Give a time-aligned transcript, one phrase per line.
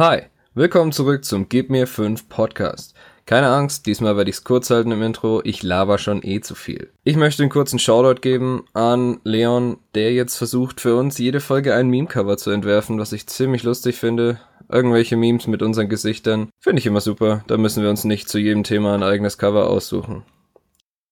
[0.00, 0.22] Hi,
[0.54, 2.94] willkommen zurück zum Gib mir 5 Podcast.
[3.26, 6.54] Keine Angst, diesmal werde ich es kurz halten im Intro, ich laber schon eh zu
[6.54, 6.90] viel.
[7.04, 11.74] Ich möchte einen kurzen Shoutout geben an Leon, der jetzt versucht für uns jede Folge
[11.74, 14.40] ein Meme-Cover zu entwerfen, was ich ziemlich lustig finde.
[14.70, 16.48] Irgendwelche Memes mit unseren Gesichtern.
[16.58, 19.68] Finde ich immer super, da müssen wir uns nicht zu jedem Thema ein eigenes Cover
[19.68, 20.22] aussuchen.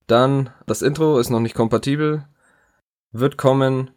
[0.06, 2.24] Dann, das Intro ist noch nicht kompatibel,
[3.12, 3.90] wird kommen.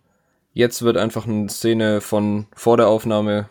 [0.51, 3.47] Jetzt wird einfach eine Szene von vor der Aufnahme,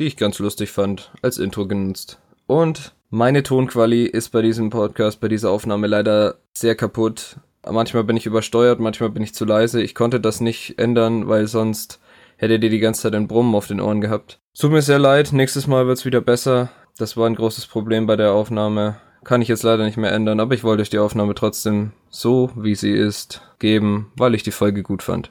[0.00, 2.18] die ich ganz lustig fand, als Intro genutzt.
[2.46, 7.36] Und meine Tonquali ist bei diesem Podcast, bei dieser Aufnahme leider sehr kaputt.
[7.68, 9.82] Manchmal bin ich übersteuert, manchmal bin ich zu leise.
[9.82, 12.00] Ich konnte das nicht ändern, weil sonst
[12.36, 14.40] hättet ihr die ganze Zeit ein Brummen auf den Ohren gehabt.
[14.58, 16.70] Tut mir sehr leid, nächstes Mal wird's wieder besser.
[16.96, 18.96] Das war ein großes Problem bei der Aufnahme.
[19.22, 22.50] Kann ich jetzt leider nicht mehr ändern, aber ich wollte euch die Aufnahme trotzdem so,
[22.56, 25.30] wie sie ist, geben, weil ich die Folge gut fand.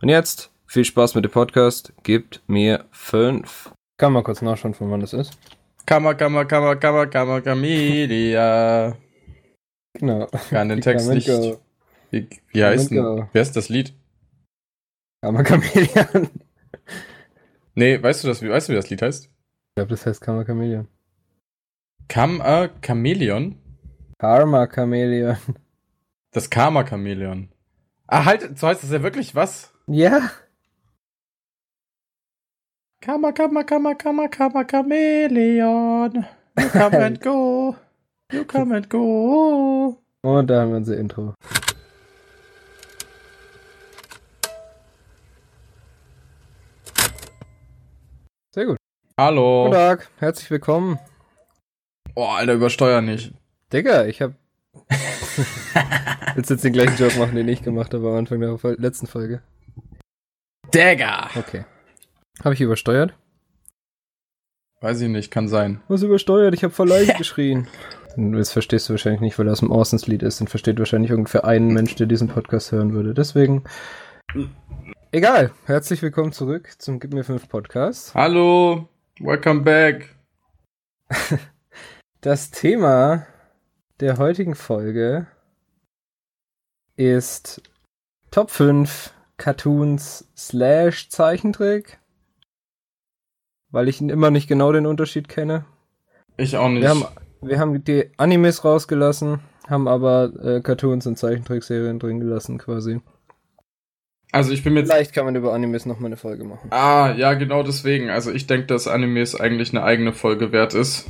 [0.00, 1.92] Und jetzt viel Spaß mit dem Podcast.
[2.02, 3.70] Gibt mir fünf.
[3.98, 5.38] Kann mal kurz nachschauen, von wann das ist.
[5.86, 8.96] Kammer, Kammer, Kammer, Kammer, Kammer, Camelia.
[9.94, 10.26] Genau.
[10.50, 11.28] Kann den Text nicht.
[12.10, 13.94] Wie, wie heißt denn, wer ist das Lied?
[15.22, 16.28] Kammer Chameleon.
[17.74, 19.24] Nee, weißt du das, wie, weißt du, wie das Lied heißt?
[19.24, 19.30] Ich
[19.76, 20.88] glaube, das heißt Kammer Chameleon.
[22.08, 23.56] Kammer Chameleon?
[24.18, 25.36] Karma Chameleon.
[26.32, 27.50] Das Karma Chameleon.
[28.06, 29.72] Ah, halt, so heißt das ja wirklich was?
[29.86, 30.30] Ja.
[33.00, 36.26] Kammer, Kammer, Kammer, Kammer, Kammer Chameleon.
[36.58, 37.76] You come and go.
[38.32, 39.98] You come and go.
[40.22, 41.34] Und da haben wir unser Intro.
[48.52, 48.76] Sehr gut.
[49.18, 49.64] Hallo.
[49.66, 50.98] Guten Tag, herzlich willkommen.
[52.14, 53.34] Oh, Alter, übersteuer nicht.
[53.72, 54.32] Digga, ich hab.
[56.34, 59.06] Willst du jetzt den gleichen Joke machen, den ich gemacht habe am Anfang der letzten
[59.06, 59.42] Folge?
[60.72, 61.30] Dagger.
[61.36, 61.64] Okay.
[62.42, 63.14] Habe ich übersteuert?
[64.80, 65.80] Weiß ich nicht, kann sein.
[65.88, 66.54] Was übersteuert?
[66.54, 67.66] Ich habe voll leise geschrien.
[68.16, 70.40] Das verstehst du wahrscheinlich nicht, weil das ein Orsons Lied ist.
[70.40, 73.14] Dann versteht wahrscheinlich ungefähr einen Mensch, der diesen Podcast hören würde.
[73.14, 73.64] Deswegen.
[75.12, 75.50] Egal.
[75.64, 78.14] Herzlich willkommen zurück zum Gib mir 5 Podcast.
[78.14, 78.88] Hallo.
[79.18, 80.14] Welcome back.
[82.22, 83.26] Das Thema
[84.00, 85.28] der heutigen Folge
[86.96, 87.62] ist
[88.32, 92.00] Top 5 Cartoons slash Zeichentrick.
[93.70, 95.64] Weil ich immer nicht genau den Unterschied kenne.
[96.36, 96.82] Ich auch nicht.
[96.82, 97.04] Wir haben,
[97.42, 103.00] wir haben die Animes rausgelassen, haben aber äh, Cartoons und Zeichentrickserien drin gelassen quasi.
[104.32, 106.70] also ich bin mir Vielleicht kann man über Animes nochmal eine Folge machen.
[106.70, 108.10] Ah, ja, genau deswegen.
[108.10, 111.06] Also ich denke, dass Animes eigentlich eine eigene Folge wert ist.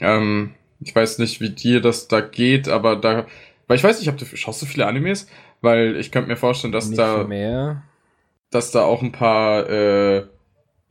[0.00, 3.26] Ähm, ich weiß nicht, wie dir das da geht, aber da.
[3.66, 5.26] Weil ich weiß nicht, ob du schaust du viele Animes?
[5.62, 7.82] Weil ich könnte mir vorstellen, dass nicht da, mehr.
[8.50, 10.26] dass da auch ein paar äh,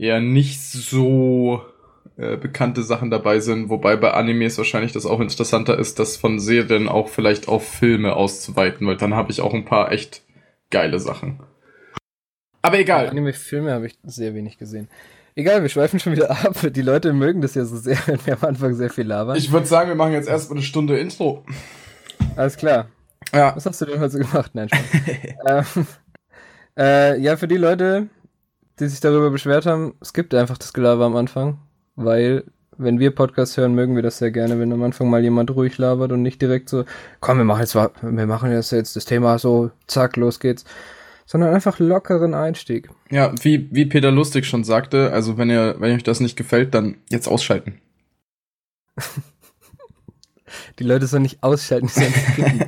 [0.03, 1.61] eher nicht so
[2.17, 6.39] äh, bekannte Sachen dabei sind, wobei bei Animes wahrscheinlich das auch interessanter ist, das von
[6.39, 10.21] Serien auch vielleicht auf Filme auszuweiten, weil dann habe ich auch ein paar echt
[10.69, 11.39] geile Sachen.
[12.61, 13.09] Aber egal.
[13.09, 14.89] Anime-Filme habe ich sehr wenig gesehen.
[15.35, 16.55] Egal, wir schweifen schon wieder ab.
[16.61, 19.37] Die Leute mögen das ja so sehr, wenn wir am Anfang sehr viel labern.
[19.37, 21.43] Ich würde sagen, wir machen jetzt erstmal eine Stunde Intro.
[22.35, 22.89] Alles klar.
[23.33, 23.55] Ja.
[23.55, 24.51] Was hast du denn heute so gemacht?
[24.53, 25.75] Nein, Spaß.
[25.77, 25.87] ähm,
[26.77, 28.09] äh, ja, für die Leute,
[28.79, 31.59] die sich darüber beschwert haben, es gibt einfach das Gelaber am Anfang,
[31.95, 32.43] weil
[32.77, 35.77] wenn wir Podcasts hören, mögen wir das sehr gerne, wenn am Anfang mal jemand ruhig
[35.77, 36.85] labert und nicht direkt so,
[37.19, 40.65] komm, wir machen jetzt, wir machen jetzt, jetzt das Thema so, zack, los geht's.
[41.25, 42.89] Sondern einfach lockeren Einstieg.
[43.09, 46.73] Ja, wie, wie Peter Lustig schon sagte, also wenn ihr, wenn euch das nicht gefällt,
[46.73, 47.79] dann jetzt ausschalten.
[50.79, 52.61] Die Leute sollen nicht ausschalten, die sollen skippen.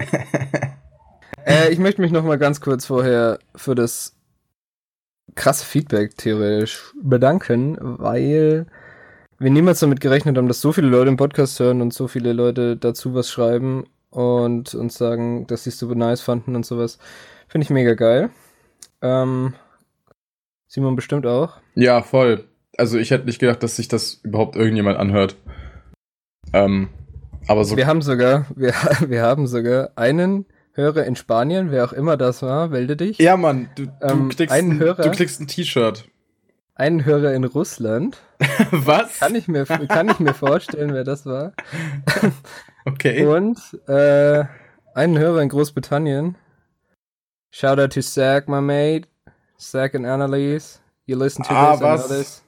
[1.46, 4.15] äh, ich möchte mich noch mal ganz kurz vorher für das
[5.36, 8.66] krasse Feedback theoretisch bedanken, weil
[9.38, 12.34] wir niemals damit gerechnet haben, dass so viele Leute im Podcast hören und so viele
[12.34, 17.00] Leute dazu was schreiben und uns sagen, dass sie es super nice fanden und sowas.
[17.48, 18.30] Finde ich mega geil.
[19.02, 19.54] Ähm,
[20.68, 21.58] Simon bestimmt auch.
[21.76, 22.46] Ja, voll.
[22.78, 25.36] Also ich hätte nicht gedacht, dass sich das überhaupt irgendjemand anhört.
[26.54, 26.90] Ähm,
[27.48, 27.76] aber so.
[27.78, 28.74] Wir haben sogar, wir,
[29.08, 30.46] wir haben sogar einen
[30.76, 33.18] Hörer in Spanien, wer auch immer das war, melde dich.
[33.18, 35.04] Ja, Mann, du, du, Ähm, kriegst, einen ein, Hörer.
[35.04, 36.06] du kriegst ein T-Shirt.
[36.76, 38.18] Einen Hörer in Russland.
[38.72, 39.20] Was?
[39.20, 41.54] Kann ich mir, kann ich mir vorstellen, wer das war.
[42.88, 43.26] Okay.
[43.26, 43.58] Und
[43.88, 44.44] äh,
[44.94, 46.36] einen Hörer in Großbritannien.
[47.50, 49.08] Shout out to Zach, my mate.
[49.60, 50.80] Zach and Annalise.
[51.08, 52.08] You listen to Ah, this and was?
[52.08, 52.44] know this.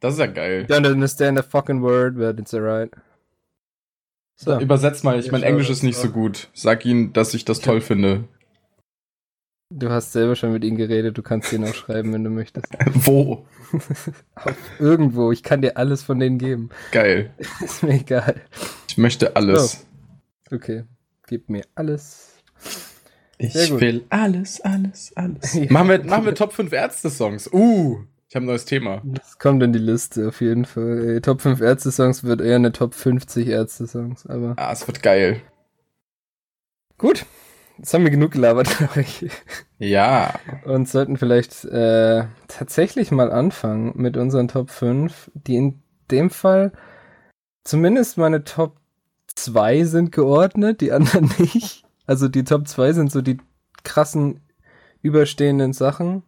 [0.00, 0.66] Das ist ja geil.
[0.68, 2.90] Don't understand a fucking word, but it's alright.
[4.42, 4.58] So.
[4.58, 6.48] Übersetz mal, ich Ja, mein Englisch ist nicht so gut.
[6.54, 8.24] Sag ihnen, dass ich das Ich toll finde.
[9.68, 12.66] Du hast selber schon mit ihm geredet, du kannst ihn auch schreiben, wenn du möchtest.
[12.94, 13.46] Wo?
[14.78, 16.70] Irgendwo, ich kann dir alles von denen geben.
[16.90, 17.34] Geil.
[17.60, 18.40] Ist mir egal.
[18.88, 19.86] Ich möchte alles.
[20.50, 20.54] Oh.
[20.54, 20.84] Okay,
[21.28, 22.30] gib mir alles.
[23.36, 25.52] Ich will alles, alles, alles.
[25.52, 25.66] Ja.
[25.68, 27.52] Machen, wir, machen wir Top 5 Ärzte-Songs.
[27.52, 27.98] Uh,
[28.30, 29.02] ich habe ein neues Thema.
[29.04, 31.20] Das kommt in die Liste auf jeden Fall.
[31.20, 34.54] Top 5 Ärzte-Songs wird eher eine Top 50 Ärzte-Songs, aber.
[34.56, 35.42] Ah, es wird geil.
[36.96, 37.26] Gut,
[37.80, 39.30] Jetzt haben wir genug gelabert, glaube ich.
[39.78, 40.34] Ja.
[40.64, 46.72] Und sollten vielleicht äh, tatsächlich mal anfangen mit unseren Top 5, die in dem Fall
[47.64, 48.76] zumindest meine Top
[49.34, 51.86] 2 sind geordnet, die anderen nicht.
[52.04, 53.38] Also die Top 2 sind so die
[53.82, 54.40] krassen
[55.00, 56.22] überstehenden Sachen.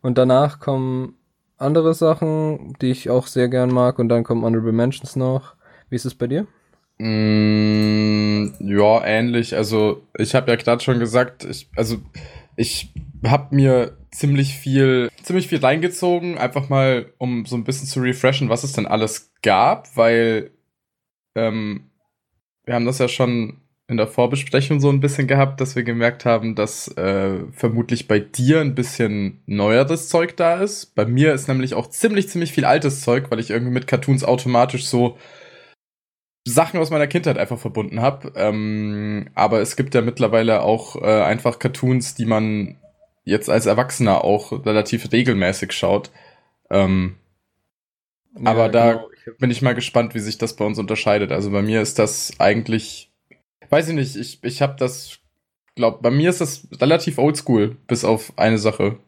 [0.00, 1.18] Und danach kommen
[1.58, 3.98] andere Sachen, die ich auch sehr gern mag.
[3.98, 5.54] Und dann kommen Honorable Mentions noch.
[5.88, 6.46] Wie ist es bei dir?
[6.98, 9.54] Mm, ja, ähnlich.
[9.56, 11.96] Also ich habe ja gerade schon gesagt, ich, also
[12.56, 12.92] ich
[13.24, 18.48] habe mir ziemlich viel, ziemlich viel reingezogen, einfach mal, um so ein bisschen zu refreshen,
[18.48, 20.52] was es denn alles gab, weil
[21.34, 21.90] ähm,
[22.64, 26.24] wir haben das ja schon in der Vorbesprechung so ein bisschen gehabt, dass wir gemerkt
[26.24, 30.94] haben, dass äh, vermutlich bei dir ein bisschen neueres Zeug da ist.
[30.96, 34.24] Bei mir ist nämlich auch ziemlich, ziemlich viel altes Zeug, weil ich irgendwie mit Cartoons
[34.24, 35.16] automatisch so
[36.44, 38.32] Sachen aus meiner Kindheit einfach verbunden habe.
[38.36, 42.76] Ähm, aber es gibt ja mittlerweile auch äh, einfach Cartoons, die man
[43.24, 46.10] jetzt als Erwachsener auch relativ regelmäßig schaut.
[46.70, 47.16] Ähm,
[48.38, 49.36] ja, aber da genau.
[49.38, 51.32] bin ich mal gespannt, wie sich das bei uns unterscheidet.
[51.32, 53.05] Also bei mir ist das eigentlich,
[53.70, 55.18] weiß ich nicht, ich, ich habe das,
[55.74, 58.98] glaub, bei mir ist das relativ oldschool, bis auf eine Sache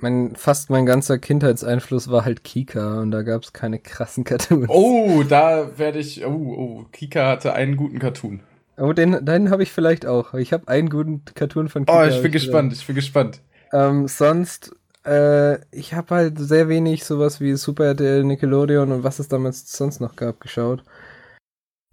[0.00, 4.68] mein, fast mein ganzer Kindheitseinfluss war halt Kika und da gab es keine krassen Cartoons.
[4.68, 6.24] Oh, da werde ich.
[6.24, 8.40] Oh, oh, Kika hatte einen guten Cartoon.
[8.76, 10.34] Oh, den, den habe ich vielleicht auch.
[10.34, 12.04] Ich habe einen guten Cartoon von Kika.
[12.04, 13.40] Oh, ich bin gespannt, ich bin gespannt.
[13.72, 14.74] Ähm, sonst,
[15.04, 19.70] äh, ich habe halt sehr wenig sowas wie Super RTL, Nickelodeon und was es damals
[19.72, 20.84] sonst noch gab, geschaut.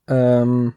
[0.07, 0.73] Ähm,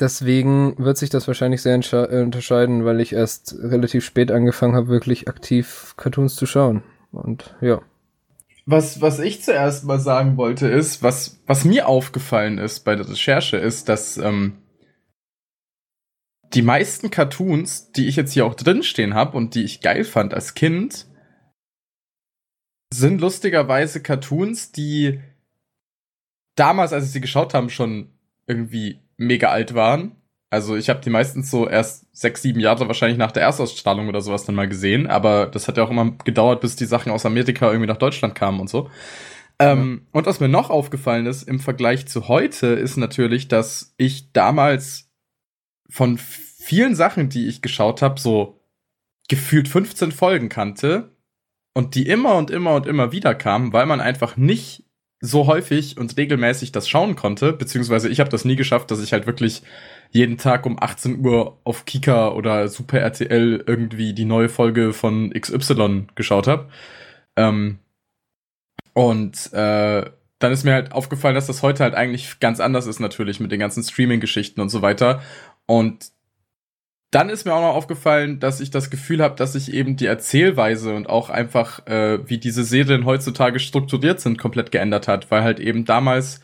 [0.00, 4.88] Deswegen wird sich das wahrscheinlich sehr äh, unterscheiden, weil ich erst relativ spät angefangen habe,
[4.88, 6.82] wirklich aktiv Cartoons zu schauen.
[7.12, 7.80] Und ja.
[8.66, 13.08] Was, was ich zuerst mal sagen wollte, ist, was, was mir aufgefallen ist bei der
[13.08, 14.58] Recherche, ist, dass ähm,
[16.54, 20.34] die meisten Cartoons, die ich jetzt hier auch drinstehen habe und die ich geil fand
[20.34, 21.06] als Kind,
[22.92, 25.20] sind lustigerweise Cartoons, die
[26.56, 28.08] damals, als ich sie geschaut habe, schon
[28.46, 30.12] irgendwie mega alt waren.
[30.50, 34.20] Also ich habe die meistens so erst sechs, sieben Jahre wahrscheinlich nach der Erstausstrahlung oder
[34.20, 35.08] sowas dann mal gesehen.
[35.08, 38.34] Aber das hat ja auch immer gedauert, bis die Sachen aus Amerika irgendwie nach Deutschland
[38.34, 38.88] kamen und so.
[39.58, 44.32] Ähm, und was mir noch aufgefallen ist im Vergleich zu heute, ist natürlich, dass ich
[44.32, 45.10] damals
[45.88, 48.60] von vielen Sachen, die ich geschaut habe, so
[49.28, 51.16] gefühlt 15 Folgen kannte
[51.74, 54.84] und die immer und immer und immer wieder kamen, weil man einfach nicht
[55.24, 59.12] so häufig und regelmäßig das schauen konnte, beziehungsweise ich habe das nie geschafft, dass ich
[59.12, 59.62] halt wirklich
[60.10, 65.30] jeden Tag um 18 Uhr auf Kika oder Super RTL irgendwie die neue Folge von
[65.32, 66.68] XY geschaut habe.
[67.36, 67.78] Ähm,
[68.92, 73.00] und äh, dann ist mir halt aufgefallen, dass das heute halt eigentlich ganz anders ist
[73.00, 75.22] natürlich mit den ganzen Streaming-Geschichten und so weiter.
[75.66, 76.10] Und
[77.14, 80.06] dann ist mir auch noch aufgefallen, dass ich das Gefühl habe, dass sich eben die
[80.06, 85.44] Erzählweise und auch einfach, äh, wie diese Serien heutzutage strukturiert sind, komplett geändert hat, weil
[85.44, 86.40] halt eben damals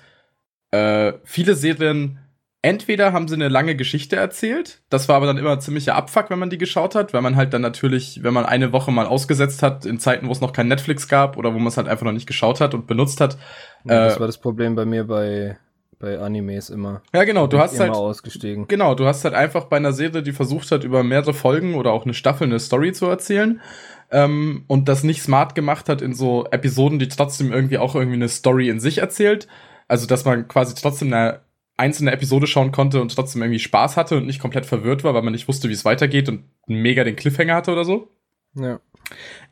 [0.70, 2.20] äh, viele Serien
[2.62, 6.38] entweder haben sie eine lange Geschichte erzählt, das war aber dann immer ziemlicher Abfuck, wenn
[6.38, 9.64] man die geschaut hat, weil man halt dann natürlich, wenn man eine Woche mal ausgesetzt
[9.64, 12.04] hat, in Zeiten, wo es noch kein Netflix gab oder wo man es halt einfach
[12.04, 13.38] noch nicht geschaut hat und benutzt hat.
[13.84, 15.58] Ja, das äh, war das Problem bei mir bei
[16.00, 17.02] bei Animes immer.
[17.14, 18.66] Ja, genau, du hast halt ausgestiegen.
[18.66, 21.92] Genau, du hast halt einfach bei einer Serie, die versucht hat, über mehrere Folgen oder
[21.92, 23.60] auch eine Staffel eine Story zu erzählen
[24.10, 28.16] ähm, und das nicht smart gemacht hat in so Episoden, die trotzdem irgendwie auch irgendwie
[28.16, 29.46] eine Story in sich erzählt.
[29.86, 31.40] Also, dass man quasi trotzdem eine
[31.76, 35.22] einzelne Episode schauen konnte und trotzdem irgendwie Spaß hatte und nicht komplett verwirrt war, weil
[35.22, 38.10] man nicht wusste, wie es weitergeht und mega den Cliffhanger hatte oder so.
[38.54, 38.80] Ja.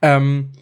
[0.03, 0.53] Ähm,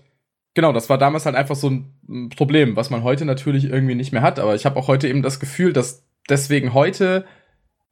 [0.57, 4.11] genau, das war damals halt einfach so ein Problem, was man heute natürlich irgendwie nicht
[4.11, 4.41] mehr hat.
[4.41, 7.27] Aber ich habe auch heute eben das Gefühl, dass deswegen heute,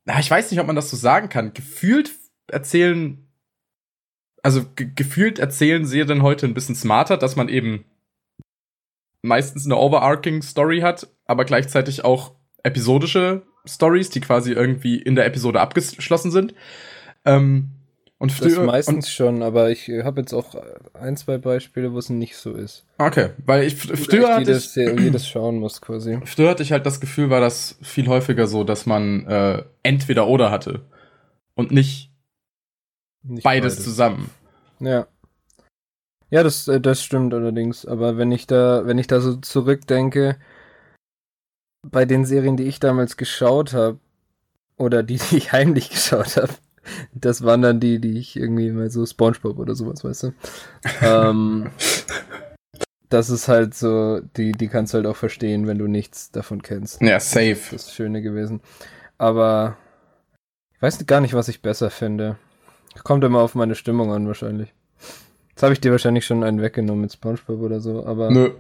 [0.07, 2.11] na, ich weiß nicht, ob man das so sagen kann, gefühlt
[2.49, 3.29] erzählen,
[4.43, 7.85] also ge gefühlt erzählen Serien heute ein bisschen smarter, dass man eben
[9.23, 15.27] meistens eine overarching Story hat, aber gleichzeitig auch episodische Stories, die quasi irgendwie in der
[15.27, 16.55] Episode abgeschlossen sind.
[17.27, 17.71] Ähm,
[18.19, 20.55] und früher, das meistens und, schon, aber ich habe jetzt auch
[20.95, 22.87] ein, zwei Beispiele, wo es nicht so ist.
[22.99, 26.21] Okay, weil ich früher hatte jedes, ich, jedes schauen muss quasi.
[26.25, 30.29] Früher hatte ich halt das Gefühl, war das viel häufiger so, dass man äh, entweder
[30.29, 30.83] oder hatte
[31.55, 32.13] und nicht,
[33.23, 34.31] nicht beides, beides, zusammen.
[34.81, 35.07] Ja.
[36.31, 37.85] Ja, das, äh, das stimmt allerdings.
[37.85, 40.37] Aber wenn ich da, wenn ich da so zurückdenke,
[41.83, 43.99] bei den Serien, die ich damals geschaut habe,
[44.77, 46.53] oder die, die ich heimlich geschaut habe,
[47.15, 50.33] das waren dann die, die ich irgendwie mal so SpongeBob oder sowas, weißt du?
[51.03, 51.71] ähm,
[53.09, 56.63] das ist halt so, die, die kannst du halt auch verstehen, wenn du nichts davon
[56.63, 57.01] kennst.
[57.01, 57.55] Ja, safe.
[57.55, 58.61] Das ist das Schöne gewesen.
[59.19, 59.77] Aber
[60.75, 62.37] ich weiß gar nicht, was ich besser finde.
[63.03, 64.73] Kommt immer auf meine Stimmung an, wahrscheinlich.
[65.51, 68.31] Jetzt habe ich dir wahrscheinlich schon einen weggenommen mit SpongeBob oder so, aber.
[68.31, 68.51] Nö.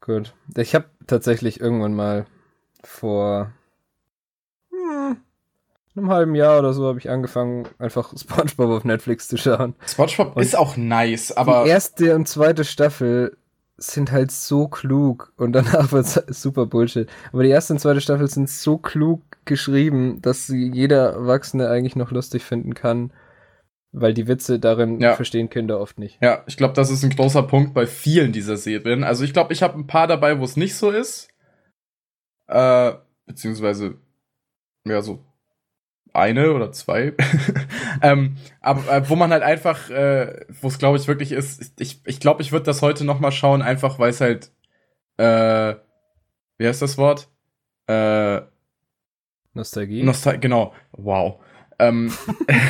[0.00, 0.34] Gut.
[0.56, 2.26] Ich habe tatsächlich irgendwann mal
[2.82, 3.52] vor
[5.96, 9.74] einem halben Jahr oder so habe ich angefangen, einfach SpongeBob auf Netflix zu schauen.
[9.86, 11.64] SpongeBob und ist auch nice, aber.
[11.64, 13.36] Die erste und zweite Staffel
[13.76, 17.08] sind halt so klug und danach wird es super Bullshit.
[17.32, 21.96] Aber die erste und zweite Staffel sind so klug geschrieben, dass sie jeder Erwachsene eigentlich
[21.96, 23.12] noch lustig finden kann,
[23.90, 25.14] weil die Witze darin ja.
[25.14, 26.18] verstehen Kinder oft nicht.
[26.22, 29.04] Ja, ich glaube, das ist ein großer Punkt bei vielen dieser Serien.
[29.04, 31.28] Also ich glaube, ich habe ein paar dabei, wo es nicht so ist.
[32.46, 32.92] Äh,
[33.26, 33.96] beziehungsweise,
[34.86, 35.24] ja, so
[36.14, 37.14] eine oder zwei.
[38.02, 42.00] ähm, aber äh, wo man halt einfach, äh, wo es glaube ich wirklich ist, ich
[42.04, 44.52] ich glaube, ich würde das heute noch mal schauen, einfach weil es halt,
[45.16, 45.74] äh,
[46.58, 47.28] wie heißt das Wort?
[47.86, 48.42] Äh,
[49.54, 50.02] Nostalgie.
[50.02, 50.72] Nostal genau.
[50.92, 51.40] Wow.
[51.78, 52.12] Ähm,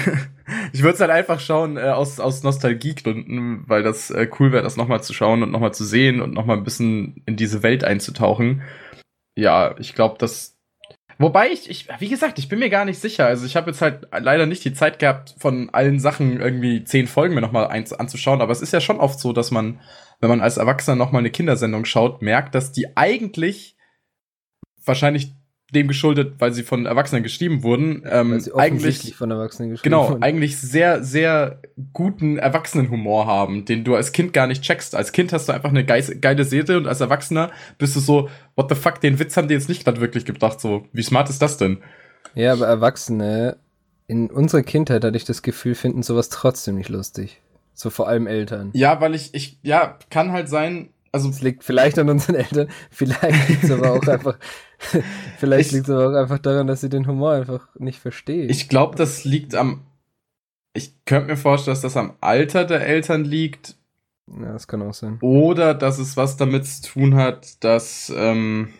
[0.72, 4.62] ich würde es halt einfach schauen äh, aus, aus Nostalgiegründen, weil das äh, cool wäre,
[4.62, 7.84] das nochmal zu schauen und nochmal zu sehen und nochmal ein bisschen in diese Welt
[7.84, 8.62] einzutauchen.
[9.36, 10.58] Ja, ich glaube, das.
[11.18, 13.26] Wobei ich, ich, wie gesagt, ich bin mir gar nicht sicher.
[13.26, 17.06] Also ich habe jetzt halt leider nicht die Zeit gehabt, von allen Sachen irgendwie zehn
[17.06, 19.80] Folgen mir nochmal anzuschauen, aber es ist ja schon oft so, dass man,
[20.20, 23.76] wenn man als Erwachsener nochmal eine Kindersendung schaut, merkt, dass die eigentlich
[24.84, 25.34] wahrscheinlich
[25.74, 28.02] dem geschuldet, weil sie von Erwachsenen geschrieben wurden.
[28.08, 30.22] Ähm, weil sie eigentlich von Erwachsenen geschrieben genau, wurden.
[30.22, 31.60] eigentlich sehr, sehr
[31.92, 34.94] guten Erwachsenenhumor haben, den du als Kind gar nicht checkst.
[34.94, 38.68] Als Kind hast du einfach eine geile Serie und als Erwachsener bist du so, what
[38.68, 40.60] the fuck, den Witz haben die jetzt nicht gerade wirklich gedacht.
[40.60, 41.78] So, wie smart ist das denn?
[42.34, 43.56] Ja, aber Erwachsene
[44.06, 47.40] in unserer Kindheit hatte ich das Gefühl, finden sowas trotzdem nicht lustig.
[47.74, 48.70] So vor allem Eltern.
[48.74, 51.28] Ja, weil ich, ich, ja, kann halt sein, also.
[51.28, 54.38] Es liegt vielleicht an unseren Eltern, vielleicht liegt es aber auch einfach
[55.38, 58.50] Vielleicht liegt es aber auch einfach daran, dass sie den Humor einfach nicht verstehen.
[58.50, 59.86] Ich glaube, das liegt am.
[60.74, 63.76] Ich könnte mir vorstellen, dass das am Alter der Eltern liegt.
[64.28, 65.18] Ja, das kann auch sein.
[65.20, 68.12] Oder dass es was damit zu tun hat, dass.
[68.14, 68.72] Ähm,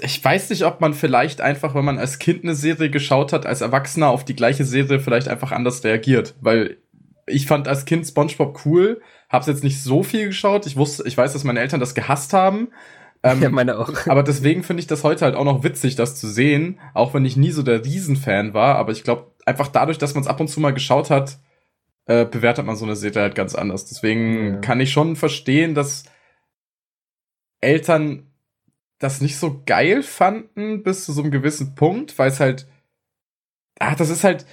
[0.00, 3.46] ich weiß nicht, ob man vielleicht einfach, wenn man als Kind eine Serie geschaut hat,
[3.46, 6.34] als Erwachsener auf die gleiche Serie vielleicht einfach anders reagiert.
[6.40, 6.78] Weil
[7.26, 9.00] ich fand als Kind SpongeBob cool,
[9.34, 10.66] hab's jetzt nicht so viel geschaut.
[10.66, 12.68] Ich wusste, ich weiß, dass meine Eltern das gehasst haben.
[13.22, 14.06] Ähm, ja, meine auch.
[14.06, 17.24] Aber deswegen finde ich das heute halt auch noch witzig, das zu sehen, auch wenn
[17.24, 18.76] ich nie so der Riesenfan war.
[18.76, 21.38] Aber ich glaube, einfach dadurch, dass man es ab und zu mal geschaut hat,
[22.06, 23.86] äh, bewertet man so eine Serie halt ganz anders.
[23.86, 24.56] Deswegen ja.
[24.60, 26.04] kann ich schon verstehen, dass
[27.60, 28.30] Eltern
[28.98, 32.66] das nicht so geil fanden bis zu so einem gewissen Punkt, weil es halt,
[33.78, 34.46] ach, das ist halt,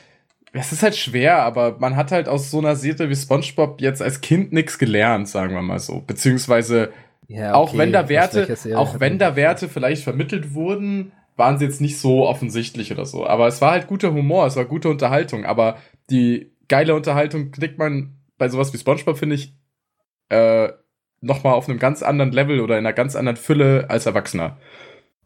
[0.54, 4.02] es ist halt schwer, aber man hat halt aus so einer Serie wie SpongeBob jetzt
[4.02, 6.02] als Kind nichts gelernt, sagen wir mal so.
[6.02, 6.92] Beziehungsweise,
[7.28, 7.54] ja, okay.
[7.54, 11.98] auch wenn da Werte, auch wenn da Werte vielleicht vermittelt wurden, waren sie jetzt nicht
[11.98, 13.26] so offensichtlich oder so.
[13.26, 15.46] Aber es war halt guter Humor, es war gute Unterhaltung.
[15.46, 15.78] Aber
[16.10, 19.56] die geile Unterhaltung kriegt man bei sowas wie SpongeBob, finde ich,
[20.30, 20.70] äh,
[21.22, 24.58] nochmal auf einem ganz anderen Level oder in einer ganz anderen Fülle als Erwachsener.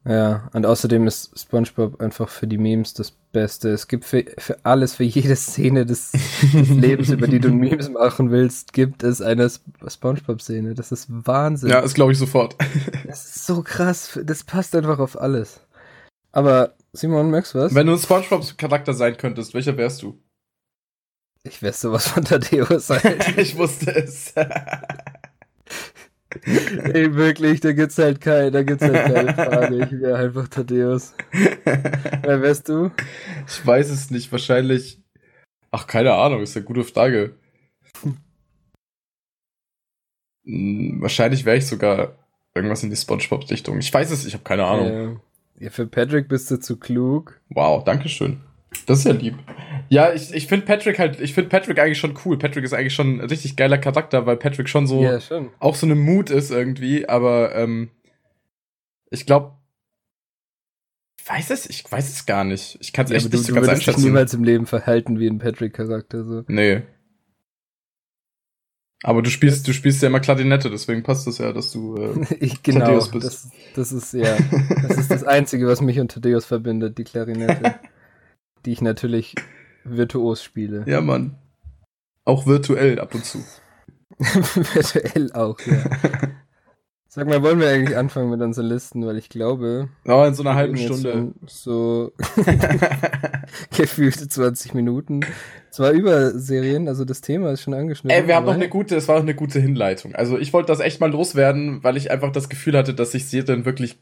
[0.07, 3.69] Ja, und außerdem ist SpongeBob einfach für die Memes das Beste.
[3.69, 7.89] Es gibt für, für alles, für jede Szene des, des Lebens, über die du Memes
[7.89, 10.75] machen willst, gibt es eine SpongeBob-Szene.
[10.75, 11.71] Das ist Wahnsinn.
[11.71, 12.55] Ja, das glaube ich sofort.
[13.07, 14.19] Das ist so krass.
[14.23, 15.61] Das passt einfach auf alles.
[16.31, 17.73] Aber Simon, merkst du was?
[17.73, 20.19] Wenn du ein SpongeBob-Charakter sein könntest, welcher wärst du?
[21.43, 23.19] Ich wär sowas von Tadeus sein.
[23.37, 24.33] ich wusste es.
[26.43, 29.83] Ey, wirklich, da gibt's halt keine, da gibt's halt keine Frage.
[29.85, 31.13] Ich wäre einfach Thaddeus.
[31.31, 32.91] Wer wärst du?
[33.47, 35.01] Ich weiß es nicht, wahrscheinlich.
[35.71, 37.35] Ach, keine Ahnung, ist eine gute Frage.
[40.45, 42.17] Hm, wahrscheinlich wäre ich sogar
[42.53, 43.79] irgendwas in die Spongebob-Richtung.
[43.79, 45.21] Ich weiß es, ich habe keine Ahnung.
[45.59, 47.39] Ja, für Patrick bist du zu klug.
[47.49, 48.41] Wow, danke schön.
[48.85, 49.35] Das ist ja lieb.
[49.89, 52.37] Ja, ich, ich finde Patrick halt, ich finde Patrick eigentlich schon cool.
[52.37, 55.49] Patrick ist eigentlich schon ein richtig geiler Charakter, weil Patrick schon so ja, schon.
[55.59, 57.89] auch so eine Mut ist irgendwie, aber ähm,
[59.09, 59.53] ich glaube,
[61.19, 62.77] ich weiß es, ich weiß es gar nicht.
[62.81, 63.99] Ich kann es ja, echt nicht du, so ganz einschätzen.
[63.99, 66.43] dich niemals im Leben verhalten wie ein Patrick-Charakter so.
[66.47, 66.83] Nee.
[69.03, 72.25] Aber du spielst, du spielst ja immer Klarinette, deswegen passt es ja, dass du äh,
[72.39, 73.25] ich, genau, Thaddeus bist.
[73.25, 74.35] Das, das ist ja,
[74.81, 77.75] das ist das Einzige, was mich und Thaddeus verbindet, die Klarinette
[78.65, 79.35] die ich natürlich
[79.83, 80.83] virtuos spiele.
[80.87, 81.35] Ja, Mann.
[82.23, 83.43] Auch virtuell ab und zu.
[84.17, 85.83] virtuell auch, ja.
[87.15, 89.87] Sag mal, wollen wir eigentlich anfangen mit unseren Listen, weil ich glaube.
[90.03, 91.31] Ja, in so einer halben Stunde.
[91.45, 92.11] So
[93.77, 95.21] gefühlte 20 Minuten.
[95.69, 98.19] Zwar über Serien, also das Thema ist schon angeschnitten.
[98.19, 100.13] Ey, wir haben noch eine gute, es war auch eine gute Hinleitung.
[100.13, 103.27] Also ich wollte das echt mal loswerden, weil ich einfach das Gefühl hatte, dass sich
[103.29, 103.97] Serien wirklich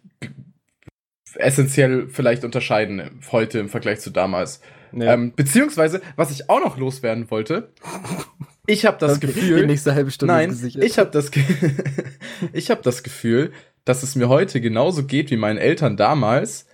[1.35, 4.61] essentiell vielleicht unterscheiden heute im Vergleich zu damals.
[4.91, 5.13] Ja.
[5.13, 7.71] Ähm, beziehungsweise, was ich auch noch loswerden wollte,
[8.67, 11.31] ich habe das Gefühl, die nächste halbe Stunde nein, ich habe das,
[12.53, 13.51] ich habe das Gefühl,
[13.85, 16.67] dass es mir heute genauso geht wie meinen Eltern damals,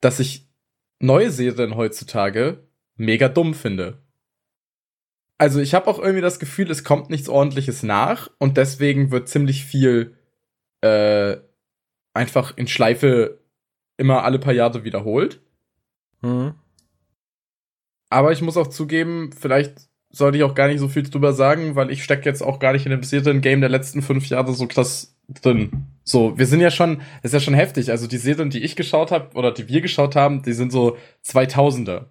[0.00, 0.48] dass ich
[1.00, 2.66] neue Serien heutzutage
[2.96, 3.98] mega dumm finde.
[5.36, 9.28] Also ich habe auch irgendwie das Gefühl, es kommt nichts Ordentliches nach und deswegen wird
[9.28, 10.16] ziemlich viel
[10.80, 11.36] äh,
[12.14, 13.40] einfach in Schleife
[13.96, 15.40] immer alle paar Jahre wiederholt.
[16.22, 16.54] Mhm.
[18.10, 21.74] Aber ich muss auch zugeben, vielleicht sollte ich auch gar nicht so viel drüber sagen,
[21.74, 24.66] weil ich stecke jetzt auch gar nicht in dem Serien-Game der letzten fünf Jahre so
[24.66, 25.86] krass drin.
[26.04, 27.90] So, wir sind ja schon, das ist ja schon heftig.
[27.90, 30.96] Also die Serien, die ich geschaut habe oder die wir geschaut haben, die sind so
[31.26, 32.06] 2000er.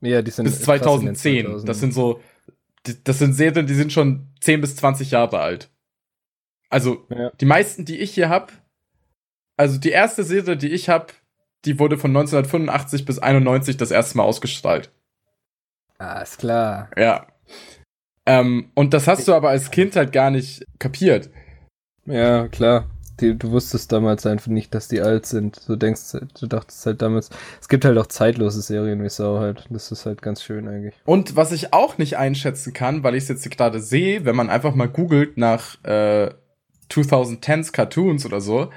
[0.00, 1.64] Ja, die sind bis 2010.
[1.64, 2.20] Das sind so,
[2.86, 5.70] die, das sind Serien, die sind schon 10 bis 20 Jahre alt.
[6.68, 7.30] Also ja.
[7.40, 8.52] die meisten, die ich hier hab,
[9.56, 11.12] also die erste Serie, die ich hab,
[11.64, 14.90] die wurde von 1985 bis 91 das erste Mal ausgestrahlt.
[15.98, 16.90] Ah, ist klar.
[16.96, 17.26] Ja.
[18.26, 21.30] Ähm, und das hast du aber als Kind halt gar nicht kapiert.
[22.06, 22.90] Ja, klar.
[23.20, 25.68] Die, du wusstest damals einfach nicht, dass die alt sind.
[25.68, 27.30] Du denkst, du dachtest halt damals,
[27.60, 29.66] es gibt halt auch zeitlose Serien wie Sau halt.
[29.70, 30.94] Das ist halt ganz schön eigentlich.
[31.04, 34.50] Und was ich auch nicht einschätzen kann, weil ich es jetzt gerade sehe, wenn man
[34.50, 36.30] einfach mal googelt nach äh,
[36.90, 38.70] 2010s Cartoons oder so,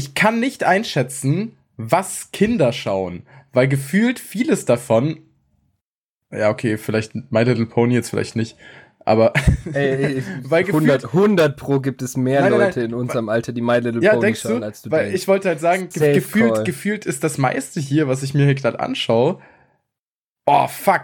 [0.00, 5.18] ich kann nicht einschätzen, was Kinder schauen, weil gefühlt vieles davon
[6.32, 8.56] ja, okay, vielleicht My Little Pony jetzt vielleicht nicht.
[9.04, 9.32] Aber
[9.72, 13.62] Ey, weil 100, 100 pro gibt es mehr nein, nein, Leute in unserem Alter, die
[13.62, 14.66] My Little ja, Pony schauen, du?
[14.66, 15.22] als du weil denkst.
[15.22, 18.54] Ich wollte halt sagen, ge gefühlt, gefühlt ist das meiste hier, was ich mir hier
[18.54, 19.40] gerade anschaue.
[20.46, 21.02] Oh, fuck.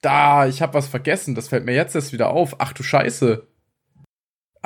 [0.00, 1.34] Da, ich habe was vergessen.
[1.34, 2.56] Das fällt mir jetzt erst wieder auf.
[2.58, 3.46] Ach du Scheiße.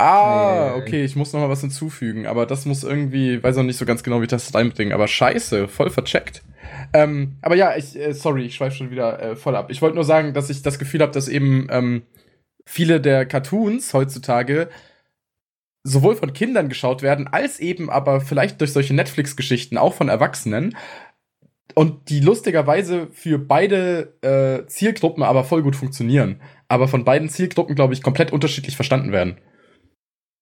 [0.01, 3.79] Ah, okay, ich muss noch mal was hinzufügen, aber das muss irgendwie, weiß auch nicht
[3.79, 6.45] so ganz genau, wie ich das reinbringe, aber scheiße, voll vercheckt.
[6.93, 9.73] Ähm, aber ja, ich, äh, sorry, ich schweife schon wieder äh, voll ab.
[9.73, 12.03] Ich wollte nur sagen, dass ich das Gefühl habe, dass eben ähm,
[12.65, 14.69] viele der Cartoons heutzutage
[15.83, 20.77] sowohl von Kindern geschaut werden, als eben aber vielleicht durch solche Netflix-Geschichten auch von Erwachsenen.
[21.75, 26.41] Und die lustigerweise für beide äh, Zielgruppen aber voll gut funktionieren.
[26.69, 29.39] Aber von beiden Zielgruppen, glaube ich, komplett unterschiedlich verstanden werden.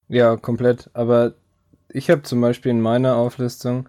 [0.08, 0.90] Ja, komplett.
[0.92, 1.34] Aber
[1.88, 3.88] ich habe zum Beispiel in meiner Auflistung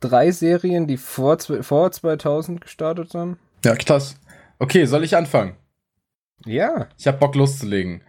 [0.00, 3.38] drei Serien, die vor, vor 2000 gestartet sind.
[3.64, 4.18] Ja, krass.
[4.58, 5.56] Okay, soll ich anfangen?
[6.44, 6.88] Ja.
[6.98, 8.02] Ich habe Bock loszulegen.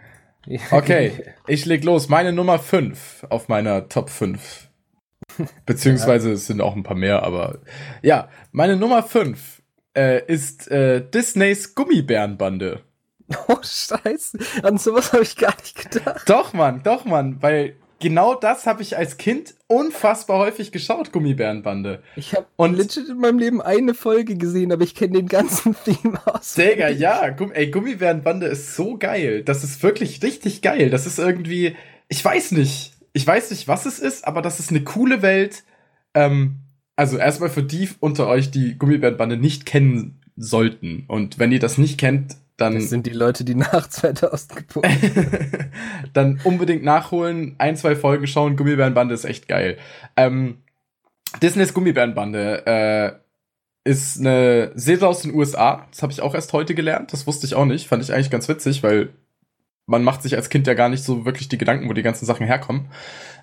[0.72, 1.12] Okay,
[1.48, 2.10] ich leg los.
[2.10, 4.70] Meine Nummer 5 auf meiner Top 5.
[5.66, 6.34] Beziehungsweise ja.
[6.36, 7.60] es sind auch ein paar mehr, aber
[8.02, 9.62] ja, meine Nummer 5
[9.96, 12.82] äh, ist äh, Disneys Gummibärenbande.
[13.48, 14.38] Oh, scheiße.
[14.64, 16.30] An sowas habe ich gar nicht gedacht.
[16.30, 22.02] Doch, Mann, doch, Mann, weil genau das habe ich als Kind unfassbar häufig geschaut, Gummibärenbande.
[22.16, 26.20] Ich habe legit in meinem Leben eine Folge gesehen, aber ich kenne den ganzen Theme
[26.26, 26.54] aus.
[26.54, 29.44] Digga, ja, Gumm ey, Gummibärenbande ist so geil.
[29.44, 30.90] Das ist wirklich richtig geil.
[30.90, 31.76] Das ist irgendwie,
[32.08, 32.94] ich weiß nicht.
[33.14, 35.64] Ich weiß nicht, was es ist, aber das ist eine coole Welt.
[36.14, 36.58] Ähm,
[36.96, 41.06] also erstmal für die unter euch, die Gummibärenbande nicht kennen sollten.
[41.08, 42.76] Und wenn ihr das nicht kennt, dann.
[42.76, 44.92] Das sind die Leute, die nach 2000 geboren
[46.14, 48.56] Dann unbedingt nachholen, ein, zwei Folgen schauen.
[48.56, 49.78] Gummibärenbande ist echt geil.
[50.16, 50.58] Ähm,
[51.42, 55.86] Disneys Gummibärenbande äh, ist eine Serie aus den USA.
[55.92, 57.14] Das habe ich auch erst heute gelernt.
[57.14, 57.88] Das wusste ich auch nicht.
[57.88, 59.10] Fand ich eigentlich ganz witzig, weil
[59.86, 62.26] man macht sich als Kind ja gar nicht so wirklich die Gedanken, wo die ganzen
[62.26, 62.88] Sachen herkommen.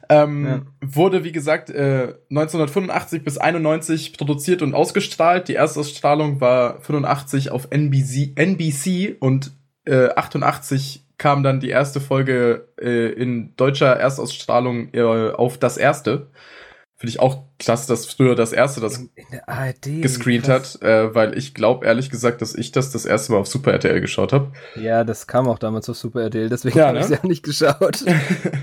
[0.08, 0.62] Ähm, ja.
[0.80, 5.48] Wurde, wie gesagt, äh, 1985 bis 91 produziert und ausgestrahlt.
[5.48, 9.52] Die Erstausstrahlung war 85 auf NBC, NBC und
[9.84, 16.28] äh, 88 kam dann die erste Folge äh, in deutscher Erstausstrahlung äh, auf das erste.
[16.96, 20.78] Finde ich auch klasse, dass früher das erste das in, in ARD, gescreent krass.
[20.80, 23.72] hat, äh, weil ich glaube ehrlich gesagt, dass ich das das erste Mal auf Super
[23.72, 24.52] RTL geschaut habe.
[24.76, 27.04] Ja, das kam auch damals auf Super RTL, deswegen ja, habe ne?
[27.04, 28.04] ich es ja nicht geschaut.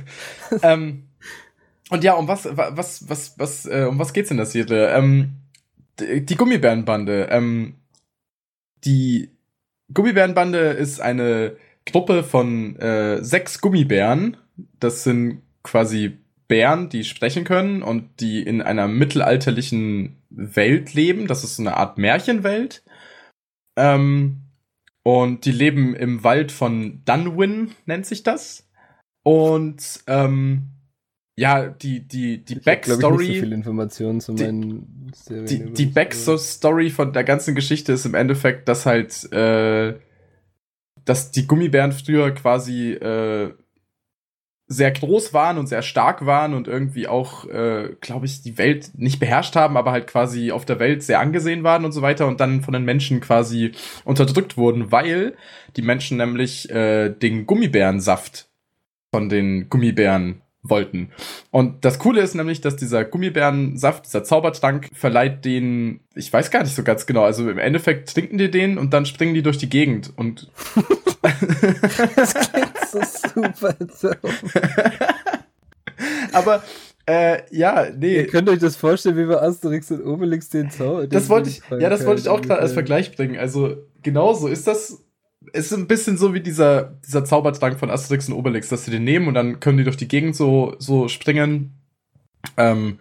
[0.63, 1.07] ähm,
[1.91, 4.89] und ja, um was, was, was, was, äh, um was geht's in der Serie?
[4.95, 5.33] Ähm,
[5.99, 7.27] die, die Gummibärenbande.
[7.29, 7.75] Ähm,
[8.85, 9.29] die
[9.93, 14.37] Gummibärenbande ist eine Gruppe von äh, sechs Gummibären.
[14.79, 21.27] Das sind quasi Bären, die sprechen können und die in einer mittelalterlichen Welt leben.
[21.27, 22.83] Das ist so eine Art Märchenwelt.
[23.77, 24.43] Ähm,
[25.03, 28.69] und die leben im Wald von Dunwin, nennt sich das.
[29.23, 30.70] Und ähm,
[31.41, 32.99] ja, die, die, die Ich hab, Backstory.
[32.99, 35.45] glaub ich, so viel Informationen zu Die- meinen Serien.
[35.47, 39.95] die, die Backstory von der ganzen Geschichte ist im Endeffekt, dass halt, äh,
[41.05, 43.53] dass die Gummibären früher quasi äh,
[44.67, 48.91] sehr groß waren und sehr stark waren und irgendwie auch, äh, glaube ich, die Welt
[48.95, 52.25] nicht beherrscht haben, aber halt quasi auf der Welt sehr angesehen waren und so weiter
[52.27, 53.71] und dann von den Menschen quasi
[54.05, 55.35] unterdrückt wurden, weil
[55.75, 58.47] die Menschen nämlich äh, den Gummibärensaft
[59.13, 61.09] von den Gummibären wollten.
[61.49, 66.63] Und das Coole ist nämlich, dass dieser Gummibärensaft, dieser Zaubertrank, verleiht den, ich weiß gar
[66.63, 69.57] nicht so ganz genau, also im Endeffekt trinken die den und dann springen die durch
[69.57, 70.49] die Gegend und
[72.15, 73.01] Das klingt so
[73.33, 74.33] super dumm.
[76.31, 76.63] aber
[77.05, 78.17] äh, ja, nee.
[78.17, 81.07] Ihr könnt euch das vorstellen, wie bei Asterix und Obelix den Zauber.
[81.07, 83.37] Das wollte ich, ja, das wollte ich auch gerade als Vergleich bringen.
[83.37, 85.00] Also genauso ist das.
[85.53, 88.91] Es ist ein bisschen so wie dieser, dieser Zaubertrank von Asterix und Obelix, dass sie
[88.91, 91.73] den nehmen und dann können die durch die Gegend so, so springen.
[92.57, 92.99] Ähm,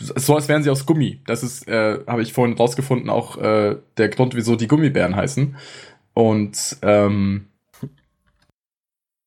[0.00, 1.22] so als wären sie aus Gummi.
[1.26, 5.56] Das ist, äh, habe ich vorhin rausgefunden, auch äh, der Grund, wieso die Gummibären heißen.
[6.12, 7.46] Und ähm,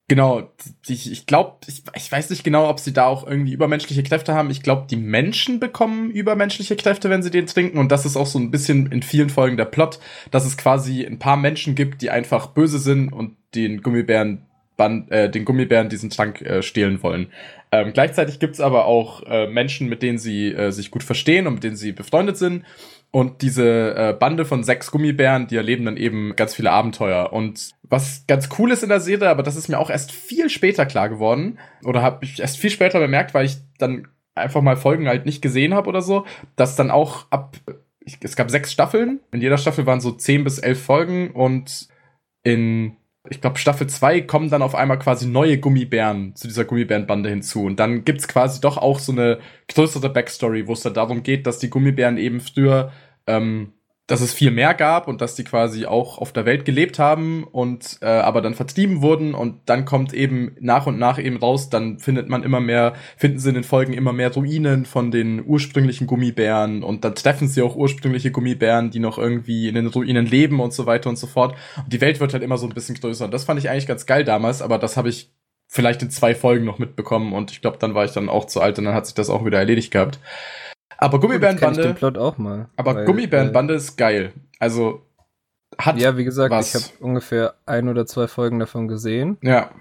[0.09, 0.51] genau,
[0.87, 4.33] die, ich glaube, ich, ich weiß nicht genau, ob sie da auch irgendwie übermenschliche Kräfte
[4.33, 4.49] haben.
[4.49, 7.77] Ich glaube, die Menschen bekommen übermenschliche Kräfte, wenn sie den trinken.
[7.77, 9.99] Und das ist auch so ein bisschen in vielen Folgen der Plot,
[10.31, 14.45] dass es quasi ein paar Menschen gibt, die einfach böse sind und den Gummibären
[15.09, 17.27] äh, den Gummibären diesen Trank äh, stehlen wollen.
[17.71, 21.55] Ähm, gleichzeitig gibt's aber auch äh, Menschen, mit denen sie äh, sich gut verstehen und
[21.55, 22.63] mit denen sie befreundet sind.
[23.11, 27.33] Und diese äh, Bande von sechs Gummibären, die erleben dann eben ganz viele Abenteuer.
[27.33, 30.49] Und was ganz cool ist in der Serie, aber das ist mir auch erst viel
[30.49, 34.77] später klar geworden, oder habe ich erst viel später bemerkt, weil ich dann einfach mal
[34.77, 37.57] Folgen halt nicht gesehen habe oder so, dass dann auch ab,
[38.05, 41.87] ich, es gab sechs Staffeln, in jeder Staffel waren so zehn bis elf Folgen und
[42.43, 42.95] in
[43.27, 47.63] ich glaube, Staffel 2 kommen dann auf einmal quasi neue Gummibären zu dieser Gummibärenbande hinzu.
[47.63, 51.45] Und dann gibt's quasi doch auch so eine größere Backstory, wo es dann darum geht,
[51.45, 52.91] dass die Gummibären eben früher,
[53.27, 53.73] ähm,
[54.09, 57.43] dass es viel mehr gab und dass die quasi auch auf der Welt gelebt haben
[57.43, 61.69] und äh, aber dann vertrieben wurden und dann kommt eben nach und nach eben raus,
[61.69, 65.45] dann findet man immer mehr, finden sie in den Folgen immer mehr Ruinen von den
[65.45, 70.25] ursprünglichen Gummibären und dann treffen sie auch ursprüngliche Gummibären, die noch irgendwie in den Ruinen
[70.25, 71.55] leben und so weiter und so fort.
[71.77, 73.25] Und die Welt wird halt immer so ein bisschen größer.
[73.25, 75.31] Und das fand ich eigentlich ganz geil damals, aber das habe ich
[75.67, 78.59] vielleicht in zwei Folgen noch mitbekommen und ich glaube, dann war ich dann auch zu
[78.59, 80.19] alt und dann hat sich das auch wieder erledigt gehabt.
[81.01, 82.69] Aber Ich den Gummibärenbande, Plot auch mal.
[82.75, 84.33] aber weil, Gummibärenbande ist geil.
[84.59, 85.01] Also
[85.77, 86.75] hat Äh, ja, wie gesagt, was.
[86.75, 89.37] ich habe ungefähr ein oder zwei Folgen davon gesehen.
[89.41, 89.71] ja.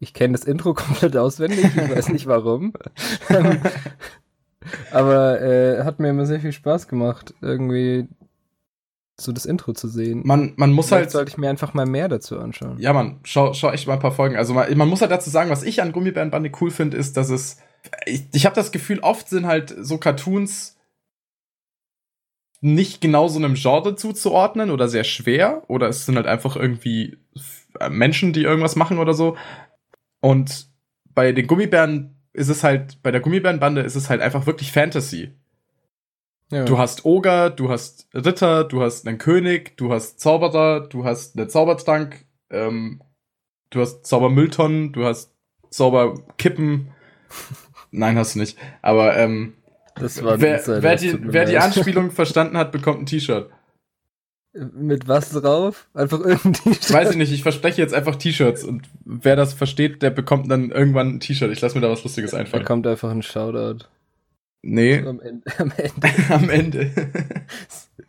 [0.00, 2.74] Ich kenne das Intro komplett auswendig, ich weiß nicht warum.
[4.90, 8.08] Aber äh, hat mir immer sehr viel Spaß gemacht, irgendwie
[9.18, 10.22] so das Intro zu sehen.
[10.24, 12.78] Man, man muss Vielleicht halt sollte ich mir einfach mal mehr dazu anschauen.
[12.78, 14.36] Ja, man, schau, schau echt mal ein paar Folgen.
[14.36, 17.30] Also man, man muss halt dazu sagen, was ich an Gummibärenbande cool finde, ist, dass
[17.30, 17.58] es.
[18.06, 20.76] Ich, ich habe das Gefühl, oft sind halt so Cartoons
[22.60, 25.64] nicht genau so einem Genre zuzuordnen oder sehr schwer.
[25.68, 27.18] Oder es sind halt einfach irgendwie
[27.90, 29.36] Menschen, die irgendwas machen oder so.
[30.20, 30.68] Und
[31.14, 35.32] bei den Gummibären ist es halt, bei der Gummibärenbande ist es halt einfach wirklich Fantasy.
[36.50, 36.64] Ja.
[36.64, 41.38] Du hast Oger, du hast Ritter, du hast einen König, du hast Zauberer, du hast
[41.38, 43.02] einen Zaubertrank, ähm,
[43.70, 45.34] du hast Zaubermülltonnen, du hast
[45.70, 46.88] Zauberkippen.
[47.96, 48.58] Nein, hast du nicht.
[48.82, 49.54] Aber ähm,
[49.96, 51.58] das war ein wer, Insider, wer, die, wer die.
[51.58, 53.50] Anspielung verstanden hat, bekommt ein T-Shirt.
[54.52, 55.88] Mit was drauf?
[55.94, 56.70] Einfach irgendwie.
[56.92, 60.70] Weiß ich nicht, ich verspreche jetzt einfach T-Shirts und wer das versteht, der bekommt dann
[60.70, 61.50] irgendwann ein T-Shirt.
[61.52, 62.64] Ich lasse mir da was Lustiges Da einfallen.
[62.64, 63.86] kommt einfach ein Shoutout.
[64.62, 66.90] Nee, Am Ende, am Ende am Ende.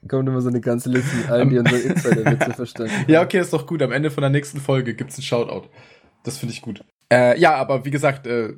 [0.08, 3.12] kommt immer so eine ganze Liste mit allen, die unsere Insider-Witze verstanden haben.
[3.12, 3.82] Ja, okay, ist doch gut.
[3.82, 5.67] Am Ende von der nächsten Folge gibt's einen Shoutout.
[6.24, 6.84] Das finde ich gut.
[7.12, 8.54] Äh, ja, aber wie gesagt, äh,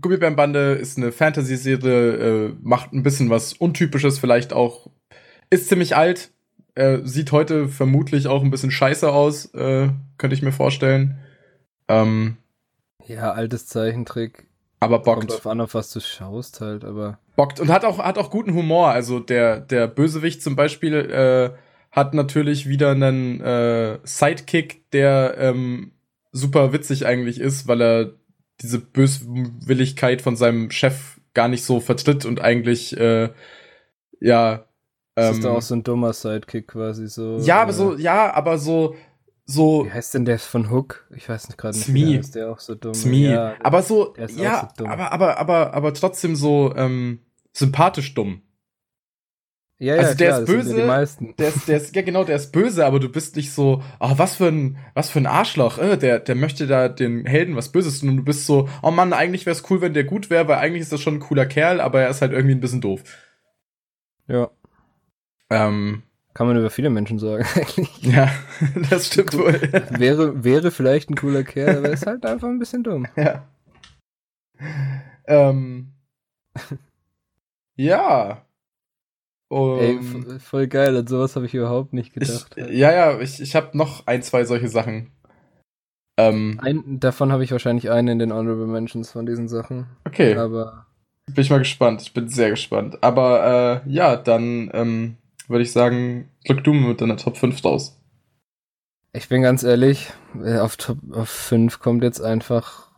[0.00, 4.88] Gummibärenbande ist eine Fantasy-Serie, äh, macht ein bisschen was Untypisches vielleicht auch.
[5.50, 6.30] Ist ziemlich alt,
[6.74, 11.18] äh, sieht heute vermutlich auch ein bisschen scheiße aus, äh, könnte ich mir vorstellen.
[11.88, 12.36] Ähm,
[13.06, 14.46] Ja, altes Zeichentrick.
[14.78, 15.30] aber Kommt bockt.
[15.32, 17.18] drauf an, auf was du schaust halt, aber.
[17.36, 17.58] Bockt.
[17.60, 18.88] Und hat auch, hat auch guten Humor.
[18.90, 21.50] Also der, der Bösewicht zum Beispiel äh,
[21.90, 25.92] hat natürlich wieder einen äh, Sidekick, der ähm,
[26.32, 28.10] super witzig eigentlich ist, weil er
[28.62, 33.30] diese Böswilligkeit von seinem Chef gar nicht so vertritt und eigentlich äh,
[34.20, 34.66] ja
[35.14, 37.38] Das ist ähm, doch auch so ein dummer Sidekick quasi so.
[37.38, 38.94] ja, aber äh, so ja, aber so
[39.46, 41.06] so Wie heißt denn der von Hook?
[41.14, 41.86] Ich weiß nicht gerade nicht.
[41.86, 42.22] Smee.
[42.22, 42.94] wie der auch so dumm.
[42.94, 43.32] Smee.
[43.32, 44.92] Ja, aber so ist ja, so dumm.
[44.92, 47.20] aber aber aber aber trotzdem so ähm,
[47.52, 48.42] sympathisch dumm.
[49.82, 50.74] Ja, ja, also der klar, ist ja böse.
[50.74, 51.34] die meisten.
[51.38, 54.12] Der ist, der ist, ja genau, der ist böse, aber du bist nicht so, ah,
[54.18, 57.70] was für ein, was für ein Arschloch, äh, der, der möchte da den Helden was
[57.72, 60.28] Böses tun und du bist so, oh Mann, eigentlich wäre es cool, wenn der gut
[60.28, 62.60] wäre, weil eigentlich ist das schon ein cooler Kerl, aber er ist halt irgendwie ein
[62.60, 63.02] bisschen doof.
[64.28, 64.50] Ja,
[65.48, 66.02] Ähm,
[66.34, 68.02] kann man über viele Menschen sagen eigentlich.
[68.02, 68.30] ja,
[68.90, 69.54] das stimmt wohl.
[69.98, 73.06] wäre, wäre vielleicht ein cooler Kerl, aber ist halt einfach ein bisschen dumm.
[73.16, 73.48] ja.
[75.26, 75.94] Ähm,
[77.76, 78.44] ja.
[79.50, 79.98] Um, Ey,
[80.38, 82.54] voll geil, an sowas habe ich überhaupt nicht gedacht.
[82.56, 85.10] ich, ja, ja, ich, ich habe noch ein, zwei solche Sachen.
[86.16, 89.86] Ähm, Ein, davon habe ich wahrscheinlich einen in den Honorable Mentions von diesen Sachen.
[90.04, 90.36] okay.
[90.36, 90.86] Aber
[91.26, 92.02] Bin ich mal gespannt.
[92.02, 92.98] Ich bin sehr gespannt.
[93.02, 95.16] Aber äh, ja, dann ähm,
[95.48, 98.00] würde ich sagen, drück du mit deiner Top 5 raus.
[99.12, 100.12] ich bin ganz ehrlich,
[100.44, 102.89] äh, auf Top auf 5 kommt jetzt einfach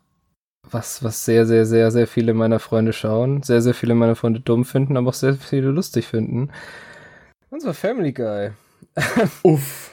[0.71, 3.43] was, was sehr, sehr, sehr, sehr viele meiner Freunde schauen.
[3.43, 6.51] Sehr, sehr viele meiner Freunde dumm finden, aber auch sehr viele lustig finden.
[7.51, 8.51] Unser Family Guy.
[9.43, 9.91] Uff.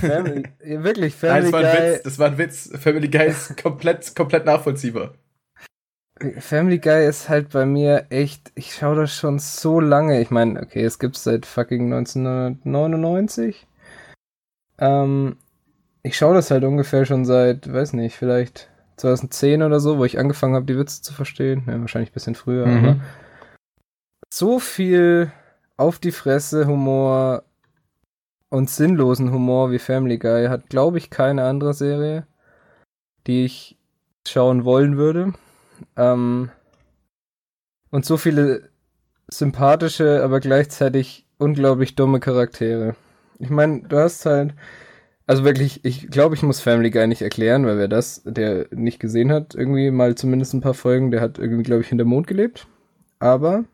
[0.00, 1.92] Family, wirklich, Nein, Family das war ein Guy.
[1.94, 2.02] Witz.
[2.02, 2.70] Das war ein Witz.
[2.78, 5.14] Family Guy ist komplett, komplett nachvollziehbar.
[6.38, 10.20] Family Guy ist halt bei mir echt, ich schaue das schon so lange.
[10.20, 13.66] Ich meine, okay, es gibt's seit fucking 1999.
[14.78, 15.36] Ähm,
[16.02, 20.18] ich schaue das halt ungefähr schon seit, weiß nicht, vielleicht 2010 oder so, wo ich
[20.18, 21.64] angefangen habe, die Witze zu verstehen.
[21.66, 22.84] Ja, wahrscheinlich ein bisschen früher, Mhm.
[22.84, 22.96] aber
[24.32, 25.30] so viel
[25.76, 27.44] auf die Fresse Humor
[28.48, 32.26] und sinnlosen Humor wie Family Guy hat, glaube ich, keine andere Serie,
[33.26, 33.78] die ich
[34.26, 35.34] schauen wollen würde.
[35.96, 36.50] Ähm,
[37.90, 38.70] und so viele
[39.28, 42.94] sympathische, aber gleichzeitig unglaublich dumme Charaktere.
[43.38, 44.54] Ich meine, du hast halt,
[45.26, 49.00] also wirklich, ich glaube, ich muss Family Guy nicht erklären, weil wer das, der nicht
[49.00, 52.26] gesehen hat, irgendwie mal zumindest ein paar Folgen, der hat irgendwie, glaube ich, hinter Mond
[52.26, 52.66] gelebt.
[53.18, 53.64] Aber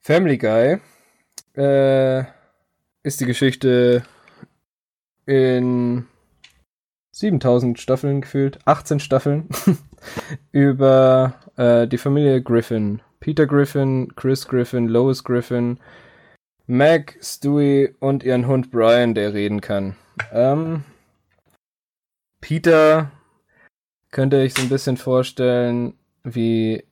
[0.00, 0.78] Family Guy
[1.56, 2.24] äh,
[3.02, 4.04] ist die Geschichte
[5.26, 6.06] in
[7.12, 9.48] 7000 Staffeln gefühlt, 18 Staffeln,
[10.52, 13.00] über äh, die Familie Griffin.
[13.18, 15.78] Peter Griffin, Chris Griffin, Lois Griffin,
[16.66, 19.96] Meg, Stewie und ihren Hund Brian, der reden kann.
[20.32, 20.84] Ähm,
[22.40, 23.10] Peter
[24.10, 26.84] könnte ich so ein bisschen vorstellen wie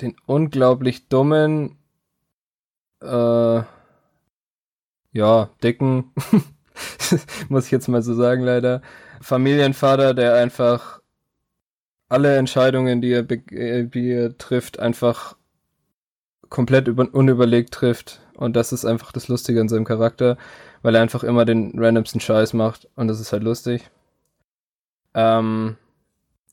[0.00, 1.78] den unglaublich dummen,
[3.00, 3.62] äh,
[5.12, 6.12] ja, dicken,
[7.48, 8.82] muss ich jetzt mal so sagen, leider,
[9.20, 11.00] Familienvater, der einfach
[12.08, 15.36] alle Entscheidungen, die er, äh, die er trifft, einfach
[16.48, 18.20] komplett über unüberlegt trifft.
[18.34, 20.36] Und das ist einfach das Lustige an seinem Charakter,
[20.82, 23.90] weil er einfach immer den randomsten Scheiß macht und das ist halt lustig.
[25.14, 25.76] Ähm,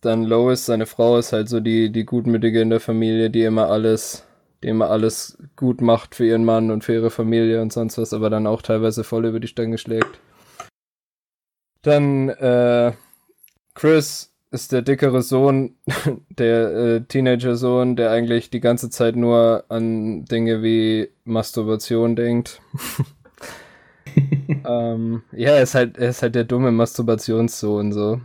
[0.02, 3.70] dann Lois, seine Frau, ist halt so die, die Gutmütige in der Familie, die immer
[3.70, 4.26] alles,
[4.64, 8.14] die immer alles gut macht für ihren Mann und für ihre Familie und sonst was,
[8.14, 10.20] aber dann auch teilweise voll über die Stange schlägt.
[11.82, 12.94] Dann, äh,
[13.74, 15.76] Chris ist der dickere Sohn,
[16.30, 22.62] der äh, Teenager-Sohn, der eigentlich die ganze Zeit nur an Dinge wie Masturbation denkt.
[24.68, 28.22] ähm, ja, er ist halt, er ist halt der dumme Masturbationssohn, so.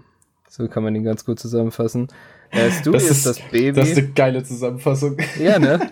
[0.48, 2.08] So kann man ihn ganz gut zusammenfassen.
[2.50, 3.72] Äh, Stewie Das ist, ist- das Baby.
[3.72, 5.16] Das ist eine geile Zusammenfassung.
[5.38, 5.90] Ja, ne?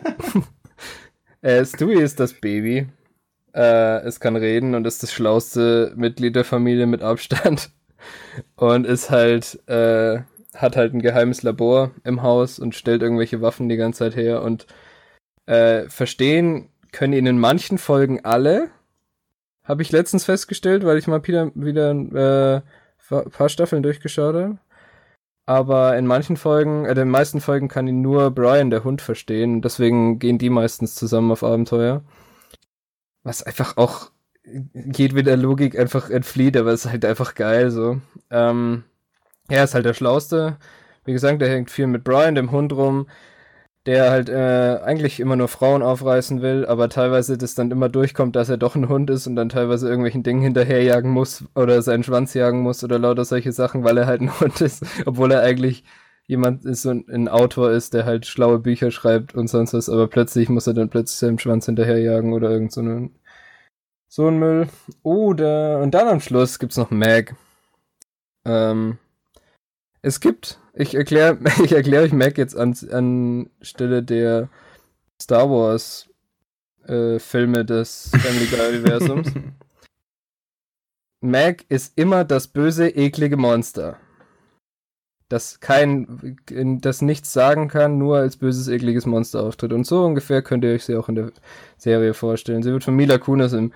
[1.42, 2.86] äh, Stewie ist das Baby.
[3.54, 7.70] Äh, es kann reden und ist das schlauste Mitglied der Familie mit Abstand.
[8.56, 10.20] Und ist halt, äh,
[10.54, 14.42] hat halt ein geheimes Labor im Haus und stellt irgendwelche Waffen die ganze Zeit her.
[14.42, 14.66] Und
[15.46, 18.70] äh, verstehen können ihn in manchen Folgen alle.
[19.64, 24.58] Habe ich letztens festgestellt, weil ich mal wieder, wieder äh, ein paar Staffeln durchgeschaut habe.
[25.46, 29.60] Aber in manchen Folgen, äh, den meisten Folgen kann ihn nur Brian, der Hund, verstehen.
[29.60, 32.02] Deswegen gehen die meistens zusammen auf Abenteuer.
[33.22, 34.10] Was einfach auch
[34.74, 38.00] jedweder Logik einfach entflieht, aber es ist halt einfach geil so.
[38.30, 38.84] Ähm,
[39.48, 40.58] er ist halt der Schlauste.
[41.04, 43.06] Wie gesagt, der hängt viel mit Brian, dem Hund rum,
[43.86, 48.34] der halt äh, eigentlich immer nur Frauen aufreißen will, aber teilweise das dann immer durchkommt,
[48.36, 52.02] dass er doch ein Hund ist und dann teilweise irgendwelchen Dingen hinterherjagen muss oder seinen
[52.02, 55.42] Schwanz jagen muss oder lauter solche Sachen, weil er halt ein Hund ist, obwohl er
[55.42, 55.84] eigentlich
[56.26, 60.06] jemand ist, so ein, Autor ist, der halt schlaue Bücher schreibt und sonst was, aber
[60.08, 63.14] plötzlich muss er dann plötzlich seinem Schwanz hinterherjagen oder irgend so einen
[64.14, 64.68] so ein Müll.
[65.02, 67.34] Oder, und dann am Schluss gibt's noch Mag.
[68.44, 68.98] Ähm,
[70.02, 74.48] es gibt, ich erkläre ich erklär euch Mag jetzt an, an Stelle der
[75.20, 76.08] Star Wars
[76.86, 79.32] äh, Filme des Family Guy Universums.
[81.20, 83.98] Mag ist immer das böse, eklige Monster.
[85.28, 86.36] das kein,
[86.80, 89.72] das nichts sagen kann, nur als böses, ekliges Monster auftritt.
[89.72, 91.32] Und so ungefähr könnt ihr euch sie auch in der
[91.78, 92.62] Serie vorstellen.
[92.62, 93.72] Sie wird von Mila Kunis im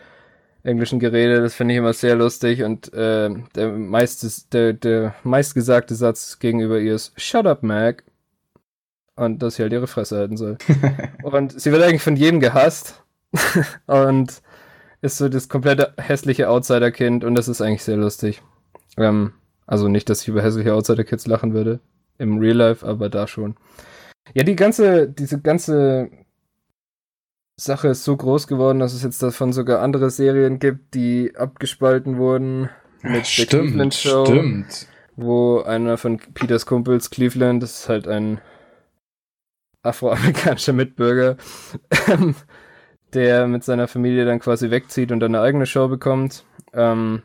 [0.62, 5.94] Englischen geredet, das finde ich immer sehr lustig und äh, der, meistes, der, der meistgesagte
[5.94, 8.04] Satz gegenüber ihr ist Shut up, Mac.
[9.14, 10.58] Und dass sie halt ihre Fresse halten soll.
[11.22, 13.02] und sie wird eigentlich von jedem gehasst
[13.86, 14.42] und
[15.00, 18.42] ist so das komplette hässliche Outsider-Kind und das ist eigentlich sehr lustig.
[18.96, 19.32] Ähm,
[19.66, 21.80] also nicht, dass ich über hässliche Outsider-Kids lachen würde
[22.18, 23.56] im Real Life, aber da schon.
[24.34, 26.10] Ja, die ganze, diese ganze
[27.60, 32.16] Sache ist so groß geworden, dass es jetzt davon sogar andere Serien gibt, die abgespalten
[32.16, 32.70] wurden.
[33.02, 34.26] Mit stimmt, der Cleveland Show.
[34.26, 34.86] Stimmt.
[35.16, 38.40] Wo einer von Peters Kumpels, Cleveland, das ist halt ein
[39.82, 41.36] afroamerikanischer Mitbürger,
[43.12, 46.44] der mit seiner Familie dann quasi wegzieht und eine eigene Show bekommt.
[46.72, 47.22] Ähm,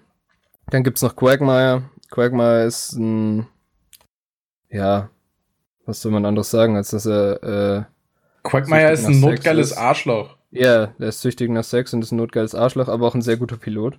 [0.67, 1.83] dann gibt's noch Quagmire.
[2.09, 3.45] Quagmire ist ein,
[4.69, 5.09] ja,
[5.85, 7.83] was soll man anderes sagen, als dass er äh,
[8.43, 9.77] Quagmire ist ein notgeiles ist.
[9.77, 10.37] Arschloch.
[10.51, 13.37] Ja, der ist süchtig nach Sex und ist ein notgeiles Arschloch, aber auch ein sehr
[13.37, 13.97] guter Pilot.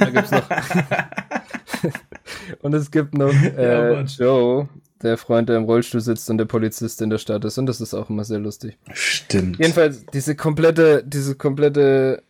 [0.00, 0.48] Und, gibt's noch
[2.62, 4.68] und es gibt noch äh, ja, Joe,
[5.02, 7.58] der Freund, der im Rollstuhl sitzt und der Polizist in der Stadt ist.
[7.58, 8.78] Und das ist auch immer sehr lustig.
[8.92, 9.58] Stimmt.
[9.58, 12.22] Jedenfalls, diese komplette, diese komplette,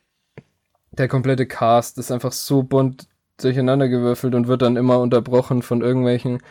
[0.90, 3.07] der komplette Cast ist einfach so bunt
[3.38, 6.42] durcheinandergewürfelt und wird dann immer unterbrochen von irgendwelchen.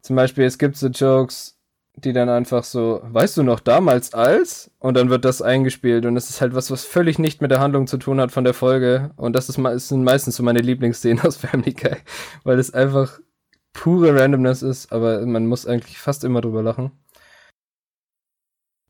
[0.00, 1.57] Zum Beispiel, es gibt so Jokes,
[2.04, 4.70] die dann einfach so, weißt du noch damals als?
[4.78, 7.60] Und dann wird das eingespielt und es ist halt was, was völlig nicht mit der
[7.60, 9.10] Handlung zu tun hat von der Folge.
[9.16, 11.96] Und das ist, das sind meistens so meine Lieblingsszenen aus Family Guy,
[12.44, 13.18] weil es einfach
[13.72, 16.92] pure Randomness ist, aber man muss eigentlich fast immer drüber lachen.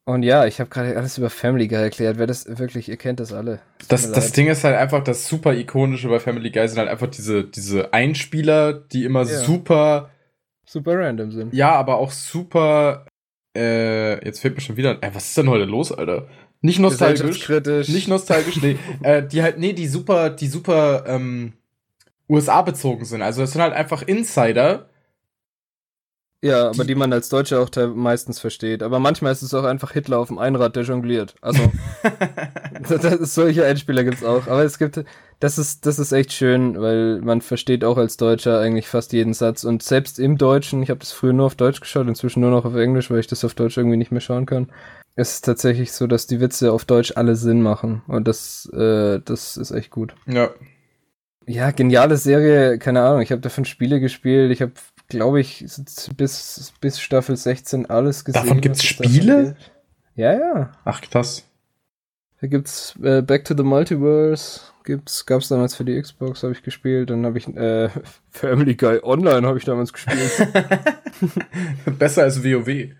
[0.05, 2.16] Und ja, ich habe gerade alles über Family Guy erklärt.
[2.16, 3.61] Wer das wirklich, ihr kennt das alle.
[3.88, 6.88] Das, das, das Ding ist halt einfach, das super ikonische bei Family Guy sind halt
[6.88, 9.38] einfach diese, diese Einspieler, die immer ja.
[9.40, 10.09] super
[10.68, 11.54] super random sind.
[11.54, 13.07] Ja, aber auch super.
[13.57, 14.98] Äh, jetzt fehlt mir schon wieder.
[15.00, 16.28] Ey, was ist denn heute los, Alter?
[16.61, 17.48] Nicht nostalgisch.
[17.88, 18.76] Nicht nostalgisch, nee.
[19.02, 21.52] äh, die halt, nee, die super, die super ähm,
[22.28, 23.22] USA bezogen sind.
[23.22, 24.88] Also es sind halt einfach Insider,
[26.40, 28.83] ja, aber die, die man als Deutscher auch meistens versteht.
[28.83, 31.35] Aber manchmal ist es auch einfach Hitler auf dem Einrad, der jongliert.
[31.40, 31.72] Also,
[32.88, 34.46] das, das, solche Einspieler gibt's auch.
[34.46, 35.04] Aber es gibt,
[35.40, 39.35] das ist, das ist echt schön, weil man versteht auch als Deutscher eigentlich fast jeden
[39.35, 39.64] Satz.
[39.64, 42.64] Und selbst im Deutschen, ich habe das früher nur auf Deutsch geschaut, inzwischen nur noch
[42.64, 44.70] auf Englisch, weil ich das auf Deutsch irgendwie nicht mehr schauen kann.
[45.14, 48.03] Es ist tatsächlich so, dass die Witze auf Deutsch alle Sinn machen.
[48.07, 50.14] Und das, äh, das ist echt gut.
[50.27, 50.51] Ja.
[51.46, 53.22] Ja, geniale Serie, keine Ahnung.
[53.22, 54.72] Ich habe davon Spiele gespielt, ich habe
[55.09, 55.64] glaube ich,
[56.16, 58.42] bis, bis Staffel 16 alles gesehen.
[58.42, 59.57] Davon gibt's Spiele?
[60.14, 60.72] Ja, ja.
[60.85, 61.48] Ach, krass.
[62.40, 66.62] Da gibt's äh, Back to the Multiverse, gibt's, gab's damals für die Xbox, habe ich
[66.62, 67.11] gespielt.
[67.11, 67.90] Dann habe ich äh,
[68.31, 70.48] Family Guy Online habe ich damals gespielt.
[71.98, 72.94] Besser als WoW.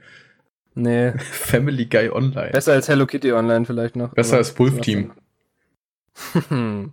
[0.75, 1.13] Nee.
[1.19, 2.51] Family Guy Online.
[2.51, 4.13] Besser als Hello Kitty Online vielleicht noch.
[4.13, 5.13] Besser als Wolf Team.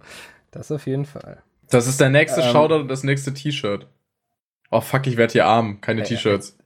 [0.51, 1.43] das auf jeden Fall.
[1.69, 3.87] Das ist der nächste ähm, Shoutout und das nächste T-Shirt.
[4.71, 6.57] Oh fuck, ich werde hier arm, keine ja, T-Shirts.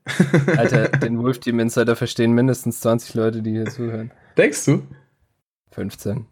[0.56, 4.12] Alter, den Wolf Team Insider verstehen mindestens 20 Leute, die hier zuhören.
[4.38, 4.84] Denkst du?
[5.72, 6.28] 15.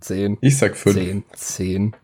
[0.00, 0.38] 10.
[0.40, 0.96] Ich sag 5.
[0.96, 1.24] 10.
[1.34, 1.96] 10.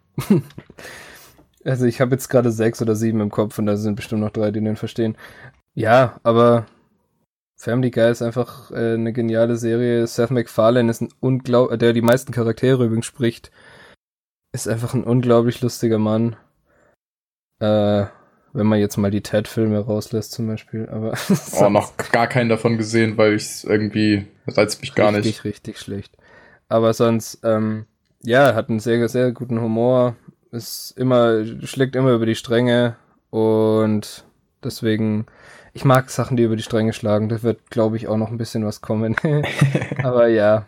[1.64, 4.30] also ich habe jetzt gerade 6 oder 7 im Kopf und da sind bestimmt noch
[4.30, 5.16] drei, die den verstehen.
[5.74, 6.66] Ja, aber
[7.56, 10.06] Family Guy ist einfach äh, eine geniale Serie.
[10.06, 13.50] Seth MacFarlane ist ein unglaublich, der die meisten Charaktere übrigens spricht,
[14.52, 16.36] ist einfach ein unglaublich lustiger Mann.
[17.58, 18.06] Äh,
[18.52, 21.14] wenn man jetzt mal die Ted-Filme rauslässt zum Beispiel, aber.
[21.60, 25.44] oh, noch gar keinen davon gesehen, weil ich irgendwie reizt mich gar richtig, nicht.
[25.44, 26.16] Richtig, richtig schlecht.
[26.68, 27.86] Aber sonst, ähm,
[28.22, 30.16] ja, hat einen sehr, sehr guten Humor,
[30.50, 32.96] ist immer, schlägt immer über die Stränge
[33.30, 34.24] und
[34.64, 35.26] deswegen,
[35.72, 37.28] ich mag Sachen, die über die Stränge schlagen.
[37.28, 39.16] Da wird, glaube ich, auch noch ein bisschen was kommen.
[40.02, 40.66] aber ja,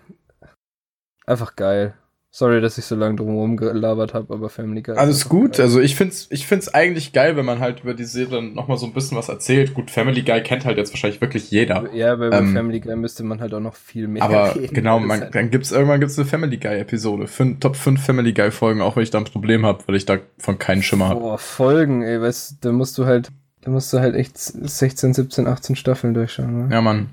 [1.27, 1.95] einfach geil.
[2.31, 4.97] Sorry, dass ich so lange drumherum gelabert habe, aber Family Guy.
[4.97, 5.57] Alles gut.
[5.57, 5.63] Geil.
[5.65, 8.77] Also ich find's, ich find's eigentlich geil, wenn man halt über die Serie noch mal
[8.77, 9.73] so ein bisschen was erzählt.
[9.73, 11.91] Gut, Family Guy kennt halt jetzt wahrscheinlich wirklich jeder.
[11.95, 15.01] Ja, über ähm, Family Guy müsste man halt auch noch viel mehr Aber reden, genau,
[15.01, 17.29] man, halt dann gibt's irgendwann gibt's eine Family Guy Episode.
[17.29, 20.05] Fün Top 5 Family Guy Folgen, auch wenn ich da ein Problem habe, weil ich
[20.05, 21.21] da von keinen Schimmer habe.
[21.21, 23.31] Boah, Folgen, ey, weißt da musst du halt,
[23.63, 26.75] da musst du halt echt 16, 17, 18 Staffeln durchschauen, ne?
[26.75, 27.09] Ja, Mann.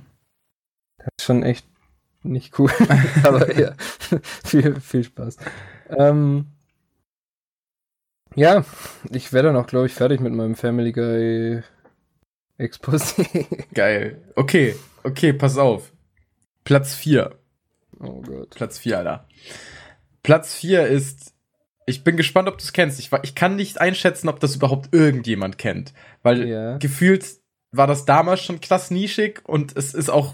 [0.97, 1.65] Das ist schon echt
[2.25, 2.71] nicht cool.
[3.23, 3.73] aber ja,
[4.43, 5.37] viel, viel Spaß.
[5.89, 6.47] Ähm,
[8.35, 8.65] ja,
[9.11, 11.63] ich werde dann auch, glaube ich, fertig mit meinem Family Guy
[12.57, 13.47] Exposé.
[13.73, 14.21] Geil.
[14.35, 15.91] Okay, okay, pass auf.
[16.63, 17.37] Platz 4.
[17.99, 18.49] Oh Gott.
[18.49, 19.27] Platz 4, Alter.
[20.23, 21.33] Platz 4 ist.
[21.85, 22.99] Ich bin gespannt, ob du es kennst.
[22.99, 25.93] Ich, ich kann nicht einschätzen, ob das überhaupt irgendjemand kennt.
[26.23, 26.77] Weil ja.
[26.77, 27.25] gefühlt
[27.71, 30.33] war das damals schon krass nischig und es ist auch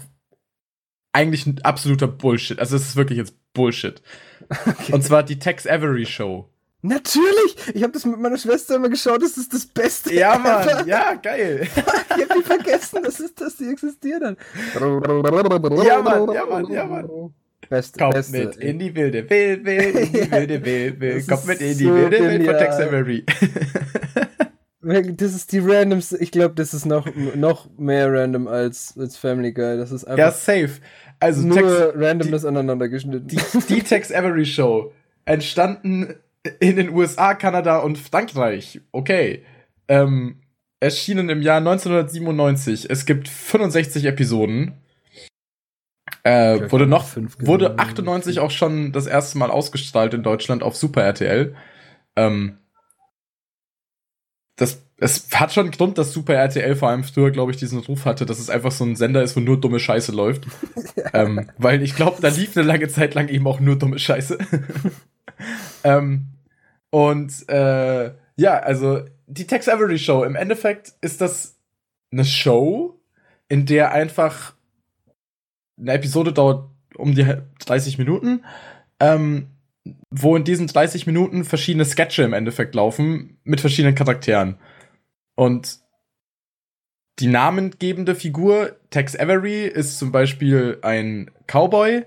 [1.12, 2.58] eigentlich ein absoluter Bullshit.
[2.58, 4.02] Also es ist wirklich jetzt Bullshit.
[4.48, 4.92] Okay.
[4.92, 6.48] Und zwar die Tex Avery Show.
[6.84, 7.56] Natürlich!
[7.74, 10.12] Ich habe das mit meiner Schwester immer geschaut, das ist das Beste.
[10.12, 11.62] Ja, Mann, ja, geil.
[11.66, 14.36] ich hab die vergessen, das ist, dass die existieren.
[14.74, 17.32] Ja, Mann, ja, Mann, ja, Mann.
[17.68, 18.38] Beste, Kommt beste.
[18.38, 21.28] mit in die wilde, wild, wild, in die wilde, wild, wild.
[21.28, 23.24] Kommt mit in die so wilde, wild von Tex Avery.
[24.84, 27.06] Das ist die randomste, ich glaube, das ist noch,
[27.36, 29.76] noch mehr random als, als Family Guy.
[29.76, 30.18] Das ist einfach.
[30.18, 30.80] Ja, safe.
[31.22, 33.28] Also nur Tex, randomness aneinander geschnitten.
[33.28, 34.92] Die, die Tex Avery Show.
[35.24, 36.14] Entstanden
[36.58, 38.80] in den USA, Kanada und Frankreich.
[38.90, 39.44] Okay.
[39.86, 40.40] Ähm,
[40.80, 42.90] erschienen im Jahr 1997.
[42.90, 44.74] Es gibt 65 Episoden.
[46.24, 51.02] Äh, wurde noch, wurde 98 auch schon das erste Mal ausgestrahlt in Deutschland auf Super
[51.02, 51.54] RTL.
[52.16, 52.58] Ähm,
[54.56, 57.80] das, es hat schon einen Grund, dass Super RTL vor allem früher, glaube ich, diesen
[57.80, 60.46] Ruf hatte, dass es einfach so ein Sender ist, wo nur dumme Scheiße läuft.
[61.12, 64.38] ähm, weil ich glaube, da lief eine lange Zeit lang eben auch nur dumme Scheiße.
[65.84, 66.26] ähm,
[66.90, 71.56] und äh, ja, also die Tex Avery Show, im Endeffekt ist das
[72.12, 73.00] eine Show,
[73.48, 74.54] in der einfach
[75.80, 77.26] eine Episode dauert um die
[77.58, 78.44] 30 Minuten,
[79.00, 79.48] ähm,
[80.10, 84.58] wo in diesen 30 Minuten verschiedene Sketche im Endeffekt laufen mit verschiedenen Charakteren.
[85.42, 85.80] Und
[87.18, 92.04] die namengebende Figur, Tex Avery, ist zum Beispiel ein Cowboy,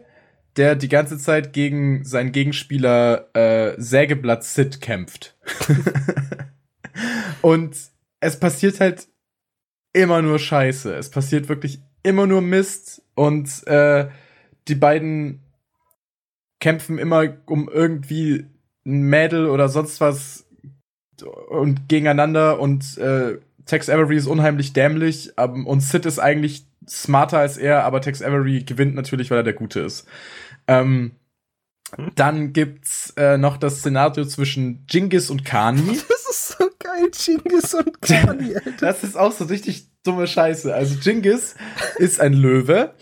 [0.55, 5.37] der die ganze Zeit gegen seinen Gegenspieler äh, Sägeblatt Sid kämpft.
[7.41, 7.75] Und
[8.21, 9.09] es passiert halt
[9.91, 10.95] immer nur Scheiße.
[10.95, 14.07] Es passiert wirklich immer nur Mist und äh,
[14.69, 15.43] die beiden
[16.61, 18.45] kämpfen immer um irgendwie
[18.85, 20.44] ein Mädel oder sonst was
[21.23, 27.39] und gegeneinander und äh, Tex Avery ist unheimlich dämlich um, und Sid ist eigentlich smarter
[27.39, 30.07] als er, aber Tex Avery gewinnt natürlich, weil er der Gute ist.
[30.67, 31.13] Ähm,
[32.15, 35.99] dann gibt's äh, noch das Szenario zwischen Jingis und Kani.
[36.07, 38.71] Das ist so geil, Jingis und Kani, Alter.
[38.79, 40.73] Das ist auch so richtig dumme Scheiße.
[40.73, 41.55] Also Jingis
[41.97, 42.93] ist ein Löwe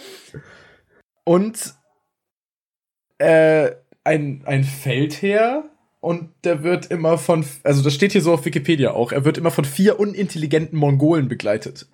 [1.24, 1.74] und
[3.18, 3.72] äh,
[4.03, 5.64] ein, ein Feldherr
[6.04, 9.38] und der wird immer von, also das steht hier so auf Wikipedia auch, er wird
[9.38, 11.88] immer von vier unintelligenten Mongolen begleitet.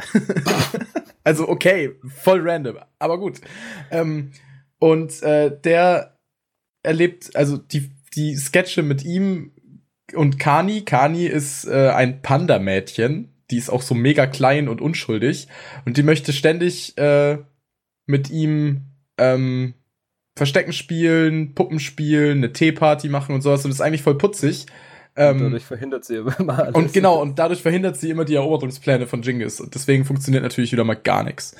[1.23, 3.39] also okay, voll random, aber gut.
[3.91, 4.31] Ähm,
[4.79, 6.17] und äh, der
[6.81, 9.51] erlebt, also die, die Sketche mit ihm
[10.15, 10.81] und Kani.
[10.81, 13.31] Kani ist äh, ein Panda-Mädchen.
[13.51, 15.47] Die ist auch so mega klein und unschuldig.
[15.85, 17.37] Und die möchte ständig äh,
[18.07, 18.85] mit ihm
[19.19, 19.75] ähm,
[20.39, 23.65] Verstecken spielen, Puppen spielen, eine Teeparty machen und sowas.
[23.65, 24.65] Und ist eigentlich voll putzig.
[25.15, 26.73] Ähm, und dadurch verhindert sie immer alles.
[26.73, 29.59] Und genau, und dadurch verhindert sie immer die Eroberungspläne von Jingis.
[29.59, 31.55] Und deswegen funktioniert natürlich wieder mal gar nichts.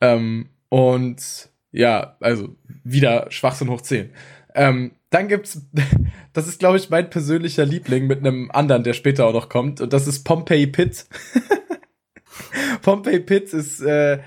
[0.00, 4.10] Ähm, und ja, also wieder Schwachsinn hoch 10.
[4.56, 5.62] Ähm, dann gibt's,
[6.32, 9.80] das ist glaube ich mein persönlicher Liebling mit einem anderen, der später auch noch kommt,
[9.80, 11.06] und das ist Pompey Pitt.
[12.82, 14.18] Pompey Pitt ist äh,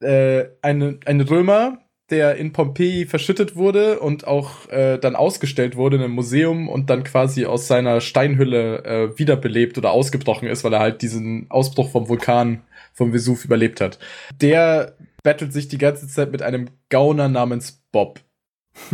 [0.00, 1.81] äh, eine, ein Römer,
[2.12, 6.90] der in Pompeji verschüttet wurde und auch äh, dann ausgestellt wurde in einem Museum und
[6.90, 11.90] dann quasi aus seiner Steinhülle äh, wiederbelebt oder ausgebrochen ist, weil er halt diesen Ausbruch
[11.90, 13.98] vom Vulkan vom Vesuv überlebt hat.
[14.40, 18.20] Der battelt sich die ganze Zeit mit einem Gauner namens Bob.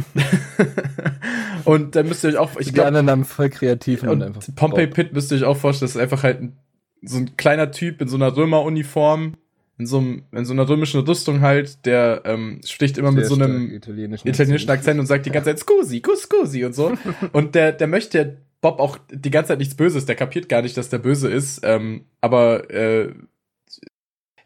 [1.64, 4.86] und dann müsst ihr euch auch, ich glaube, anderen Namen voll kreativ und, einfach Pompey
[4.86, 4.94] Bob.
[4.94, 6.58] Pitt müsst ihr euch auch vorstellen, das ist einfach halt ein,
[7.02, 9.34] so ein kleiner Typ in so einer Römeruniform,
[9.78, 13.26] in so, einem, in so einer römischen Rüstung halt, der ähm, spricht immer Sehr mit
[13.26, 16.92] so einem italienischen, italienischen Akzent und sagt die ganze Zeit Scusi, Scusi und so.
[17.32, 20.76] und der, der möchte Bob auch die ganze Zeit nichts Böses, der kapiert gar nicht,
[20.76, 23.12] dass der böse ist, ähm, aber äh,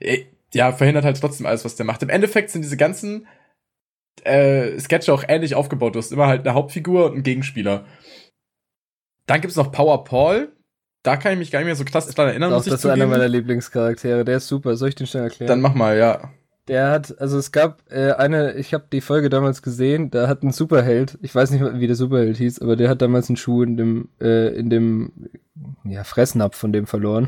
[0.01, 2.03] äh ja, verhindert halt trotzdem alles, was der macht.
[2.03, 3.26] Im Endeffekt sind diese ganzen
[4.22, 5.95] äh, Sketche auch ähnlich aufgebaut.
[5.95, 7.87] Du hast immer halt eine Hauptfigur und einen Gegenspieler.
[9.26, 10.51] Dann gibt's noch Power Paul.
[11.03, 12.50] Da kann ich mich gar nicht mehr so krass dran erinnern.
[12.50, 14.24] Doch, muss ich das ist einer meiner Lieblingscharaktere.
[14.24, 14.76] Der ist super.
[14.76, 15.48] Soll ich den schnell erklären?
[15.48, 16.30] Dann mach mal, ja.
[16.68, 20.44] Der hat, also es gab äh, eine, ich habe die Folge damals gesehen, da hat
[20.44, 23.64] ein Superheld, ich weiß nicht, wie der Superheld hieß, aber der hat damals einen Schuh
[23.64, 25.28] in dem, äh, in dem,
[25.82, 27.26] ja, Fressnapf von dem verloren.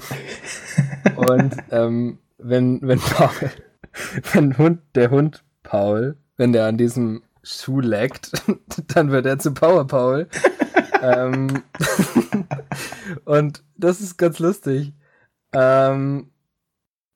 [1.17, 3.51] Und ähm, wenn, wenn Paul,
[4.33, 8.31] wenn Hund, der Hund Paul, wenn der an diesem Schuh leckt,
[8.95, 10.29] dann wird er zu Power Paul.
[11.05, 11.63] Ähm,
[13.25, 14.93] und das ist ganz lustig.
[15.53, 16.31] Ähm,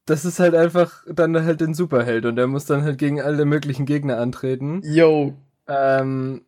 [0.05, 3.45] das ist halt einfach dann halt ein Superheld und der muss dann halt gegen alle
[3.45, 4.81] möglichen Gegner antreten.
[4.85, 5.35] Yo.
[5.67, 6.43] Ähm,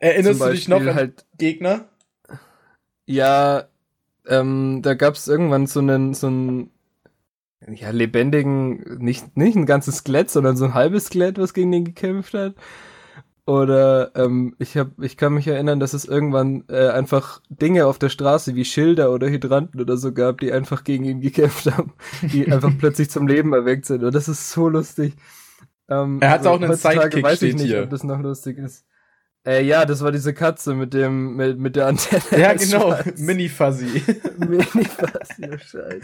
[0.00, 1.86] Erinnerst du dich noch an halt Gegner?
[3.06, 3.64] Ja,
[4.26, 6.70] ähm, da gab's irgendwann so einen, so einen
[7.74, 11.84] ja, lebendigen, nicht, nicht ein ganzes Skelett, sondern so ein halbes Skelett, was gegen den
[11.84, 12.54] gekämpft hat.
[13.48, 17.98] Oder ähm, ich hab, ich kann mich erinnern, dass es irgendwann äh, einfach Dinge auf
[17.98, 21.94] der Straße wie Schilder oder Hydranten oder so gab, die einfach gegen ihn gekämpft haben,
[22.20, 24.04] die einfach plötzlich zum Leben erweckt sind.
[24.04, 25.14] Und das ist so lustig.
[25.88, 27.84] Ähm, er hat also auch einen Sidekick, weiß ich nicht, hier.
[27.84, 28.84] ob das noch lustig ist.
[29.46, 32.22] Äh, ja, das war diese Katze mit dem mit, mit der Antenne.
[32.38, 34.02] Ja, genau, Mini Fuzzy.
[34.36, 36.00] Mini Fuzzy, oh Scheiße.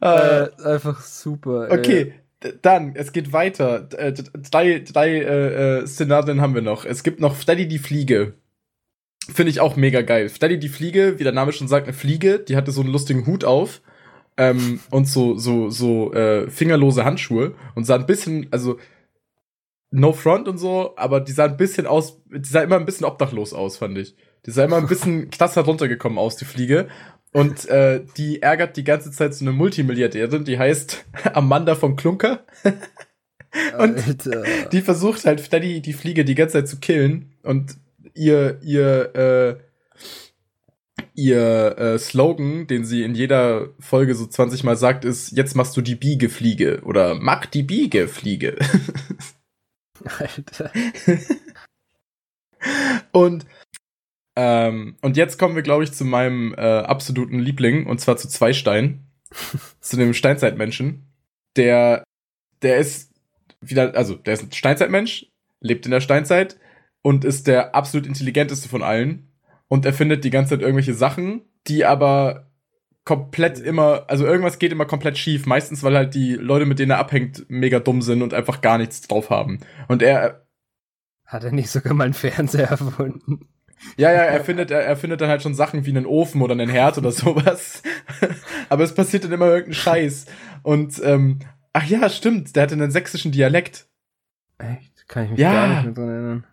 [0.00, 1.68] Äh, einfach super.
[1.70, 2.14] Okay, ey.
[2.62, 3.80] Dann, es geht weiter.
[3.80, 6.84] Drei, drei äh, äh, Szenarien haben wir noch.
[6.84, 8.34] Es gibt noch Freddy die Fliege.
[9.28, 10.28] Finde ich auch mega geil.
[10.28, 13.26] Freddy die Fliege, wie der Name schon sagt, eine Fliege, die hatte so einen lustigen
[13.26, 13.82] Hut auf.
[14.36, 18.78] Ähm, und so, so, so äh, fingerlose Handschuhe und sah ein bisschen, also
[19.90, 23.06] no front und so, aber die sah ein bisschen aus, die sah immer ein bisschen
[23.06, 24.14] obdachlos aus, fand ich.
[24.44, 26.88] Die sah immer ein bisschen klasse runtergekommen aus, die Fliege.
[27.36, 32.46] Und äh, die ärgert die ganze Zeit so eine Multimilliardärin, die heißt Amanda von Klunker.
[33.78, 34.42] und Alter.
[34.72, 37.34] die versucht halt Freddy die Fliege die ganze Zeit zu killen.
[37.42, 37.76] Und
[38.14, 39.56] ihr, ihr, äh,
[41.14, 45.76] ihr äh, Slogan, den sie in jeder Folge so 20 Mal sagt, ist, jetzt machst
[45.76, 48.56] du die Biegefliege oder mach die Biegefliege.
[50.04, 50.70] Alter.
[53.12, 53.44] und
[54.36, 58.28] ähm, und jetzt kommen wir, glaube ich, zu meinem äh, absoluten Liebling, und zwar zu
[58.28, 59.06] Zweistein.
[59.80, 61.12] zu dem Steinzeitmenschen.
[61.56, 62.04] Der,
[62.62, 63.12] der ist
[63.60, 65.26] wieder, also der ist ein Steinzeitmensch,
[65.60, 66.58] lebt in der Steinzeit
[67.02, 69.32] und ist der absolut intelligenteste von allen.
[69.68, 72.50] Und er findet die ganze Zeit irgendwelche Sachen, die aber
[73.04, 75.46] komplett immer, also irgendwas geht immer komplett schief.
[75.46, 78.78] Meistens, weil halt die Leute, mit denen er abhängt, mega dumm sind und einfach gar
[78.78, 79.60] nichts drauf haben.
[79.88, 80.46] Und er.
[81.24, 83.48] Hat er nicht sogar mal einen Fernseher erfunden?
[83.96, 86.52] Ja, ja, er findet, er, er findet dann halt schon Sachen wie einen Ofen oder
[86.52, 87.82] einen Herd oder sowas.
[88.68, 90.26] Aber es passiert dann immer irgendein Scheiß.
[90.62, 91.40] Und, ähm,
[91.72, 93.86] ach ja, stimmt, der hatte einen sächsischen Dialekt.
[94.58, 95.08] Echt?
[95.08, 95.52] Kann ich mich ja.
[95.52, 96.46] gar nicht mehr dran erinnern.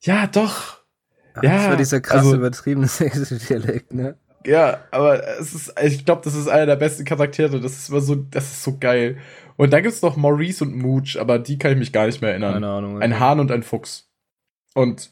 [0.00, 0.80] Ja, doch.
[1.34, 1.56] Ach, ja.
[1.56, 4.16] Das war dieser krasse, also, übertriebene sächsische Dialekt, ne?
[4.46, 7.60] Ja, aber es ist, ich glaube, das ist einer der besten Charaktere.
[7.60, 9.18] Das ist immer so, das ist so geil.
[9.56, 12.30] Und dann gibt's noch Maurice und Mooch, aber die kann ich mich gar nicht mehr
[12.30, 12.54] erinnern.
[12.54, 13.02] Keine Ahnung.
[13.02, 14.08] Ein Hahn und ein Fuchs.
[14.74, 15.10] Und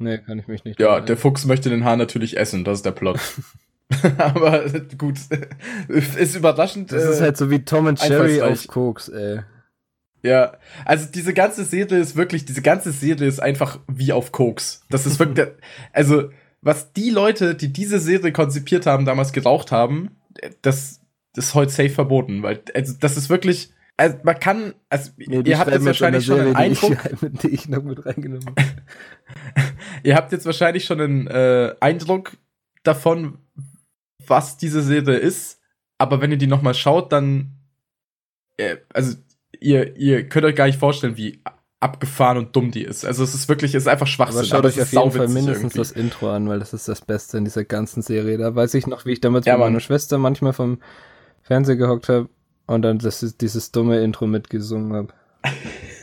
[0.00, 0.80] Nee, kann ich mich nicht.
[0.80, 3.20] Ja, der Fuchs möchte den Hahn natürlich essen, das ist der Plot.
[4.18, 4.64] Aber
[4.96, 5.18] gut,
[5.88, 6.92] ist überraschend.
[6.92, 9.40] Das ist halt so wie Tom und Jerry auf Koks, ey.
[10.22, 10.52] Ja,
[10.84, 14.82] also diese ganze Serie ist wirklich, diese ganze Serie ist einfach wie auf Koks.
[14.90, 15.48] Das ist wirklich,
[15.92, 16.30] also
[16.60, 20.10] was die Leute, die diese Serie konzipiert haben, damals geraucht haben,
[20.62, 21.00] das,
[21.34, 25.42] das ist heute safe verboten, weil also das ist wirklich, also man kann, also nee,
[25.44, 28.54] ihr habt jetzt wahrscheinlich schon einen Eindruck, die ich, die ich mit reingenommen
[30.02, 32.32] ihr habt jetzt wahrscheinlich schon einen äh, Eindruck
[32.82, 33.36] davon,
[34.26, 35.60] was diese Serie ist,
[35.98, 37.58] aber wenn ihr die noch mal schaut, dann
[38.56, 39.18] äh, also
[39.60, 41.42] ihr ihr könnt euch gar nicht vorstellen, wie
[41.80, 43.04] abgefahren und dumm die ist.
[43.04, 44.38] Also es ist wirklich, es ist einfach Schwachsinn.
[44.38, 45.78] Aber schaut euch auf jeden Fall mindestens irgendwie.
[45.78, 48.38] das Intro an, weil das ist das Beste in dieser ganzen Serie.
[48.38, 50.78] Da weiß ich noch, wie ich damals ja, mit meiner Schwester manchmal vom
[51.42, 52.30] Fernseher gehockt habe
[52.70, 55.08] und dann das ist dieses dumme Intro mitgesungen habe.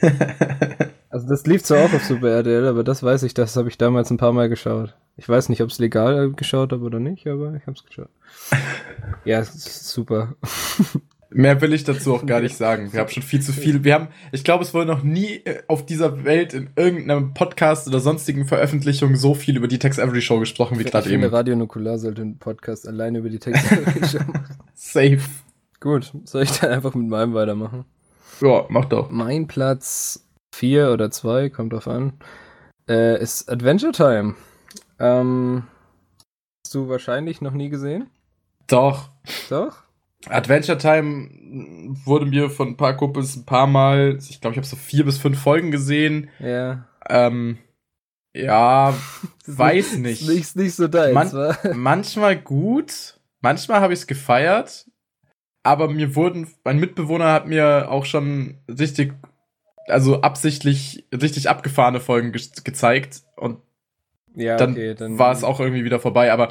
[1.09, 3.78] also das lief zwar auch auf Super RTL, aber das weiß ich, das habe ich
[3.78, 4.93] damals ein paar Mal geschaut.
[5.15, 8.09] Ich weiß nicht, ob es legal geschaut habe oder nicht, aber ich habe es geschaut.
[9.24, 10.36] ja, super.
[11.30, 12.91] Mehr will ich dazu auch gar nicht sagen.
[12.91, 13.86] Wir haben schon viel zu viel.
[13.86, 17.88] Wir haben, ich glaube, es wurde noch nie äh, auf dieser Welt in irgendeinem Podcast
[17.88, 21.24] oder sonstigen Veröffentlichungen so viel über die Tex Avery Show gesprochen wie gerade eben.
[21.24, 24.57] Radio Nukular sollte einen Podcast alleine über die Tex Avery Show machen.
[24.74, 25.20] Safe.
[25.80, 27.86] Gut, soll ich dann einfach mit meinem weitermachen?
[28.41, 29.09] Ja, mach doch.
[29.09, 32.13] Mein Platz 4 oder 2, kommt drauf an,
[32.89, 34.36] äh, ist Adventure Time.
[34.99, 35.63] Ähm,
[36.65, 38.09] hast du wahrscheinlich noch nie gesehen?
[38.67, 39.09] Doch.
[39.49, 39.84] Doch?
[40.30, 41.30] Adventure Time
[42.05, 45.05] wurde mir von ein paar Kumpels ein paar Mal, ich glaube, ich habe so vier
[45.05, 46.30] bis fünf Folgen gesehen.
[46.39, 46.88] Ja.
[47.07, 47.59] Ähm,
[48.34, 48.93] ja,
[49.45, 50.21] weiß nicht.
[50.23, 54.88] Ist nicht, nicht so deins, Man Manchmal gut, manchmal habe ich es gefeiert,
[55.68, 59.13] aber mir wurden, mein Mitbewohner hat mir auch schon richtig,
[59.88, 63.57] also absichtlich, richtig abgefahrene Folgen ge gezeigt und
[64.34, 66.49] ja, dann, okay, dann war es auch irgendwie wieder vorbei, aber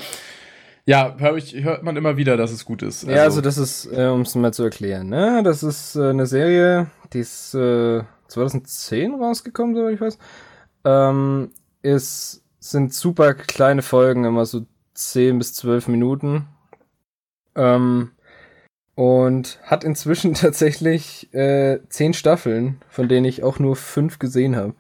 [0.84, 3.04] ja, hör ich, hört man immer wieder, dass es gut ist.
[3.04, 5.42] Also, ja, also das ist, äh, um es mal zu erklären, ne?
[5.42, 10.18] Das ist äh, eine Serie, die ist äh, 2010 rausgekommen, soweit ich weiß.
[10.84, 16.48] Ähm, ist, sind super kleine Folgen, immer so 10 bis 12 Minuten.
[17.54, 18.10] Ähm,
[18.96, 24.74] und hat inzwischen tatsächlich äh, zehn Staffeln, von denen ich auch nur fünf gesehen habe.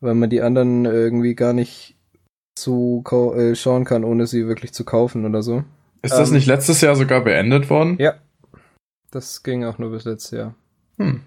[0.00, 1.96] Weil man die anderen irgendwie gar nicht
[2.58, 3.02] so
[3.36, 5.64] äh, schauen kann, ohne sie wirklich zu kaufen oder so.
[6.02, 7.96] Ist das ähm, nicht letztes Jahr sogar beendet worden?
[7.98, 8.14] Ja.
[9.10, 10.54] Das ging auch nur bis letztes Jahr.
[10.98, 11.22] Hm.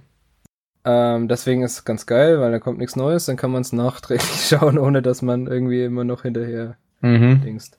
[0.85, 3.73] Ähm, deswegen ist es ganz geil, weil da kommt nichts Neues, dann kann man es
[3.73, 7.41] nachträglich schauen, ohne dass man irgendwie immer noch hinterher mhm.
[7.41, 7.77] dingst.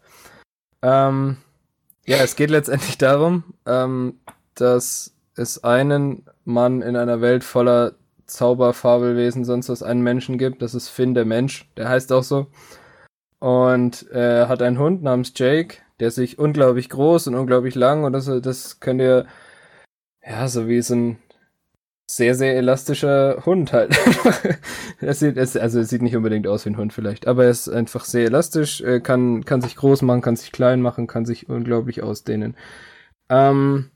[0.82, 1.38] Ähm,
[2.08, 4.18] ja, es geht letztendlich darum, ähm,
[4.54, 10.62] dass es einen Mann in einer Welt voller Zauberfabelwesen, sonst was einen Menschen gibt.
[10.62, 12.46] Das ist Finn der Mensch, der heißt auch so.
[13.40, 18.04] Und er äh, hat einen Hund namens Jake, der sich unglaublich groß und unglaublich lang
[18.04, 19.26] und das, das könnt ihr,
[20.26, 21.18] ja, so wie so ein
[22.10, 23.96] sehr, sehr elastischer Hund halt.
[25.00, 27.68] er sieht, also er sieht nicht unbedingt aus wie ein Hund vielleicht, aber er ist
[27.68, 32.02] einfach sehr elastisch, kann, kann sich groß machen, kann sich klein machen, kann sich unglaublich
[32.02, 32.56] ausdehnen.
[33.28, 33.90] Ähm,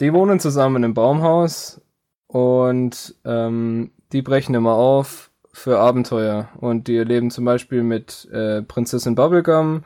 [0.00, 1.80] die wohnen zusammen im Baumhaus
[2.26, 8.62] und ähm, die brechen immer auf für Abenteuer und die erleben zum Beispiel mit äh,
[8.62, 9.82] Prinzessin Bubblegum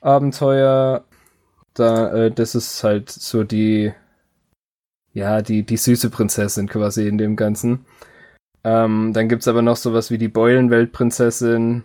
[0.00, 1.04] Abenteuer.
[1.72, 3.92] Da, äh, das ist halt so die
[5.14, 7.86] ja, die, die süße Prinzessin quasi in dem Ganzen.
[8.64, 11.84] Ähm, dann gibt's aber noch sowas wie die Beulenweltprinzessin,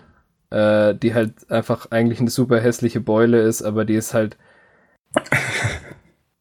[0.50, 4.38] äh, die halt einfach eigentlich eine super hässliche Beule ist, aber die ist halt.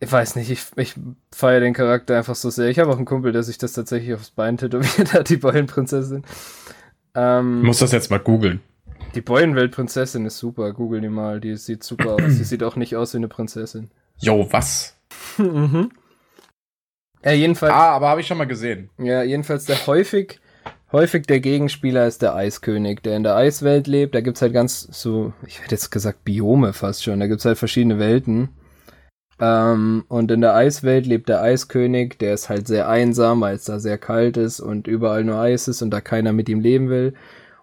[0.01, 0.95] ich weiß nicht, ich, ich
[1.33, 2.69] feiere den Charakter einfach so sehr.
[2.69, 6.25] Ich habe auch einen Kumpel, der sich das tatsächlich aufs Bein tätowiert hat, die Beulenprinzessin.
[7.15, 8.61] Ähm, ich muss das jetzt mal googeln.
[9.15, 12.23] Die Beulenweltprinzessin ist super, google die mal, die sieht super aus.
[12.29, 13.91] Sie sieht auch nicht aus wie eine Prinzessin.
[14.19, 14.97] Jo, was?
[15.37, 15.91] mhm.
[17.25, 17.73] Ja, jedenfalls.
[17.73, 18.91] Ah, aber habe ich schon mal gesehen.
[18.99, 20.41] Ja, jedenfalls der häufig,
[20.93, 24.15] häufig der Gegenspieler ist der Eiskönig, der in der Eiswelt lebt.
[24.15, 27.21] Da gibt's halt ganz so, ich hätte jetzt gesagt Biome fast schon.
[27.21, 28.51] Da gibt's halt verschiedene Welten.
[29.41, 33.65] Ähm, und in der Eiswelt lebt der Eiskönig, der ist halt sehr einsam, weil es
[33.65, 36.89] da sehr kalt ist und überall nur Eis ist und da keiner mit ihm leben
[36.89, 37.15] will.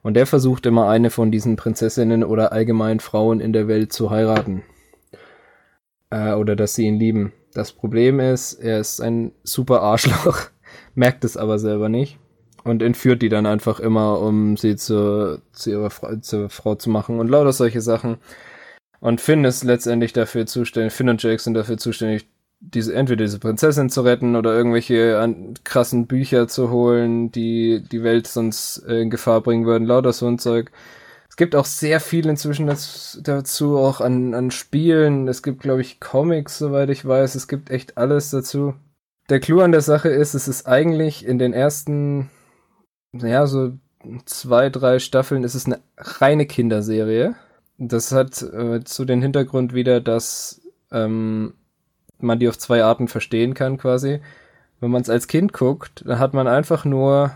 [0.02, 4.12] Und der versucht immer eine von diesen Prinzessinnen oder allgemein Frauen in der Welt zu
[4.12, 4.64] heiraten.
[6.12, 7.34] Äh, oder dass sie ihn lieben.
[7.56, 10.42] Das Problem ist, er ist ein super Arschloch,
[10.94, 12.20] merkt es aber selber nicht
[12.66, 16.90] und entführt die dann einfach immer, um sie zu, zu ihrer Frau, zur Frau zu
[16.90, 18.18] machen und lauter solche Sachen.
[19.00, 22.28] Und Finn ist letztendlich dafür zuständig, Finn und Jake sind dafür zuständig,
[22.60, 28.04] diese, entweder diese Prinzessin zu retten oder irgendwelche an, krassen Bücher zu holen, die die
[28.04, 30.72] Welt sonst äh, in Gefahr bringen würden, lauter so ein Zeug.
[31.36, 32.66] Es gibt auch sehr viel inzwischen
[33.22, 35.28] dazu, auch an, an Spielen.
[35.28, 37.36] Es gibt, glaube ich, Comics, soweit ich weiß.
[37.36, 38.74] Es gibt echt alles dazu.
[39.28, 42.30] Der Clou an der Sache ist, es ist eigentlich in den ersten,
[43.12, 43.74] ja, so
[44.24, 47.36] zwei, drei Staffeln ist es eine reine Kinderserie.
[47.78, 51.56] Das hat äh, zu den Hintergrund wieder, dass ähm,
[52.18, 54.22] man die auf zwei Arten verstehen kann, quasi.
[54.80, 57.32] Wenn man es als Kind guckt, dann hat man einfach nur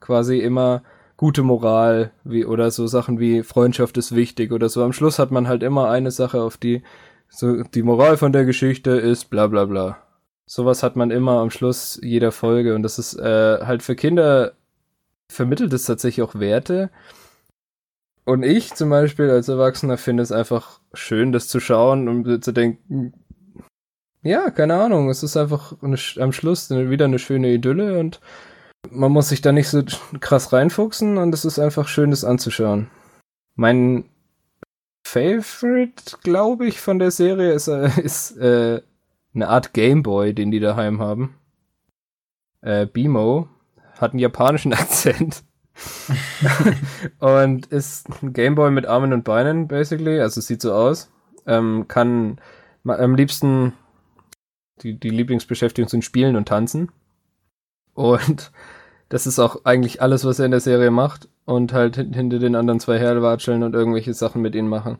[0.00, 0.82] quasi immer
[1.16, 4.82] gute Moral wie oder so Sachen wie Freundschaft ist wichtig oder so.
[4.82, 6.82] Am Schluss hat man halt immer eine Sache, auf die
[7.28, 9.98] so die Moral von der Geschichte ist bla bla bla.
[10.46, 14.52] Sowas hat man immer am Schluss jeder Folge und das ist äh, halt für Kinder
[15.28, 16.90] vermittelt es tatsächlich auch Werte.
[18.24, 22.52] Und ich zum Beispiel als Erwachsener finde es einfach schön, das zu schauen und zu
[22.52, 23.12] denken,
[24.22, 28.20] ja, keine Ahnung, es ist einfach eine, am Schluss wieder eine schöne Idylle und
[28.90, 29.82] man muss sich da nicht so
[30.20, 32.88] krass reinfuchsen und es ist einfach schön, das anzuschauen.
[33.54, 34.04] Mein
[35.06, 38.82] Favorite, glaube ich, von der Serie ist, äh, ist äh,
[39.34, 41.36] eine Art Gameboy, den die daheim haben.
[42.62, 43.48] Äh, Bimo
[43.98, 45.44] hat einen japanischen Akzent.
[47.18, 50.20] und ist ein Gameboy mit Armen und Beinen, basically.
[50.20, 51.10] Also sieht so aus.
[51.46, 52.40] Ähm, kann
[52.84, 53.72] am liebsten
[54.82, 56.90] die, die Lieblingsbeschäftigung sind Spielen und Tanzen.
[57.94, 58.52] Und
[59.14, 61.28] das ist auch eigentlich alles, was er in der Serie macht.
[61.44, 64.94] Und halt hinter den anderen zwei herwatscheln und irgendwelche Sachen mit ihnen machen.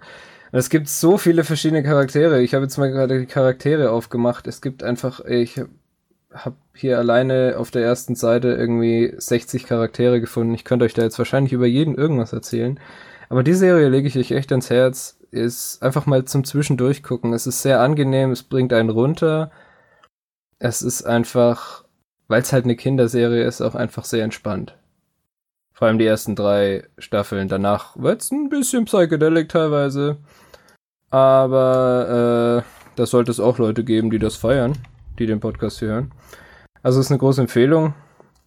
[0.52, 2.40] Und es gibt so viele verschiedene Charaktere.
[2.40, 4.46] Ich habe jetzt mal gerade die Charaktere aufgemacht.
[4.46, 5.60] Es gibt einfach, ich
[6.32, 10.54] habe hier alleine auf der ersten Seite irgendwie 60 Charaktere gefunden.
[10.54, 12.78] Ich könnte euch da jetzt wahrscheinlich über jeden irgendwas erzählen.
[13.30, 15.18] Aber die Serie lege ich euch echt ans Herz.
[15.32, 17.32] Ist einfach mal zum Zwischendurchgucken.
[17.32, 19.50] Es ist sehr angenehm, es bringt einen runter.
[20.60, 21.83] Es ist einfach
[22.28, 24.76] weil es halt eine Kinderserie ist, auch einfach sehr entspannt.
[25.72, 27.48] Vor allem die ersten drei Staffeln.
[27.48, 30.18] Danach wird es ein bisschen psychedelic teilweise.
[31.10, 34.78] Aber äh, da sollte es auch Leute geben, die das feiern,
[35.18, 36.12] die den Podcast hören.
[36.82, 37.94] Also ist eine große Empfehlung.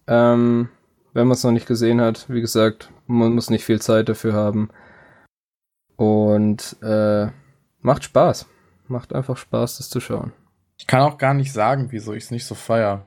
[0.06, 0.70] Ähm,
[1.12, 4.32] wenn man es noch nicht gesehen hat, wie gesagt, man muss nicht viel Zeit dafür
[4.32, 4.70] haben.
[5.96, 7.28] Und äh,
[7.80, 8.46] macht Spaß.
[8.86, 10.32] Macht einfach Spaß, das zu schauen.
[10.78, 13.06] Ich kann auch gar nicht sagen, wieso ich es nicht so feier.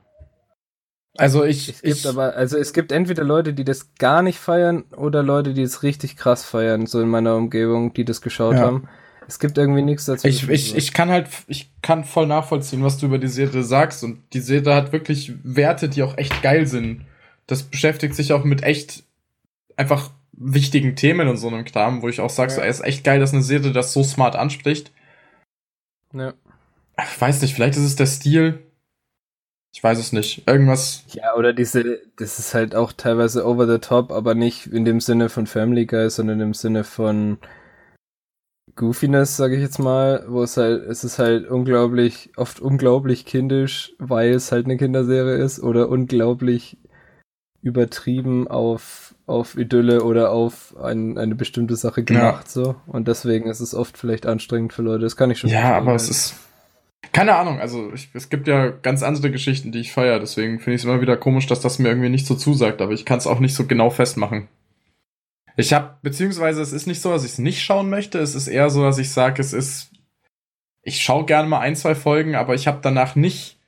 [1.16, 1.68] Also ich.
[1.68, 5.22] Es gibt ich, aber, also es gibt entweder Leute, die das gar nicht feiern oder
[5.22, 8.60] Leute, die es richtig krass feiern, so in meiner Umgebung, die das geschaut ja.
[8.62, 8.88] haben.
[9.28, 10.26] Es gibt irgendwie nichts dazu.
[10.26, 14.04] Ich, ich, ich kann halt, ich kann voll nachvollziehen, was du über die Serie sagst.
[14.04, 17.06] Und die Serie hat wirklich Werte, die auch echt geil sind.
[17.46, 19.04] Das beschäftigt sich auch mit echt
[19.76, 22.56] einfach wichtigen Themen und so einem Kram, wo ich auch sage, ja.
[22.56, 24.90] so, ey, ist echt geil, dass eine Serie das so smart anspricht.
[26.12, 26.34] Ja.
[26.98, 28.62] Ich weiß nicht, vielleicht ist es der Stil.
[29.72, 30.46] Ich weiß es nicht.
[30.46, 31.04] Irgendwas.
[31.08, 35.00] Ja, oder diese, das ist halt auch teilweise over the top, aber nicht in dem
[35.00, 37.38] Sinne von Family Guy, sondern im Sinne von
[38.76, 43.94] Goofiness, sage ich jetzt mal, wo es halt, es ist halt unglaublich, oft unglaublich kindisch,
[43.98, 46.78] weil es halt eine Kinderserie ist, oder unglaublich
[47.62, 52.50] übertrieben auf, auf Idylle oder auf ein, eine bestimmte Sache gemacht, ja.
[52.50, 52.74] so.
[52.86, 55.04] Und deswegen ist es oft vielleicht anstrengend für Leute.
[55.04, 56.34] Das kann ich schon Ja, aber es ist,
[57.10, 60.76] keine Ahnung, also ich, es gibt ja ganz andere Geschichten, die ich feiere, deswegen finde
[60.76, 63.18] ich es immer wieder komisch, dass das mir irgendwie nicht so zusagt, aber ich kann
[63.18, 64.48] es auch nicht so genau festmachen.
[65.56, 68.48] Ich habe, beziehungsweise es ist nicht so, dass ich es nicht schauen möchte, es ist
[68.48, 69.90] eher so, dass ich sage, es ist,
[70.82, 73.58] ich schaue gerne mal ein, zwei Folgen, aber ich habe danach nicht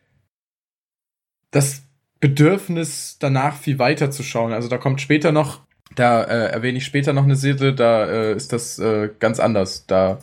[1.51, 1.83] das
[2.21, 4.53] Bedürfnis, danach viel weiter zu schauen.
[4.53, 5.61] Also da kommt später noch,
[5.95, 9.87] da äh, erwähne ich später noch eine Serie, da äh, ist das äh, ganz anders.
[9.87, 10.21] Da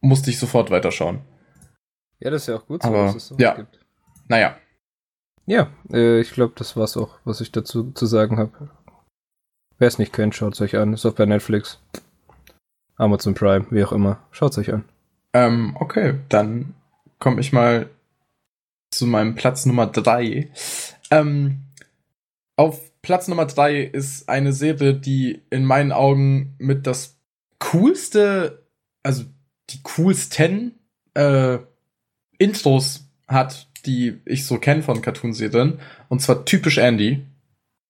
[0.00, 1.20] musste ich sofort weiterschauen.
[2.20, 3.54] Ja, das ist ja auch gut, so, Aber, dass es so ja.
[3.54, 3.78] gibt.
[4.28, 4.56] Naja.
[5.46, 8.70] Ja, äh, ich glaube, das war's auch, was ich dazu zu sagen habe.
[9.78, 10.92] Wer es nicht kennt, schaut es euch an.
[10.92, 11.80] Ist auch bei Netflix.
[12.96, 14.18] Amazon Prime, wie auch immer.
[14.32, 14.84] Schaut es euch an.
[15.32, 16.74] Ähm, okay, dann
[17.18, 17.88] komme ich mal
[18.90, 20.50] zu meinem Platz Nummer drei.
[21.10, 21.62] Ähm,
[22.56, 27.16] auf Platz Nummer drei ist eine Serie, die in meinen Augen mit das
[27.60, 28.66] coolste,
[29.02, 29.24] also
[29.70, 30.78] die coolsten
[31.14, 31.58] äh,
[32.38, 35.80] Intros hat, die ich so kenne von Cartoonserien.
[36.08, 37.26] Und zwar typisch Andy.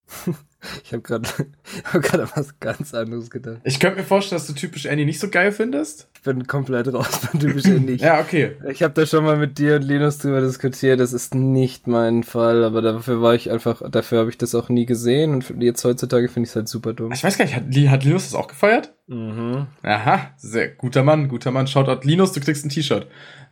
[0.84, 1.28] Ich habe gerade
[1.84, 3.60] hab grad an was ganz anderes gedacht.
[3.62, 6.08] Ich könnte mir vorstellen, dass du typisch Andy nicht so geil findest.
[6.14, 7.94] Ich bin komplett raus von typisch Andy.
[7.96, 8.56] ja, okay.
[8.68, 10.98] Ich habe da schon mal mit dir und Linus drüber diskutiert.
[10.98, 14.68] Das ist nicht mein Fall, aber dafür war ich einfach, dafür habe ich das auch
[14.68, 17.12] nie gesehen und jetzt heutzutage finde ich es halt super dumm.
[17.12, 18.92] Ich weiß gar nicht, hat, hat Linus das auch gefeiert?
[19.06, 19.68] Mhm.
[19.82, 21.68] Aha, sehr guter Mann, guter Mann.
[21.68, 23.06] Shoutout Linus, du kriegst ein T-Shirt.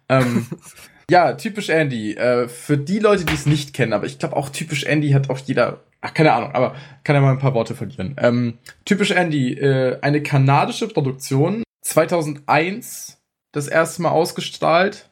[0.08, 0.46] Ähm,
[1.10, 2.14] ja, typisch Andy.
[2.14, 5.30] Äh, für die Leute, die es nicht kennen, aber ich glaube auch typisch Andy hat
[5.30, 8.14] auch jeder Ach, keine Ahnung, aber kann ja mal ein paar Worte verlieren.
[8.18, 13.18] Ähm, typisch Andy, äh, eine kanadische Produktion, 2001
[13.50, 15.10] das erste Mal ausgestrahlt.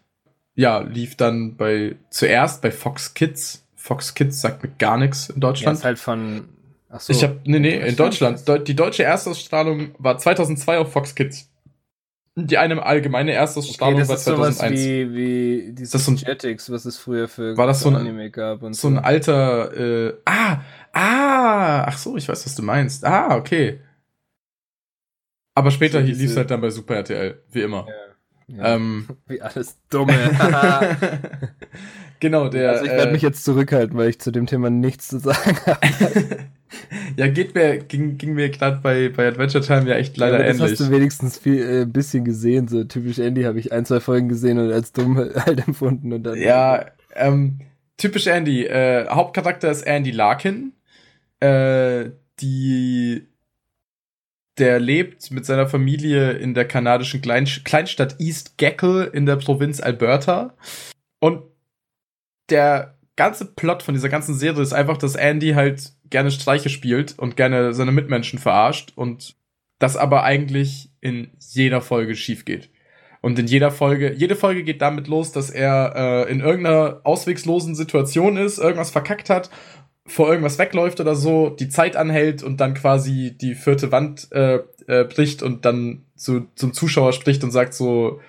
[0.55, 3.67] Ja, lief dann bei zuerst bei Fox Kids.
[3.75, 5.79] Fox Kids sagt mir gar nichts in Deutschland.
[5.79, 6.49] Ja, ist halt von
[6.91, 8.45] Ach so, ich habe nee, nee, in Deutschland.
[8.69, 11.51] Die deutsche Erstausstrahlung war 2002 auf Fox Kids.
[12.37, 14.81] Die eine allgemeine Erstausstrahlung okay, war 2001.
[14.81, 17.95] wie, wie diese das so ein, Jetix, was es früher für war das so ein,
[17.95, 18.89] Anime gab und so.
[18.89, 19.73] So ein alter,
[20.09, 20.61] äh, ah,
[20.93, 23.05] ah, ach so, ich weiß, was du meinst.
[23.05, 23.81] Ah, okay.
[25.55, 27.87] Aber später so lief es halt dann bei Super RTL, wie immer.
[28.49, 28.75] Ja, ja.
[28.75, 30.13] Ähm, wie alles Dumme.
[32.21, 32.73] genau, der.
[32.73, 35.57] Also ich werde äh, mich jetzt zurückhalten, weil ich zu dem Thema nichts zu sagen
[35.67, 36.51] habe.
[37.17, 40.47] ja, geht mir, ging, ging mir gerade bei, bei Adventure Time ja echt leider ja,
[40.47, 40.79] das ähnlich.
[40.79, 44.01] hast du wenigstens viel, äh, ein bisschen gesehen, so typisch Andy habe ich ein, zwei
[44.01, 46.37] Folgen gesehen und als dumm halt empfunden und dann.
[46.37, 47.61] Ja, ähm,
[47.97, 48.67] typisch Andy.
[48.67, 50.73] Äh, Hauptcharakter ist Andy Larkin.
[51.41, 52.11] Äh,
[52.41, 53.29] die
[54.59, 59.81] der lebt mit seiner Familie in der kanadischen Klein Kleinstadt East Gackle in der Provinz
[59.81, 60.55] Alberta.
[61.19, 61.43] Und
[62.51, 67.19] der ganze Plot von dieser ganzen Serie ist einfach, dass Andy halt gerne Streiche spielt
[67.19, 69.37] und gerne seine Mitmenschen verarscht und
[69.79, 72.71] das aber eigentlich in jeder Folge schief geht.
[73.21, 77.75] Und in jeder Folge, jede Folge geht damit los, dass er äh, in irgendeiner auswegslosen
[77.75, 79.49] Situation ist, irgendwas verkackt hat,
[80.07, 84.61] vor irgendwas wegläuft oder so, die Zeit anhält und dann quasi die vierte Wand äh,
[84.87, 88.21] äh, bricht und dann zu, zum Zuschauer spricht und sagt so,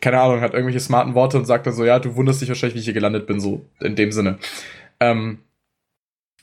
[0.00, 2.74] keine Ahnung, hat irgendwelche smarten Worte und sagt dann so, ja, du wunderst dich wahrscheinlich,
[2.74, 4.38] wie ich hier gelandet bin, so in dem Sinne.
[5.00, 5.38] Ähm,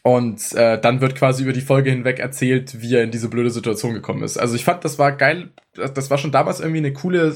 [0.04, 3.52] und äh, dann wird quasi über die Folge hinweg erzählt, wie er in diese blöde
[3.52, 4.38] Situation gekommen ist.
[4.38, 5.52] Also ich fand, das war geil.
[5.74, 7.34] Das war schon damals irgendwie eine coole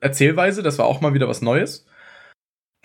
[0.00, 0.62] Erzählweise.
[0.62, 1.86] Das war auch mal wieder was Neues.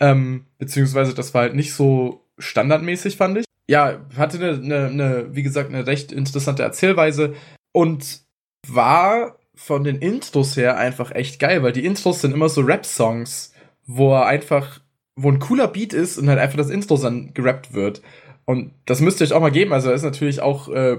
[0.00, 3.44] Ähm, beziehungsweise das war halt nicht so standardmäßig, fand ich.
[3.68, 7.34] Ja, hatte eine, eine, eine, wie gesagt, eine recht interessante Erzählweise
[7.72, 8.20] und
[8.66, 13.52] war von den Intros her einfach echt geil, weil die Intros sind immer so Rap-Songs,
[13.86, 14.80] wo er einfach,
[15.16, 18.02] wo ein cooler Beat ist und halt einfach das Intro dann gerappt wird.
[18.44, 19.72] Und das müsst ihr euch auch mal geben.
[19.72, 20.98] Also, ist natürlich auch äh,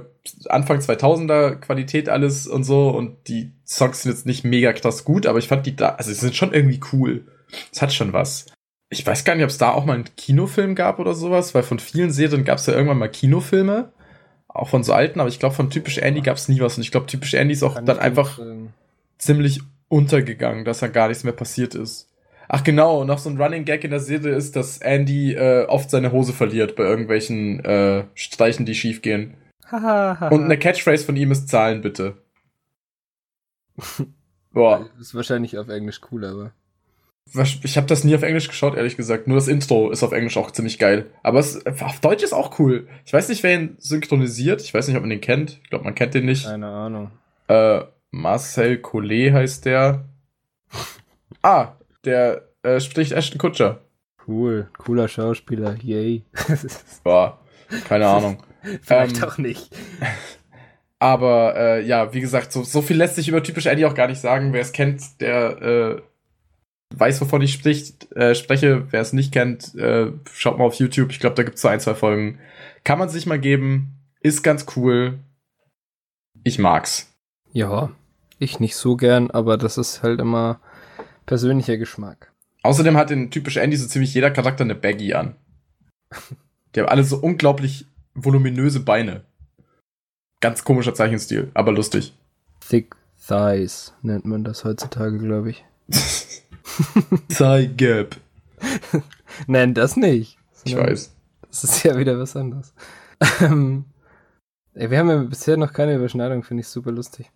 [0.50, 2.90] Anfang 2000er Qualität alles und so.
[2.90, 6.12] Und die Songs sind jetzt nicht mega krass gut, aber ich fand die da, also,
[6.12, 7.26] sie sind schon irgendwie cool.
[7.72, 8.48] Es hat schon was.
[8.90, 11.64] Ich weiß gar nicht, ob es da auch mal einen Kinofilm gab oder sowas, weil
[11.64, 13.94] von vielen Serien gab es ja irgendwann mal Kinofilme.
[14.58, 16.78] Auch von so alten, aber ich glaube, von typisch Andy gab es nie was.
[16.78, 18.40] Und ich glaube, typisch Andy ist auch Kann dann einfach
[19.20, 22.10] ziemlich untergegangen, dass da gar nichts mehr passiert ist.
[22.48, 25.92] Ach genau, noch so ein Running Gag in der Serie ist, dass Andy äh, oft
[25.92, 29.36] seine Hose verliert bei irgendwelchen äh, Streichen, die schief gehen.
[30.32, 32.18] Und eine Catchphrase von ihm ist Zahlen bitte.
[34.54, 34.90] Boah.
[35.00, 36.52] Ist wahrscheinlich auf Englisch cool, aber.
[37.64, 39.28] Ich habe das nie auf Englisch geschaut, ehrlich gesagt.
[39.28, 41.08] Nur das Intro ist auf Englisch auch ziemlich geil.
[41.24, 42.88] Aber es, auf Deutsch ist auch cool.
[43.06, 44.62] Ich weiß nicht, wer ihn synchronisiert.
[44.62, 45.60] Ich weiß nicht, ob man den kennt.
[45.64, 46.46] Ich glaube, man kennt den nicht.
[46.46, 47.12] Keine Ahnung.
[47.48, 50.06] Äh, Marcel Collet heißt der.
[51.42, 51.74] ah,
[52.06, 53.82] der äh, spricht Ashton Kutscher.
[54.28, 56.24] Cool, cooler Schauspieler, yay.
[57.04, 57.40] Boah,
[57.88, 58.44] keine Ahnung.
[58.82, 59.70] Vielleicht ähm, auch nicht.
[61.00, 64.08] Aber äh, ja, wie gesagt, so, so viel lässt sich über typisch Eddie auch gar
[64.08, 64.52] nicht sagen.
[64.52, 66.02] Wer es kennt, der äh,
[66.96, 68.88] weiß, wovon ich spricht, äh, spreche.
[68.92, 71.12] Wer es nicht kennt, äh, schaut mal auf YouTube.
[71.12, 72.40] Ich glaube, da gibt es so ein, zwei Folgen.
[72.84, 73.94] Kann man sich mal geben.
[74.22, 75.20] Ist ganz cool.
[76.44, 77.14] Ich mag's.
[77.52, 77.92] Ja,
[78.40, 80.60] ich nicht so gern, aber das ist halt immer
[81.26, 82.32] persönlicher Geschmack.
[82.64, 85.36] Außerdem hat in typisch Andy so ziemlich jeder Charakter eine Baggy an.
[86.76, 89.26] Die haben alle so unglaublich voluminöse Beine.
[90.40, 92.14] Ganz komischer Zeichenstil, aber lustig.
[92.60, 92.96] Thick
[93.28, 95.66] Thighs nennt man das heutzutage, glaube ich.
[97.78, 98.18] Gap.
[99.48, 100.38] Nein, das nicht.
[100.66, 101.14] Ich weiß.
[101.50, 102.74] Das ist ja wieder was anderes.
[103.42, 103.86] Ähm,
[104.74, 107.32] ey, wir haben ja bisher noch keine Überschneidung, finde ich super lustig.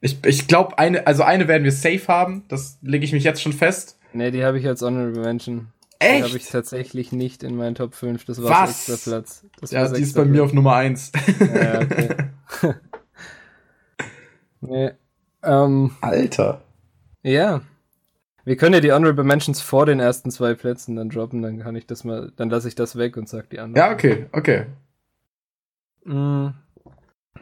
[0.00, 3.42] Ich, ich glaube, eine, also eine werden wir safe haben, das lege ich mich jetzt
[3.42, 3.98] schon fest.
[4.12, 5.68] Nee, die habe ich als Honorable Mention.
[5.98, 6.18] Echt?
[6.18, 8.24] Die habe ich tatsächlich nicht in meinen Top 5.
[8.26, 8.88] Das war Was?
[8.88, 9.44] extra Platz.
[9.60, 10.32] Das ja, die ist bei Platz.
[10.32, 11.12] mir auf Nummer 1.
[11.40, 12.08] Ja, okay.
[14.60, 14.90] nee.
[15.42, 16.62] Ähm, Alter.
[17.22, 17.62] Ja.
[18.46, 21.74] Wir können ja die Honorable Mentions vor den ersten zwei Plätzen dann droppen, dann kann
[21.74, 23.88] ich das mal, dann lasse ich das weg und sag die anderen.
[23.88, 24.66] Ja, okay, okay.
[26.04, 26.50] Mm.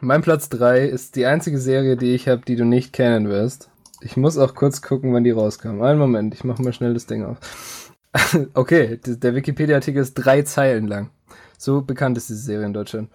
[0.01, 3.69] Mein Platz 3 ist die einzige Serie, die ich habe, die du nicht kennen wirst.
[4.01, 5.83] Ich muss auch kurz gucken, wann die rauskam.
[5.83, 7.93] Einen Moment, ich mache mal schnell das Ding auf.
[8.55, 11.11] okay, der Wikipedia-Artikel ist drei Zeilen lang.
[11.59, 13.11] So bekannt ist diese Serie in Deutschland.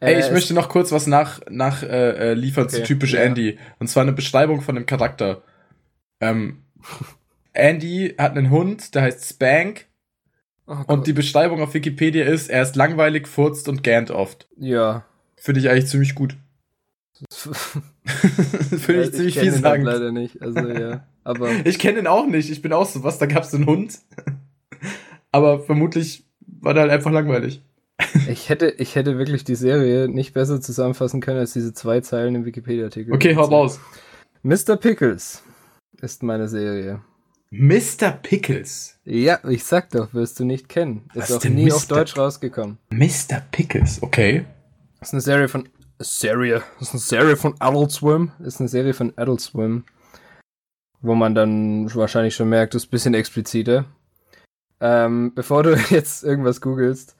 [0.00, 3.14] Ey, ich äh, möchte noch kurz was nach, nach äh, äh liefern okay, zu typisch
[3.14, 3.20] ja.
[3.20, 3.58] Andy.
[3.78, 5.42] Und zwar eine Beschreibung von dem Charakter.
[6.24, 6.62] Ähm,
[7.52, 9.86] Andy hat einen Hund, der heißt Spank.
[10.66, 14.48] Oh und die Beschreibung auf Wikipedia ist, er ist langweilig, furzt und gähnt oft.
[14.56, 15.04] Ja.
[15.36, 16.36] Finde ich eigentlich ziemlich gut.
[18.04, 19.84] Finde ich, ich ziemlich viel sagen.
[19.84, 21.06] leider nicht, also ja.
[21.22, 22.50] Aber ich kenne ihn auch nicht.
[22.50, 23.98] Ich bin auch so was, da gab es einen Hund.
[25.30, 27.62] Aber vermutlich war der halt einfach langweilig.
[28.28, 32.34] ich hätte, ich hätte wirklich die Serie nicht besser zusammenfassen können als diese zwei Zeilen
[32.34, 33.12] im Wikipedia-Artikel.
[33.12, 33.80] Okay, hau raus.
[34.42, 34.76] Mr.
[34.76, 35.42] Pickles
[36.00, 37.00] ist meine Serie.
[37.50, 38.10] Mr.
[38.10, 38.98] Pickles?
[39.04, 41.08] Ja, ich sag doch, wirst du nicht kennen.
[41.14, 41.76] Ist Was auch nie Mr.
[41.76, 42.78] auf Deutsch rausgekommen.
[42.90, 43.42] Mr.
[43.52, 44.44] Pickles, okay.
[44.98, 45.68] Das ist eine Serie von
[46.00, 46.62] Serie.
[46.78, 48.32] Das ist eine Serie von Adult Swim.
[48.40, 49.84] Ist eine Serie von Adult Swim.
[51.00, 53.84] Wo man dann wahrscheinlich schon merkt, das ist ein bisschen expliziter.
[54.80, 57.16] Ähm, bevor du jetzt irgendwas googelst,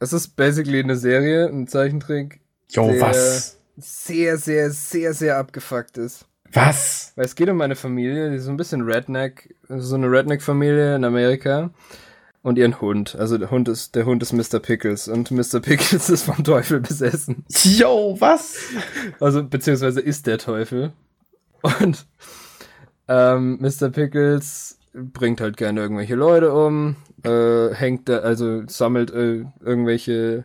[0.00, 2.40] es ist basically eine Serie, ein Zeichentrick.
[2.70, 3.58] Jo, was?
[3.76, 6.26] Sehr, sehr, sehr, sehr abgefuckt ist.
[6.52, 7.12] Was?
[7.16, 10.96] Weil es geht um eine Familie, die ist so ein bisschen Redneck, so eine Redneck-Familie
[10.96, 11.70] in Amerika
[12.42, 13.16] und ihren Hund.
[13.16, 14.60] Also der Hund ist, der Hund ist Mr.
[14.60, 15.60] Pickles und Mr.
[15.60, 17.44] Pickles ist vom Teufel besessen.
[17.48, 18.58] Yo, was?
[19.18, 20.92] Also, beziehungsweise ist der Teufel.
[21.62, 22.06] Und
[23.08, 23.90] ähm, Mr.
[23.90, 30.44] Pickles bringt halt gerne irgendwelche Leute um, äh, hängt da, also sammelt äh, irgendwelche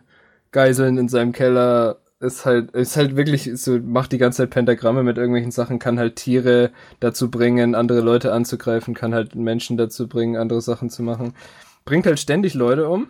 [0.50, 5.02] Geiseln in seinem Keller, ist halt, ist halt wirklich so, macht die ganze Zeit Pentagramme
[5.02, 6.70] mit irgendwelchen Sachen, kann halt Tiere
[7.00, 11.34] dazu bringen, andere Leute anzugreifen, kann halt Menschen dazu bringen, andere Sachen zu machen
[11.84, 13.08] bringt halt ständig Leute um.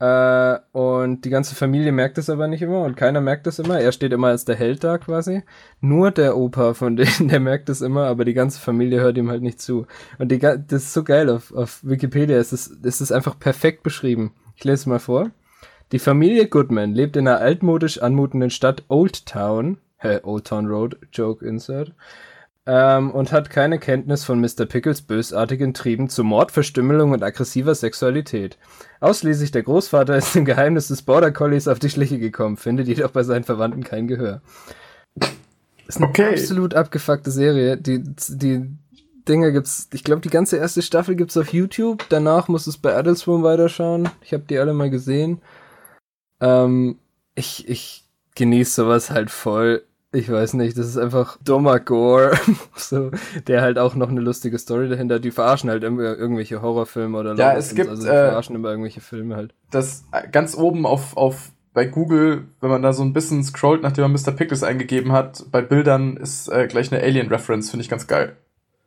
[0.00, 3.80] Äh, und die ganze Familie merkt es aber nicht immer und keiner merkt es immer.
[3.80, 5.42] Er steht immer als der Held da quasi.
[5.80, 9.30] Nur der Opa von denen, der merkt es immer, aber die ganze Familie hört ihm
[9.30, 9.86] halt nicht zu.
[10.18, 12.36] Und die, das ist so geil auf, auf Wikipedia.
[12.36, 14.34] Es ist, es ist einfach perfekt beschrieben.
[14.56, 15.30] Ich lese es mal vor.
[15.92, 20.96] Die Familie Goodman lebt in einer altmodisch anmutenden Stadt Old Town, äh, Old Town Road,
[21.12, 21.92] Joke Insert,
[22.66, 24.64] ähm, und hat keine Kenntnis von Mr.
[24.66, 28.56] Pickles bösartigen Trieben zu Mord, Verstümmelung und aggressiver Sexualität.
[29.00, 33.10] Ausschließlich der Großvater ist im Geheimnis des Border Collies auf die Schliche gekommen, findet jedoch
[33.10, 34.40] bei seinen Verwandten kein Gehör.
[35.16, 35.30] Das
[35.88, 36.30] ist eine okay.
[36.30, 37.76] absolut abgefuckte Serie.
[37.76, 38.70] Die, die
[39.28, 42.04] Dinge gibt's, ich glaube, die ganze erste Staffel gibt's auf YouTube.
[42.08, 44.08] Danach muss es bei Adult Swim weiterschauen.
[44.22, 45.42] Ich habe die alle mal gesehen.
[46.40, 46.98] Ähm,
[47.34, 48.04] ich, ich
[48.34, 49.82] genieße sowas halt voll
[50.14, 52.38] ich weiß nicht, das ist einfach dummer Gore,
[52.76, 53.10] so,
[53.48, 55.18] der halt auch noch eine lustige Story dahinter.
[55.18, 58.70] Die verarschen halt immer irgendwelche Horrorfilme oder Ja, es gibt also die äh, verarschen immer
[58.70, 59.54] irgendwelche Filme halt.
[59.72, 63.82] Das äh, ganz oben auf auf bei Google, wenn man da so ein bisschen scrollt,
[63.82, 64.30] nachdem man Mr.
[64.30, 68.36] Pickles eingegeben hat, bei Bildern ist äh, gleich eine Alien-Reference, finde ich ganz geil.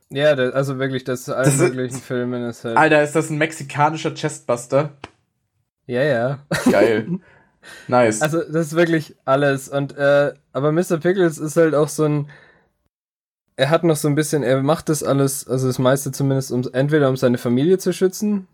[0.09, 2.77] Ja, das, also wirklich, das allen Das ist- möglichen Filmen ist halt.
[2.77, 4.91] Alter, ist das ein mexikanischer Chestbuster?
[5.87, 6.39] Ja, ja.
[6.71, 7.07] Geil.
[7.87, 8.21] nice.
[8.21, 9.69] Also das ist wirklich alles.
[9.69, 10.97] Und äh, aber Mr.
[10.97, 12.29] Pickles ist halt auch so ein.
[13.55, 16.61] Er hat noch so ein bisschen, er macht das alles, also das meiste zumindest, um
[16.73, 18.47] entweder um seine Familie zu schützen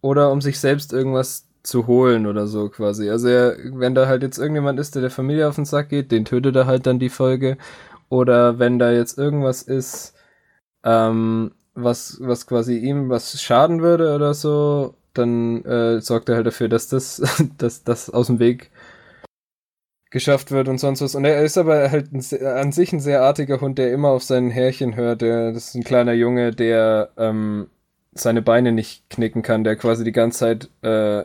[0.00, 3.10] oder um sich selbst irgendwas zu holen oder so quasi.
[3.10, 6.10] Also er, wenn da halt jetzt irgendjemand ist, der der Familie auf den Sack geht,
[6.10, 7.58] den tötet er halt dann die Folge.
[8.08, 10.14] Oder wenn da jetzt irgendwas ist,
[10.84, 16.46] ähm, was, was quasi ihm was schaden würde oder so, dann äh, sorgt er halt
[16.46, 17.22] dafür, dass das,
[17.58, 18.70] dass das aus dem Weg
[20.10, 21.14] geschafft wird und sonst was.
[21.14, 24.08] Und er ist aber halt ein, se- an sich ein sehr artiger Hund, der immer
[24.10, 25.22] auf sein Härchen hört.
[25.22, 27.68] Der, das ist ein kleiner Junge, der ähm,
[28.12, 31.24] seine Beine nicht knicken kann, der quasi die ganze Zeit äh,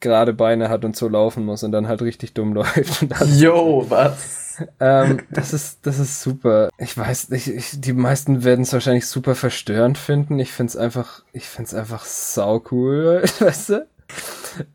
[0.00, 3.06] gerade Beine hat und so laufen muss und dann halt richtig dumm läuft.
[3.38, 4.45] Yo, was?
[4.80, 6.68] Ähm, das ist, das ist super.
[6.78, 10.38] Ich weiß nicht, ich, die meisten werden es wahrscheinlich super verstörend finden.
[10.38, 13.86] Ich find's einfach, ich find's einfach sau cool, weißt du?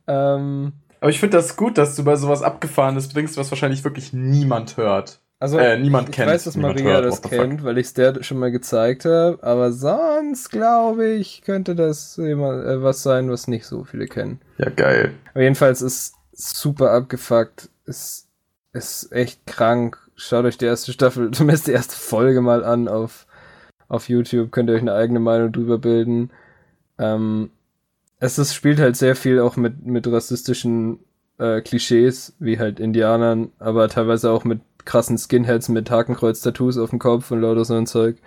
[0.07, 4.13] Ähm, Aber ich finde das gut, dass du bei sowas Abgefahrenes bringst, was wahrscheinlich wirklich
[4.13, 5.19] niemand hört.
[5.39, 6.29] also, Äh, niemand ich kennt.
[6.29, 9.39] weiß, dass niemand Maria hört, das kennt, weil ich es der schon mal gezeigt habe.
[9.41, 14.39] Aber sonst glaube ich, könnte das jemand, äh, was sein, was nicht so viele kennen.
[14.57, 15.13] Ja, geil.
[15.33, 17.69] Aber jedenfalls ist super abgefuckt.
[17.85, 18.27] Ist,
[18.73, 19.97] ist echt krank.
[20.15, 23.27] Schaut euch die erste Staffel, zumindest die erste Folge mal an auf,
[23.87, 24.51] auf YouTube.
[24.51, 26.31] Könnt ihr euch eine eigene Meinung drüber bilden.
[26.97, 27.51] Ähm,
[28.19, 30.99] es ist, spielt halt sehr viel auch mit, mit rassistischen
[31.39, 36.99] äh, Klischees, wie halt Indianern, aber teilweise auch mit krassen Skinheads mit Hakenkreuz-Tattoos auf dem
[36.99, 38.17] Kopf und lauter so ein Zeug.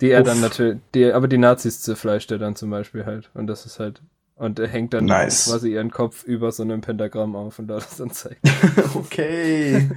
[0.00, 0.26] Die er Uff.
[0.26, 3.30] dann natürlich, die, aber die Nazis zerfleischt er dann zum Beispiel halt.
[3.34, 4.02] Und das ist halt,
[4.36, 5.46] und er hängt dann Nice.
[5.48, 8.36] quasi ihren Kopf über so einem Pentagramm auf und so ein Zeug.
[8.94, 9.88] okay.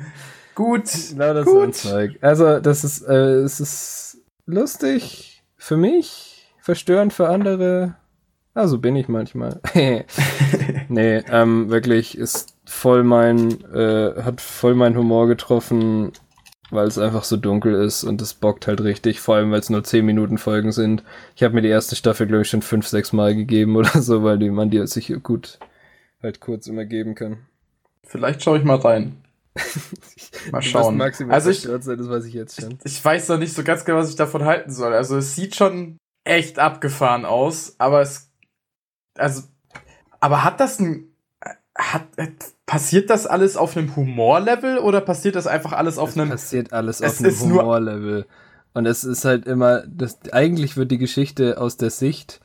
[0.56, 0.88] gut.
[0.88, 1.76] So ein Gut.
[1.76, 2.18] Zeug.
[2.22, 7.96] Also, das ist, äh, es ist lustig für mich, verstörend für andere.
[8.54, 9.60] Also bin ich manchmal.
[10.90, 16.12] nee, ähm, wirklich ist voll mein, äh, hat voll mein Humor getroffen,
[16.70, 19.70] weil es einfach so dunkel ist und es bockt halt richtig, vor allem weil es
[19.70, 21.04] nur 10 Minuten Folgen sind.
[21.36, 24.24] Ich habe mir die erste Staffel, glaube ich, schon 5, 6 Mal gegeben oder so,
[24.24, 25.60] weil die man die sich gut
[26.22, 27.38] halt kurz immer geben kann.
[28.04, 29.18] Vielleicht schaue ich mal rein.
[30.52, 31.02] Mal schauen.
[31.02, 32.78] Also ich, sein, das weiß ich jetzt schon.
[32.84, 34.94] ich weiß noch nicht so ganz genau, was ich davon halten soll.
[34.94, 38.30] Also es sieht schon echt abgefahren aus, aber es,
[39.16, 39.44] also,
[40.20, 41.12] aber hat das ein,
[41.78, 42.28] hat, äh,
[42.66, 46.74] passiert das alles auf einem Humorlevel oder passiert das einfach alles auf es einem, passiert
[46.74, 48.26] alles es auf einem Humorlevel.
[48.74, 52.42] Und es ist halt immer, das, eigentlich wird die Geschichte aus der Sicht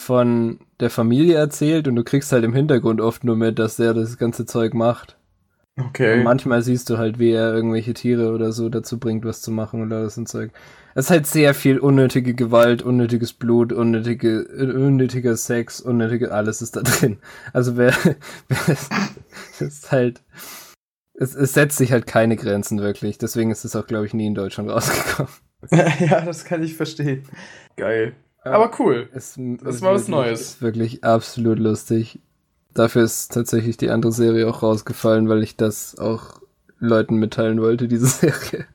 [0.00, 3.94] von der Familie erzählt und du kriegst halt im Hintergrund oft nur mit, dass der
[3.94, 5.16] das ganze Zeug macht.
[5.76, 6.22] Und okay.
[6.22, 9.82] manchmal siehst du halt, wie er irgendwelche Tiere oder so dazu bringt, was zu machen
[9.82, 10.50] oder das und Zeug.
[10.94, 16.76] Es ist halt sehr viel unnötige Gewalt, unnötiges Blut, unnötige, unnötiger Sex, unnötige, alles ist
[16.76, 17.18] da drin.
[17.52, 17.94] Also wer,
[18.48, 20.22] wer es ist halt,
[21.14, 23.18] es, es setzt sich halt keine Grenzen wirklich.
[23.18, 25.32] Deswegen ist es auch, glaube ich, nie in Deutschland rausgekommen.
[25.70, 27.24] ja, das kann ich verstehen.
[27.76, 28.14] Geil.
[28.42, 29.08] Aber cool.
[29.12, 30.40] Es, Das es war was Neues.
[30.40, 32.20] Ist wirklich absolut lustig.
[32.72, 36.40] Dafür ist tatsächlich die andere Serie auch rausgefallen, weil ich das auch
[36.78, 38.66] Leuten mitteilen wollte, diese Serie.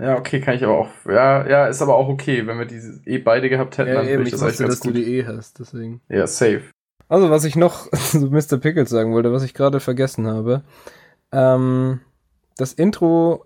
[0.00, 0.88] Ja, okay, kann ich aber auch.
[1.06, 2.46] Ja, ja, ist aber auch okay.
[2.46, 4.88] Wenn wir die eh beide gehabt hätten, Ja, dann eben, ich das wusste, dass du
[4.88, 4.96] gut.
[4.96, 6.00] die eh hast, deswegen.
[6.08, 6.62] Ja, safe.
[7.08, 8.58] Also, was ich noch zu Mr.
[8.58, 10.62] Pickles sagen wollte, was ich gerade vergessen habe.
[11.32, 12.00] Ähm,
[12.56, 13.44] das Intro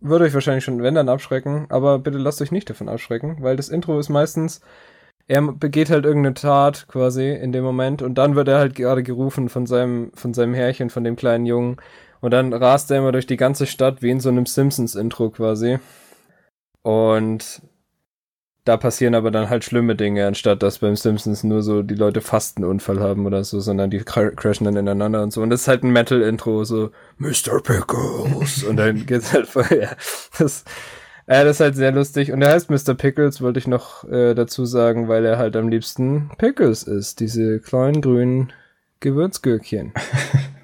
[0.00, 3.56] würde euch wahrscheinlich schon, wenn dann, abschrecken, aber bitte lasst euch nicht davon abschrecken, weil
[3.56, 4.60] das Intro ist meistens,
[5.28, 9.02] er begeht halt irgendeine Tat quasi in dem Moment und dann wird er halt gerade
[9.02, 11.78] gerufen von seinem, von seinem Herrchen, von dem kleinen Jungen
[12.26, 15.78] und dann rast er immer durch die ganze Stadt wie in so einem Simpsons-Intro quasi.
[16.82, 17.62] Und
[18.64, 22.20] da passieren aber dann halt schlimme Dinge, anstatt dass beim Simpsons nur so die Leute
[22.20, 25.40] fast einen Unfall haben oder so, sondern die cra- crashen dann ineinander und so.
[25.40, 27.62] Und das ist halt ein Metal-Intro, so Mr.
[27.62, 28.64] Pickles.
[28.64, 29.96] und dann geht's halt vorher.
[30.36, 30.64] Das,
[31.26, 32.32] äh, das ist halt sehr lustig.
[32.32, 32.94] Und er heißt Mr.
[32.94, 37.20] Pickles, wollte ich noch äh, dazu sagen, weil er halt am liebsten Pickles isst.
[37.20, 38.52] Diese kleinen grünen
[38.98, 39.92] Gewürzgürkchen.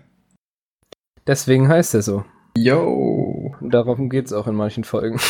[1.26, 2.24] Deswegen heißt er so.
[2.56, 3.54] Yo.
[3.60, 5.20] Und darum geht's auch in manchen Folgen.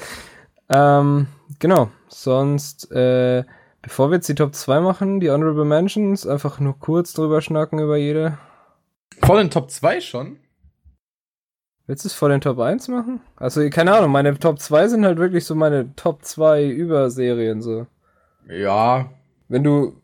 [0.68, 1.26] ähm,
[1.58, 1.90] genau.
[2.08, 3.44] Sonst, äh,
[3.82, 7.78] bevor wir jetzt die Top 2 machen, die Honorable Mentions, einfach nur kurz drüber schnacken
[7.78, 8.38] über jede.
[9.22, 10.38] Vor den Top 2 schon?
[11.86, 13.20] Willst du es vor den Top 1 machen?
[13.36, 17.86] Also, keine Ahnung, meine Top 2 sind halt wirklich so meine Top 2 Überserien, so.
[18.48, 19.10] Ja.
[19.48, 20.00] Wenn du.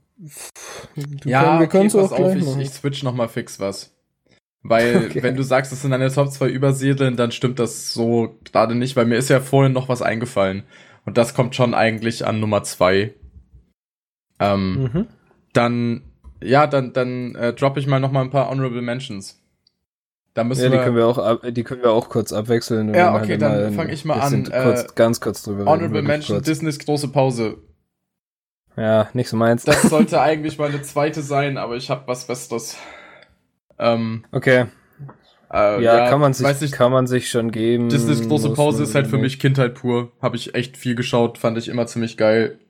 [0.94, 2.60] du ja, können, wir okay, können es pass auch auf, ich, machen.
[2.60, 3.94] ich switch noch mal fix was.
[4.62, 5.22] Weil, Okay.
[5.22, 8.96] wenn du sagst, das sind deine Top 2 Überserien, dann stimmt das so gerade nicht,
[8.96, 10.64] weil mir ist ja vorhin noch was eingefallen.
[11.06, 13.14] Und das kommt schon eigentlich an Nummer 2.
[14.38, 15.06] Ähm, Mhm.
[15.52, 16.02] Dann,
[16.42, 19.38] ja, dann, dann äh, droppe ich mal noch mal ein paar Honorable Mentions.
[20.34, 22.94] Da müssen Ja, die wir, können wir auch, ab, die können wir auch kurz abwechseln.
[22.94, 24.44] Ja, okay, halt dann immer ein fang ich mal an.
[24.44, 26.46] Kurz, Äh, ganz kurz drüber Honorable Mention, kurz.
[26.46, 27.58] Disneys große Pause.
[28.76, 29.64] Ja, nicht so meins.
[29.64, 32.76] Das sollte eigentlich meine zweite sein, aber ich habe was Besseres.
[33.80, 34.66] Ähm, Okay,
[35.52, 37.88] äh, ja, kann man weiß sich, nicht, kann man sich schon geben.
[37.88, 40.12] Disneys große Pause ist halt für mich Kindheit pur.
[40.22, 42.60] Habe ich echt viel geschaut, fand ich immer ziemlich geil.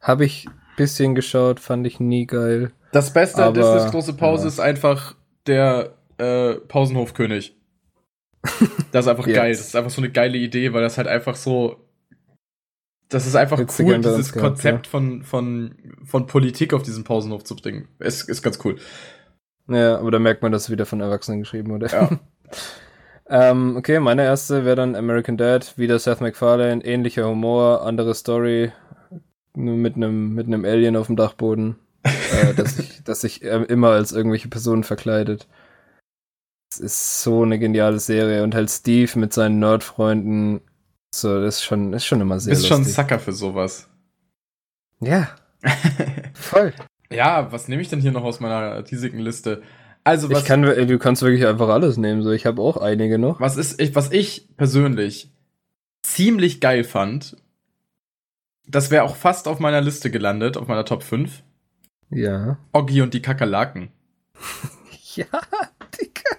[0.00, 0.46] Habe ich
[0.76, 2.72] bisschen geschaut, fand ich nie geil.
[2.92, 4.48] Das Beste an Disneys große Pause ja.
[4.48, 5.14] ist einfach
[5.46, 7.56] der äh, Pausenhofkönig.
[8.90, 9.52] Das ist einfach geil.
[9.52, 11.76] Das ist einfach so eine geile Idee, weil das halt einfach so.
[13.08, 17.44] Das ist einfach Witzige cool, dieses gehabt, Konzept von, von, von Politik auf diesen Pausenhof
[17.44, 17.86] zu bringen.
[18.00, 18.76] Ist, ist ganz cool.
[19.68, 21.88] Ja, aber da merkt man, dass es wieder von Erwachsenen geschrieben wurde.
[21.88, 22.10] Ja.
[23.28, 28.72] ähm, okay, meine erste wäre dann American Dad, wieder Seth MacFarlane, ähnlicher Humor, andere Story,
[29.54, 33.64] nur mit einem mit einem Alien auf dem Dachboden, äh, das sich das sich äh,
[33.64, 35.48] immer als irgendwelche Personen verkleidet.
[36.70, 40.60] Es ist so eine geniale Serie und halt Steve mit seinen Nerdfreunden,
[41.12, 42.96] so das ist schon ist schon immer sehr Bist schon ein lustig.
[42.96, 43.88] Sucker für sowas.
[45.00, 45.28] ja,
[46.34, 46.72] voll.
[47.12, 49.62] Ja, was nehme ich denn hier noch aus meiner riesigen Liste?
[50.04, 52.22] Also, was, Ich kann, ey, du kannst wirklich einfach alles nehmen.
[52.22, 53.40] So, ich habe auch einige noch.
[53.40, 55.30] was ist, ich, was ich persönlich
[56.02, 57.36] ziemlich geil fand,
[58.68, 61.42] das wäre auch fast auf meiner Liste gelandet, auf meiner Top 5.
[62.10, 62.58] Ja.
[62.72, 63.90] Oggi und die Kakerlaken.
[65.16, 65.24] Ja,
[65.98, 66.36] Digga.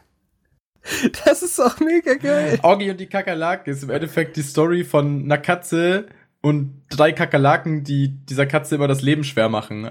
[1.26, 2.60] Das ist auch mega geil.
[2.62, 6.06] Oggi und die Kakerlaken ist im Endeffekt die Story von einer Katze
[6.42, 9.90] und drei Kakerlaken, die dieser Katze immer das Leben schwer machen.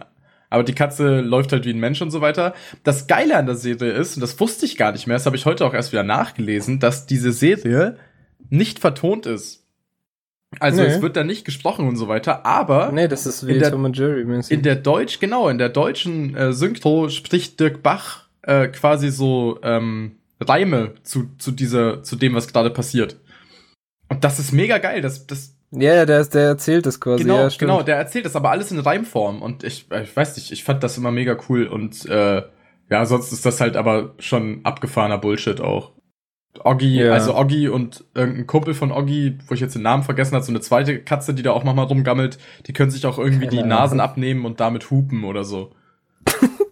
[0.50, 2.54] Aber die Katze läuft halt wie ein Mensch und so weiter.
[2.84, 5.36] Das Geile an der Serie ist, und das wusste ich gar nicht mehr, das habe
[5.36, 7.96] ich heute auch erst wieder nachgelesen, dass diese Serie
[8.48, 9.64] nicht vertont ist.
[10.60, 10.88] Also Nee.
[10.88, 13.72] es wird da nicht gesprochen und so weiter, aber Nee, das ist wie In der-
[13.72, 14.56] Tom Jerry mäßig.
[14.56, 19.58] in der Deutsch, genau, in der deutschen äh, Synchro spricht Dirk Bach äh, quasi so
[19.64, 23.16] ähm, Reime zu, zu dieser, zu dem, was gerade passiert.
[24.08, 25.00] Und das ist mega geil.
[25.00, 27.24] Das, das, ja, ja, der, der erzählt das quasi.
[27.24, 29.42] genau, ja, genau, der erzählt das aber alles in Reimform.
[29.42, 31.66] Und ich, ich weiß nicht, ich fand das immer mega cool.
[31.66, 32.42] Und äh,
[32.90, 35.92] ja, sonst ist das halt aber schon abgefahrener Bullshit auch.
[36.64, 37.12] Oggi, Ja.
[37.12, 40.52] also Oggi und irgendein Kumpel von Oggi, wo ich jetzt den Namen vergessen habe, so
[40.52, 44.00] eine zweite Katze, die da auch manchmal rumgammelt, die können sich auch irgendwie die Nasen
[44.00, 45.72] abnehmen und damit hupen oder so.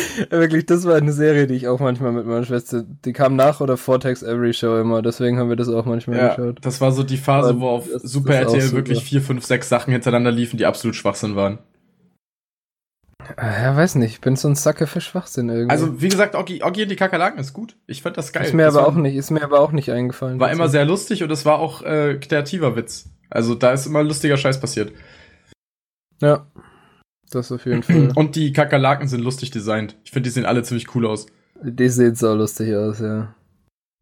[0.30, 3.60] Wirklich, das war eine Serie, die ich auch manchmal mit meiner Schwester, die kam nach
[3.60, 6.58] oder vor Tex Every Show immer, deswegen haben wir das auch manchmal Ja, geschaut.
[6.62, 8.76] das war so die Phase, Aber wo auf das- das Super auch RTL super.
[8.76, 11.58] wirklich vier, fünf, sechs Sachen hintereinander liefen, die absolut Schwachsinn waren.
[13.36, 15.70] Ah, Ja, weiß nicht, ich bin so ein Sacker für Schwachsinn irgendwie.
[15.70, 17.76] Also, wie gesagt, Oggi, Oggi und die Kakerlaken ist gut.
[17.86, 18.44] Ich fand das geil.
[18.44, 20.38] ist mir das aber war, auch nicht, ist mir aber auch nicht eingefallen.
[20.38, 23.08] War immer sehr lustig und es war auch äh, kreativer Witz.
[23.28, 24.92] Also, da ist immer lustiger Scheiß passiert.
[26.20, 26.46] Ja.
[27.30, 28.12] Das auf jeden Fall.
[28.14, 29.96] Und die Kakerlaken sind lustig designt.
[30.04, 31.26] Ich finde, die sehen alle ziemlich cool aus.
[31.62, 33.34] Die sieht so lustig aus, ja.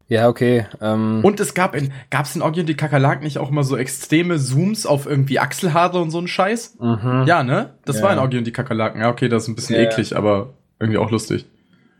[0.07, 0.67] Ja, okay.
[0.81, 4.37] Ähm, Und es gab in, gab's in und die Kakerlaken nicht auch immer so extreme
[4.37, 6.77] Zooms auf irgendwie Achselhaare und so einen Scheiß?
[6.79, 7.23] mhm.
[7.25, 7.73] Ja, ne?
[7.85, 8.03] Das Ja.
[8.03, 9.01] war in und die Kakerlaken.
[9.01, 9.89] Ja, okay, das ist ein bisschen ja.
[9.89, 11.45] eklig, aber irgendwie auch lustig.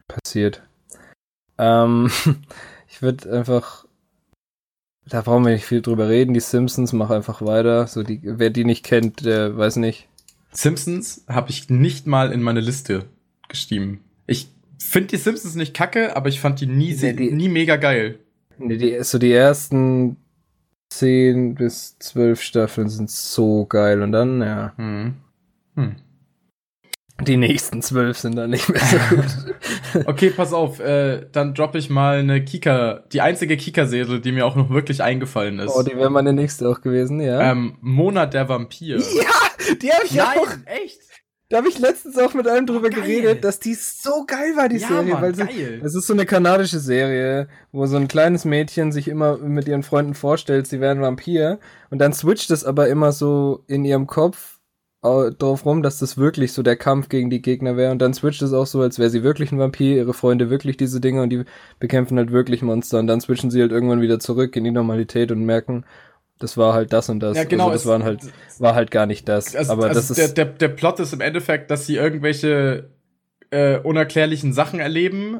[0.08, 0.62] passiert.
[1.58, 2.12] Ähm,
[2.88, 3.86] ich würde einfach,
[5.08, 6.36] da brauchen wir nicht viel drüber reden.
[6.36, 7.88] Die Simpsons, mach einfach weiter.
[7.88, 10.08] So die, wer die nicht kennt, der weiß nicht.
[10.56, 13.06] Simpsons habe ich nicht mal in meine Liste
[13.48, 14.02] geschrieben.
[14.28, 14.50] Ich
[14.80, 18.20] finde die Simpsons nicht kacke, aber ich fand die nie, Nee, die- nie mega geil.
[18.58, 20.18] Nee, die, so die ersten
[20.90, 25.16] zehn bis zwölf Staffeln sind so geil und dann, ja, Hm.
[25.76, 25.96] Hm.
[27.22, 30.08] Die nächsten zwölf sind dann nicht mehr so gut.
[30.08, 34.46] Okay, pass auf, äh, dann droppe ich mal eine Kika, die einzige Kika-Serie, die mir
[34.46, 35.74] auch noch wirklich eingefallen ist.
[35.74, 37.52] oh, die wäre meine nächste auch gewesen, ja.
[37.52, 38.98] ähm, Monat der Vampir.
[39.16, 40.48] ja, die habe ich auch.
[40.66, 41.00] echt?
[41.50, 43.02] Da habe ich letztens auch mit einem drüber geil.
[43.02, 45.82] geredet, dass die so geil war, die ja, Serie, Mann, weil sie, geil.
[45.86, 49.84] Es ist so eine kanadische Serie, wo so ein kleines Mädchen sich immer mit ihren
[49.84, 51.60] Freunden vorstellt, sie wären Vampir.
[51.92, 54.55] Und dann switcht es aber immer so in ihrem Kopf
[55.38, 57.92] drauf rum, dass das wirklich so der Kampf gegen die Gegner wäre.
[57.92, 60.78] Und dann switcht es auch so, als wäre sie wirklich ein Vampir, ihre Freunde wirklich
[60.78, 61.44] diese Dinge und die
[61.80, 63.00] bekämpfen halt wirklich Monster.
[63.00, 65.86] Und dann switchen sie halt irgendwann wieder zurück in die Normalität und merken,
[66.40, 67.38] das war halt das und das.
[67.38, 67.70] Ja, genau.
[67.70, 68.20] Also das es- waren halt,
[68.60, 69.56] war halt gar nicht das.
[69.56, 70.38] Also, aber also das der, ist.
[70.38, 72.90] der, der Plot ist im Endeffekt, dass sie irgendwelche
[73.52, 75.40] äh, unerklärlichen Sachen erleben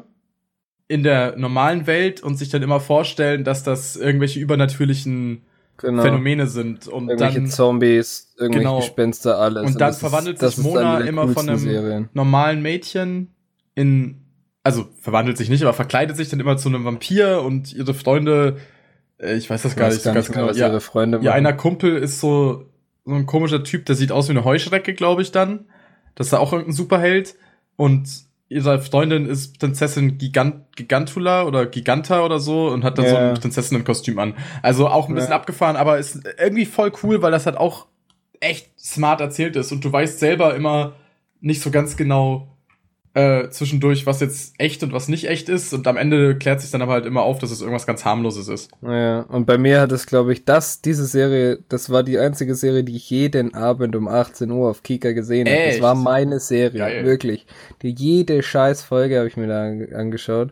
[0.88, 5.42] in der normalen Welt und sich dann immer vorstellen, dass das irgendwelche übernatürlichen
[5.78, 6.02] genau.
[6.02, 6.88] Phänomene sind.
[6.88, 8.80] Und irgendwelche dann Zombies, irgendwelche Genau.
[8.80, 9.66] Gespenster, alles.
[9.66, 12.08] Und dann das verwandelt das sich ist Mona immer von einem Serien.
[12.12, 13.34] normalen Mädchen
[13.74, 14.22] in
[14.66, 18.56] also verwandelt sich nicht, aber verkleidet sich dann immer zu einem Vampir und ihre Freunde,
[19.18, 20.48] äh, ich weiß das Ich gar weiß nicht ganz genau.
[20.48, 21.36] was Ja, ihre Freunde ja, machen.
[21.36, 22.64] einer Kumpel ist so,
[23.04, 25.66] so ein komischer Typ, der sieht aus wie eine Heuschrecke, glaube ich dann.
[26.16, 27.36] Das ist da auch irgendein Superheld.
[27.76, 28.08] Und
[28.48, 33.28] ihre Freundin ist Prinzessin Gigant Gigantula oder Giganta oder so und hat dann so Ja.
[33.30, 34.34] ein Prinzessinnenkostüm an.
[34.62, 35.36] Also auch ein bisschen Ja.
[35.36, 37.86] abgefahren, aber ist irgendwie voll cool, weil das halt auch
[38.40, 40.92] echt smart erzählt ist und du weißt selber immer
[41.40, 42.55] nicht so ganz genau
[43.16, 45.72] äh, zwischendurch, was jetzt echt und was nicht echt ist.
[45.72, 48.46] Und am Ende klärt sich dann aber halt immer auf, dass es irgendwas ganz harmloses
[48.48, 48.70] ist.
[48.82, 52.54] Ja, und bei mir hat es, glaube ich, das, diese Serie, das war die einzige
[52.54, 55.66] Serie, die ich jeden Abend um 18 Uhr auf Kika gesehen habe.
[55.70, 57.04] Das war meine Serie, Geil.
[57.06, 57.46] wirklich.
[57.80, 60.50] Die jede scheiß Folge habe ich mir da ange- angeschaut.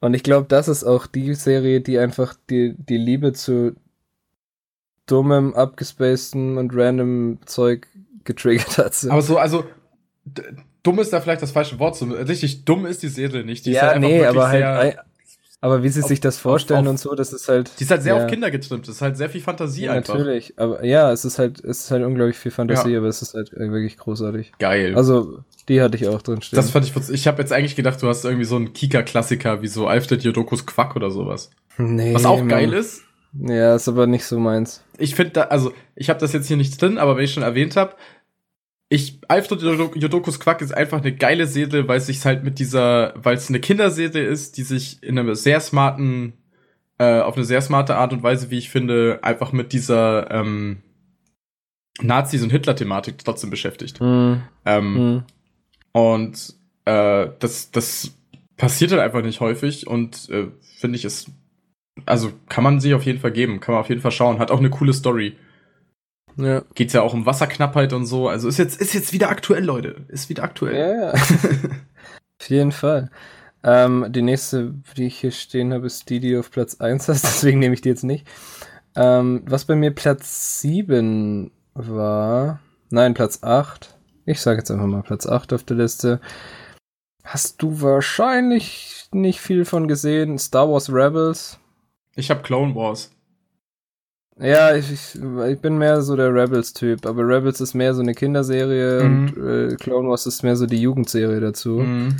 [0.00, 3.74] Und ich glaube, das ist auch die Serie, die einfach die, die Liebe zu
[5.06, 7.88] dummem, abgespaceden und random Zeug
[8.22, 8.96] getriggert hat.
[9.10, 9.64] Aber so, also,
[10.84, 11.96] dumm ist da vielleicht das falsche Wort.
[11.96, 13.66] So, richtig dumm ist die Serie nicht.
[13.66, 14.96] Die ist ja, halt einfach nee, aber halt,
[15.60, 17.70] aber wie sie auf- sich das vorstellen auf- und so, das ist halt.
[17.80, 18.22] die ist halt sehr ja.
[18.24, 18.86] auf Kinder getrimmt.
[18.86, 20.14] Das ist halt sehr viel Fantasie Ja, einfach.
[20.14, 22.98] natürlich, aber ja, es ist halt, es ist halt unglaublich viel Fantasie, Ja.
[22.98, 24.52] aber es ist halt äh, wirklich großartig.
[24.58, 24.94] Geil.
[24.94, 25.38] Also,
[25.68, 26.56] die hatte ich auch drin stehen.
[26.56, 29.68] das fand ich, ich habe jetzt eigentlich gedacht, du hast irgendwie so einen Kika-Klassiker wie
[29.68, 31.48] so Alfred Jodokus Quack oder sowas.
[31.78, 32.48] nee, Was auch Mann.
[32.48, 33.00] geil ist.
[33.32, 34.84] Ja, ist aber nicht so meins.
[34.98, 37.42] Ich finde da, also, ich habe das jetzt hier nicht drin, aber wenn ich schon
[37.42, 37.94] erwähnt habe,
[38.94, 42.58] ich, Alfred Jodo- Jodokus Quack ist einfach eine geile Serie, weil es sich halt mit
[42.58, 46.34] dieser, weil es eine Kinderserie ist, die sich in einem sehr smarten,
[46.98, 50.82] äh, auf eine sehr smarte Art und Weise, wie ich finde, einfach mit dieser ähm,
[52.00, 53.98] Nazis- und Hitler-Thematik trotzdem beschäftigt.
[54.00, 55.22] Hm, Ähm, hm.
[55.92, 56.54] Und
[56.84, 58.12] äh, das, das
[58.56, 60.46] passiert halt einfach nicht häufig und äh,
[60.78, 61.30] finde ich es,
[62.06, 64.50] also kann man sich auf jeden Fall geben, kann man auf jeden Fall schauen, hat
[64.50, 65.36] auch eine coole Story.
[66.36, 66.62] Ja.
[66.74, 68.28] Geht's ja auch um Wasserknappheit und so.
[68.28, 70.04] Also ist jetzt, ist jetzt wieder aktuell, Leute.
[70.08, 70.76] Ist wieder aktuell.
[70.76, 71.12] Ja, ja.
[72.40, 73.10] auf jeden Fall.
[73.62, 77.08] Ähm, die nächste, die ich hier stehen habe, ist die, die du auf Platz 1
[77.08, 78.26] hast, deswegen nehme ich die jetzt nicht.
[78.94, 83.96] Ähm, was bei mir Platz 7 war, nein, Platz 8.
[84.26, 86.20] Ich sage jetzt einfach mal Platz 8 auf der Liste.
[87.24, 90.38] Hast du wahrscheinlich nicht viel von gesehen.
[90.38, 91.58] Star Wars Rebels.
[92.16, 93.13] Ich habe Clone Wars.
[94.40, 98.14] Ja, ich, ich, ich bin mehr so der Rebels-Typ, aber Rebels ist mehr so eine
[98.14, 99.28] Kinderserie Mhm.
[99.28, 101.78] und äh, Clone Wars ist mehr so die Jugendserie dazu.
[101.80, 102.16] Mhm.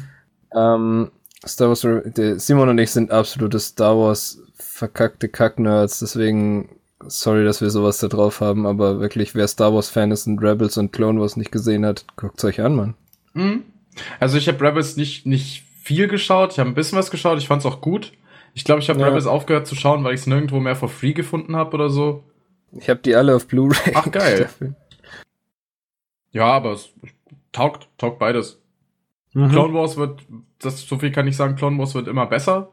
[0.55, 1.11] Ähm,
[1.47, 6.69] Star Wars, Re- Simon und ich sind absolute Star Wars verkackte Kack-Nerds, deswegen
[7.07, 10.39] sorry, dass wir sowas da drauf haben, aber wirklich, wer Star Wars Fan ist und
[10.43, 12.95] Rebels und Clone Wars nicht gesehen hat, guckt's euch an, Mann.
[13.35, 13.63] Mhm.
[14.21, 16.53] Also ich habe Rebels nicht, nicht viel geschaut.
[16.53, 17.39] Ich habe ein bisschen was geschaut.
[17.39, 18.13] Ich fand's auch gut.
[18.55, 19.09] Ich glaube, ich habe Ja.
[19.09, 22.25] Rebels aufgehört zu schauen, weil ich es nirgendwo mehr for free gefunden habe oder so.
[22.73, 23.93] Ich habe die alle auf Blu-ray.
[23.95, 24.49] Ach, geil.
[26.33, 26.91] Ja, aber es
[27.53, 28.61] taugt, taugt beides.
[29.35, 29.51] Mhm.
[29.51, 30.21] Clone Wars wird,
[30.61, 32.71] das so viel kann ich sagen, Clone Wars wird immer besser.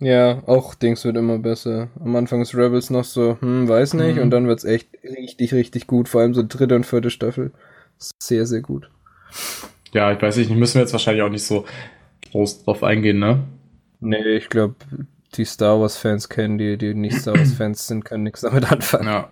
[0.00, 1.88] Ja, auch Dings wird immer besser.
[2.00, 4.22] Am Anfang ist Rebels noch so, hm, weiß nicht, Mhm.
[4.22, 6.08] und dann wird's echt richtig, richtig gut.
[6.08, 7.52] Vor allem so dritte und vierte Staffel.
[8.22, 8.90] Sehr, sehr gut.
[9.92, 11.64] Ja, ich weiß nicht, müssen wir jetzt wahrscheinlich auch nicht so
[12.30, 13.40] groß drauf eingehen, ne?
[14.00, 14.76] Nee, ich glaube,
[15.34, 19.06] die Star Wars-Fans kennen die, die nicht Star Wars-Fans sind, können nichts damit anfangen.
[19.08, 19.30] Ja.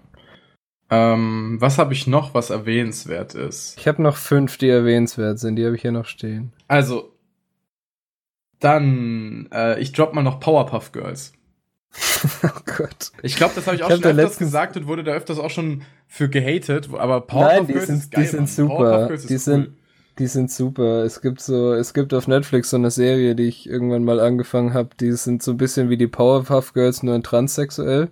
[0.88, 3.76] Ähm, was habe ich noch, was erwähnenswert ist?
[3.78, 6.52] Ich habe noch fünf, die erwähnenswert sind, die habe ich hier noch stehen.
[6.68, 7.12] Also,
[8.60, 11.32] dann, äh, ich drop mal noch Powerpuff Girls.
[12.44, 13.12] oh Gott.
[13.22, 15.38] Ich glaube, das habe ich auch Ich schon öfters letztens- gesagt und wurde da öfters
[15.38, 18.46] auch schon für gehatet, aber Powerpuff Nein, die Girls sind, ist geil, die sind Mann.
[18.48, 18.74] super.
[18.76, 19.74] Powerpuff Girls ist Die cool.
[20.18, 21.04] Die sind super.
[21.04, 24.74] Es gibt so, es gibt auf Netflix so eine Serie, die ich irgendwann mal angefangen
[24.74, 24.90] habe.
[24.98, 28.08] Die sind so ein bisschen wie die Powerpuff Girls, nur in transsexuell.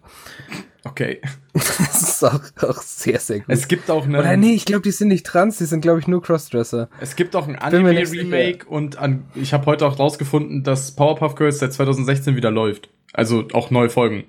[0.85, 1.21] Okay.
[1.55, 3.47] Das ist auch, auch sehr, sehr gut.
[3.49, 6.01] Es gibt auch eine, Oder nee, ich glaube, die sind nicht trans, die sind, glaube
[6.01, 6.89] ich, nur Crossdresser.
[7.01, 11.61] es gibt auch ein Anime-Remake und an, ich habe heute auch rausgefunden, dass Powerpuff Girls
[11.61, 12.91] seit 2016 wieder läuft.
[13.13, 14.25] Also auch neue Folgen.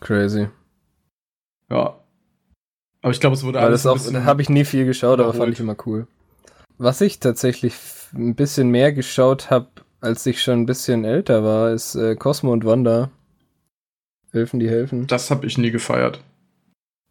[0.00, 0.48] Crazy.
[1.68, 1.98] Ja.
[3.02, 5.18] Aber ich glaube, es wurde Weil alles das auch, da habe ich nie viel geschaut,
[5.18, 6.06] aber fand ich immer cool.
[6.78, 7.74] Was ich tatsächlich
[8.14, 9.68] ein bisschen mehr geschaut habe,
[10.00, 13.10] als ich schon ein bisschen älter war, ist äh, Cosmo und Wanda.
[14.32, 15.06] Helfen die helfen.
[15.06, 16.20] Das habe ich nie gefeiert.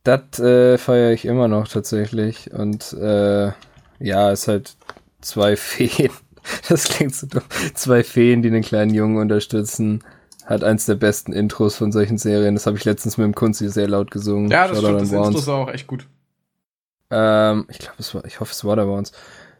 [0.03, 2.53] Das äh, feiere ich immer noch tatsächlich.
[2.53, 3.51] Und äh,
[3.99, 4.75] ja, ist halt
[5.21, 6.11] zwei Feen.
[6.69, 7.41] Das klingt so dumm.
[7.73, 10.03] Zwei Feen, die den kleinen Jungen unterstützen.
[10.45, 12.53] Hat eins der besten Intros von solchen Serien.
[12.53, 14.51] Das habe ich letztens mit dem Kunzi sehr laut gesungen.
[14.51, 15.11] Ja, das Shoutout stimmt.
[15.11, 15.27] Das.
[15.27, 16.05] Intro ist auch echt gut.
[17.09, 19.11] Ähm, ich glaube, es war, ich hoffe, es war da bei uns.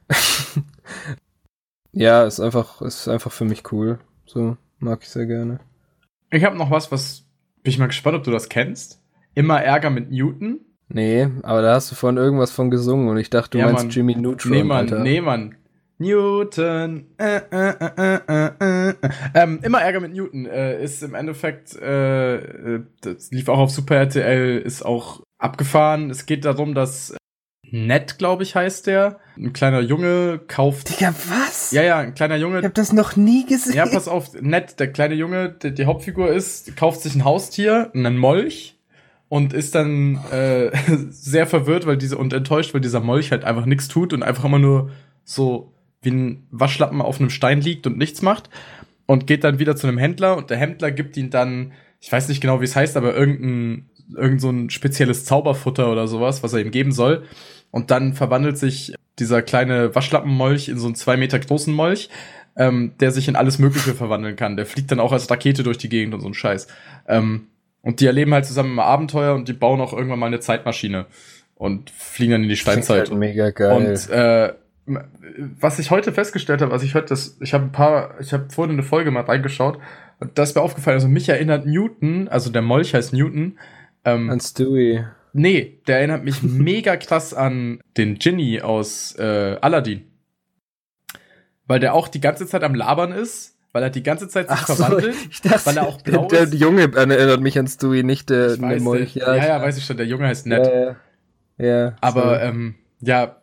[1.92, 4.00] ja, ist einfach, ist einfach für mich cool.
[4.26, 5.60] So, mag ich sehr gerne.
[6.32, 7.26] Ich habe noch was, was
[7.64, 9.02] bin ich mal gespannt, ob du das kennst.
[9.34, 10.60] Immer Ärger mit Newton.
[10.88, 13.86] Nee, aber da hast du vorhin irgendwas von gesungen und ich dachte, du Ja, meinst
[13.86, 13.90] Mann.
[13.90, 15.00] Jimmy Neutron, nee, Mann, Alter.
[15.00, 15.56] nee, Mann.
[15.98, 17.06] Newton.
[17.18, 18.94] Äh, äh, äh, äh, äh, äh.
[19.34, 22.36] Ähm, immer Ärger mit Newton äh, ist im Endeffekt, äh,
[22.76, 26.10] äh, das lief auch auf Super RTL, ist auch abgefahren.
[26.10, 27.16] Es geht darum, dass
[27.76, 29.20] Ned, glaube ich, heißt der.
[29.38, 30.90] Ein kleiner Junge kauft.
[30.90, 31.72] Digga, was?
[31.72, 32.60] Ja, ja, ein kleiner Junge.
[32.60, 33.76] Ich hab das noch nie gesehen.
[33.76, 37.92] Ja, pass auf, Ned, der kleine Junge, der die Hauptfigur ist, kauft sich ein Haustier,
[37.94, 38.78] einen Molch
[39.28, 40.72] und ist dann äh,
[41.10, 44.46] sehr verwirrt, weil diese und enttäuscht, weil dieser Molch halt einfach nichts tut und einfach
[44.46, 44.92] immer nur
[45.26, 48.50] so wie ein Waschlappen auf einem Stein liegt und nichts macht
[49.06, 52.30] und geht dann wieder zu einem Händler und der Händler gibt ihn dann, ich weiß
[52.30, 56.54] nicht genau, wie es heißt, aber irgendein irgend so ein spezielles Zauberfutter oder sowas, was
[56.54, 57.24] er ihm geben soll.
[57.76, 62.08] Und dann verwandelt sich dieser kleine Waschlappenmolch in so einen zwei Meter großen Molch,
[62.56, 64.56] ähm, der sich in alles Mögliche verwandeln kann.
[64.56, 66.68] Der fliegt dann auch als Rakete durch die Gegend und so ein Scheiß.
[67.06, 67.48] Ähm,
[67.82, 71.06] und die erleben halt zusammen im Abenteuer und die bauen auch irgendwann mal eine Zeitmaschine
[71.56, 73.10] und fliegen dann in die Steinzeit.
[73.10, 73.76] Halt mega geil.
[73.76, 74.54] Und äh,
[75.60, 78.46] was ich heute festgestellt habe, also ich heute das, ich habe ein paar, ich habe
[78.52, 79.80] vorhin eine Folge mal reingeschaut
[80.22, 83.58] und das ist mir aufgefallen, also mich erinnert Newton, also der Molch heißt Newton.
[84.06, 85.08] Ähm, An Stewie.
[85.38, 90.06] Nee, der erinnert mich mega krass an den Ginny aus äh, Aladdin.
[91.68, 94.58] Weil der auch die ganze Zeit am Labern ist, weil er die ganze Zeit sich
[94.58, 96.54] Ach so, verwandelt, ich dachte, weil er auch blau der, ist.
[96.54, 99.14] der Junge erinnert mich an Stewie, nicht der, Ich weiß, Molch.
[99.16, 100.66] der, ja, ja, ich- weiß ich schon, der Junge heißt Ned.
[100.66, 100.96] Ja, ja.
[101.58, 102.46] ja, Aber so.
[102.46, 103.42] ähm, ja,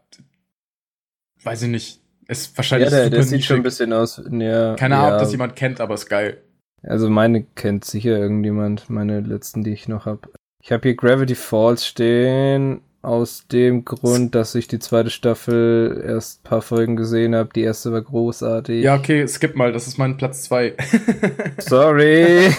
[1.43, 2.01] weiß ich nicht.
[2.28, 4.23] Ist wahrscheinlich ja, der, der sieht schon ein bisschen aus.
[4.31, 6.43] Ja, Keine Ahnung, ja, ob das jemand kennt, aber ist geil.
[6.85, 10.28] Also meine kennt sicher irgendjemand, meine letzten, die ich noch hab.
[10.64, 16.40] Ich habe hier Gravity Falls stehen, aus dem Grund, dass ich die zweite Staffel erst
[16.40, 17.51] ein paar Folgen gesehen habe.
[17.52, 18.84] Die erste war großartig.
[18.84, 20.76] Ja, okay, skip mal, das ist mein Platz zwei.
[21.59, 22.48] Sorry.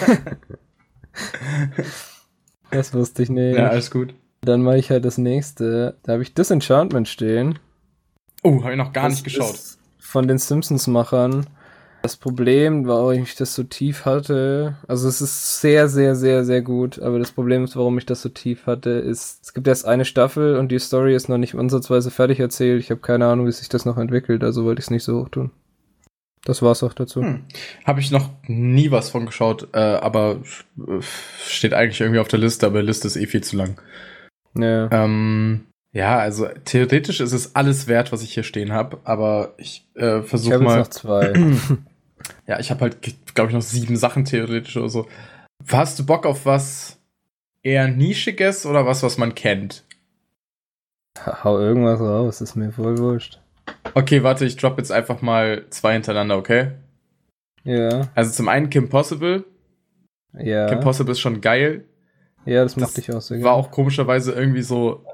[2.70, 3.56] das wusste ich nicht.
[3.56, 4.12] ja, alles gut.
[4.42, 5.96] Dann mache ich halt das nächste.
[6.02, 7.58] Da habe ich Disenchantment stehen.
[8.42, 9.58] Oh, habe ich noch gar Das nicht geschaut.
[9.98, 11.46] Von den Simpsons-Machern.
[12.04, 16.60] Das Problem, warum ich das so tief hatte, also es ist sehr, sehr, sehr, sehr
[16.60, 19.86] gut, aber das Problem ist, warum ich das so tief hatte, ist, es gibt erst
[19.86, 22.78] eine Staffel und die Story ist noch nicht ansatzweise fertig erzählt.
[22.82, 25.18] Ich habe keine Ahnung, wie sich das noch entwickelt, also wollte ich es nicht so
[25.18, 25.50] hoch tun.
[26.44, 27.22] Das war's auch dazu.
[27.22, 27.44] Hm.
[27.86, 30.42] Habe ich noch nie was von geschaut, äh, aber
[30.76, 31.00] äh,
[31.48, 33.80] steht eigentlich irgendwie auf der Liste, aber die Liste ist eh viel zu lang.
[34.54, 34.90] Ja.
[34.92, 39.86] Ähm, ja, also theoretisch ist es alles wert, was ich hier stehen habe, aber ich
[39.94, 40.78] äh, ich versuche habe jetzt mal.
[40.80, 41.32] noch zwei.
[42.46, 42.98] Ja, ich habe halt,
[43.34, 45.06] glaube ich, noch sieben Sachen theoretisch oder so.
[45.70, 46.98] Hast du Bock auf was
[47.62, 49.84] eher Nischiges oder was, was man kennt?
[51.44, 53.40] Hau irgendwas raus, ist mir voll wurscht.
[53.94, 56.72] Okay, warte, ich drop jetzt einfach mal zwei hintereinander, okay?
[57.62, 59.44] Ja, Also zum einen Kim Possible.
[60.34, 60.68] ja.
[60.68, 61.84] Kim Possible ist schon geil.
[62.44, 63.56] ja, das Das mochte ich auch sehr War gerne.
[63.56, 65.06] auch komischerweise irgendwie so,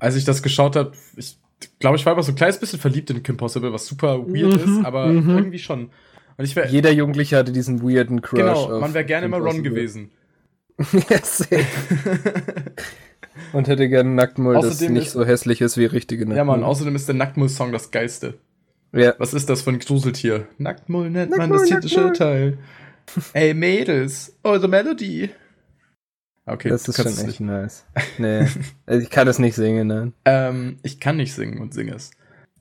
[0.00, 1.38] als ich das geschaut habe, ich
[1.78, 4.56] glaube, ich war immer so ein kleines bisschen verliebt in Kim Possible, was super weird
[4.66, 5.30] Mhm, ist, aber mhm.
[5.30, 5.90] irgendwie schon.
[6.38, 8.38] Und ich wäre, Jeder Jugendliche hatte diesen weirden Crush.
[8.38, 10.10] genau, man wäre gerne mal Ron gewesen.
[10.78, 11.66] safe.
[13.52, 16.36] Und hätte gerne Nacktmull, das nicht ist- so hässlich ist wie richtige Nacktmull.
[16.36, 18.34] Ja, Mann, außerdem ist der Nacktmull-Song das geilste.
[18.92, 20.46] Ja, Was ist das für ein Gruseltier?
[20.58, 22.12] Nacktmull nennt man Nacktmull, das tierische Nacktmull.
[22.28, 22.58] Teil.
[23.32, 25.30] Ey, Mädels, eure Melodie.
[26.46, 27.40] Okay, das ist schon echt nicht.
[27.40, 27.84] nice.
[28.18, 28.46] Nee,
[28.86, 30.12] also ich kann es nicht singen, nein.
[30.24, 32.10] Ähm, ich kann nicht singen und singe es.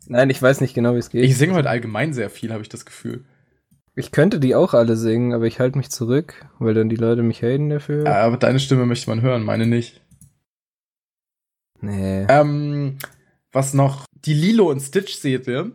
[0.08, 1.24] Nein, ich weiß nicht genau, wie es geht.
[1.24, 3.24] Ich singe heute allgemein sehr viel, habe ich das Gefühl.
[3.98, 7.24] Ich könnte die auch alle singen, aber ich halte mich zurück, weil dann die Leute
[7.24, 8.06] mich haten dafür.
[8.06, 10.02] Äh, Aber deine Stimme möchte man hören, meine nicht.
[11.82, 12.26] Nee.
[12.30, 12.98] Ähm,
[13.52, 14.06] was noch?
[14.14, 15.72] Die Lilo und Stitch-Serie,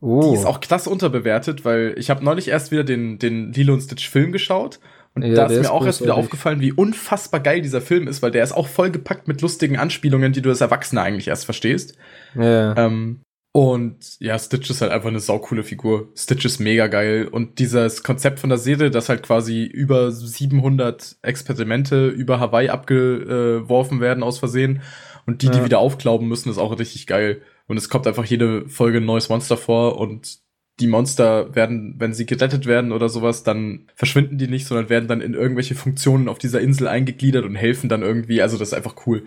[0.00, 0.30] Oh.
[0.30, 3.80] die ist auch krass unterbewertet, weil ich habe neulich erst wieder den, den Lilo und
[3.80, 4.78] Stitch-Film geschaut.
[5.16, 8.06] Und Ja, da ist mir ist auch erst wieder aufgefallen, wie unfassbar geil dieser Film
[8.06, 11.46] ist, weil der ist auch vollgepackt mit lustigen Anspielungen, die du als Erwachsener eigentlich erst
[11.46, 11.96] verstehst.
[12.36, 12.76] Ja.
[12.76, 13.22] Ähm,
[13.52, 16.08] und ja, Stitch ist halt einfach eine saukoole Figur.
[16.14, 17.26] Stitch ist mega geil.
[17.26, 24.00] Und dieses Konzept von der Serie, dass halt quasi über 700 Experimente über Hawaii abgeworfen
[24.00, 24.82] werden aus Versehen
[25.26, 25.64] und die, die Ja.
[25.64, 27.42] wieder aufklauben müssen, ist auch richtig geil.
[27.66, 30.38] Und es kommt einfach jede Folge ein neues Monster vor und
[30.80, 35.08] die Monster werden, wenn sie gerettet werden oder sowas, dann verschwinden die nicht, sondern werden
[35.08, 38.40] dann in irgendwelche Funktionen auf dieser Insel eingegliedert und helfen dann irgendwie.
[38.40, 39.24] Also das ist einfach cool.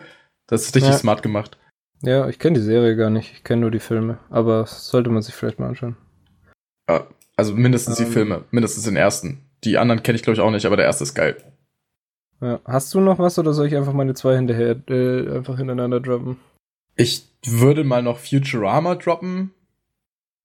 [0.48, 0.98] Das ist richtig Ja.
[0.98, 1.58] smart gemacht.
[2.02, 3.32] Ja, ich kenne die Serie gar nicht.
[3.34, 4.18] Ich kenne nur die Filme.
[4.30, 5.96] Aber sollte man sich vielleicht mal anschauen.
[6.90, 8.12] Ja, also mindestens die Ähm.
[8.12, 9.42] Filme, mindestens den ersten.
[9.64, 11.38] Die anderen kenne ich glaube ich auch nicht, aber der erste ist geil.
[12.42, 12.60] Ja.
[12.66, 16.38] Hast du noch was oder soll ich einfach meine zwei hinterher äh, einfach hintereinander droppen?
[16.96, 19.52] Ich würde mal noch Futurama droppen.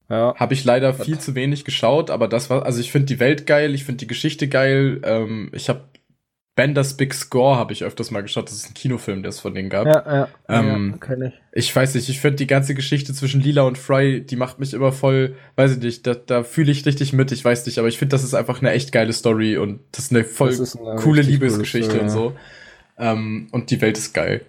[0.09, 0.35] Ja.
[0.37, 3.47] Habe ich leider viel zu wenig geschaut, aber das war, also ich finde die Welt
[3.47, 5.01] geil, ich finde die Geschichte geil.
[5.03, 5.81] Ähm, ich habe
[6.57, 8.49] Bender's Big Score habe ich öfters mal geschaut.
[8.49, 9.87] Das ist ein Kinofilm, der es von denen gab.
[9.87, 10.29] Ja, ja.
[10.49, 11.35] Ähm, ja ich.
[11.53, 14.73] Ich weiß nicht, ich finde die ganze Geschichte zwischen Lila und Fry, die macht mich
[14.73, 17.89] immer voll, weiß ich nicht, da, da fühle ich richtig mit, ich weiß nicht, aber
[17.89, 20.77] ich finde, das ist einfach eine echt geile Story und das ist eine voll ist
[20.77, 23.03] eine coole Liebesgeschichte coole und Story, so.
[23.03, 24.41] Ähm, und die Welt ist geil.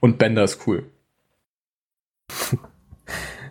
[0.00, 0.84] Und Bender ist cool.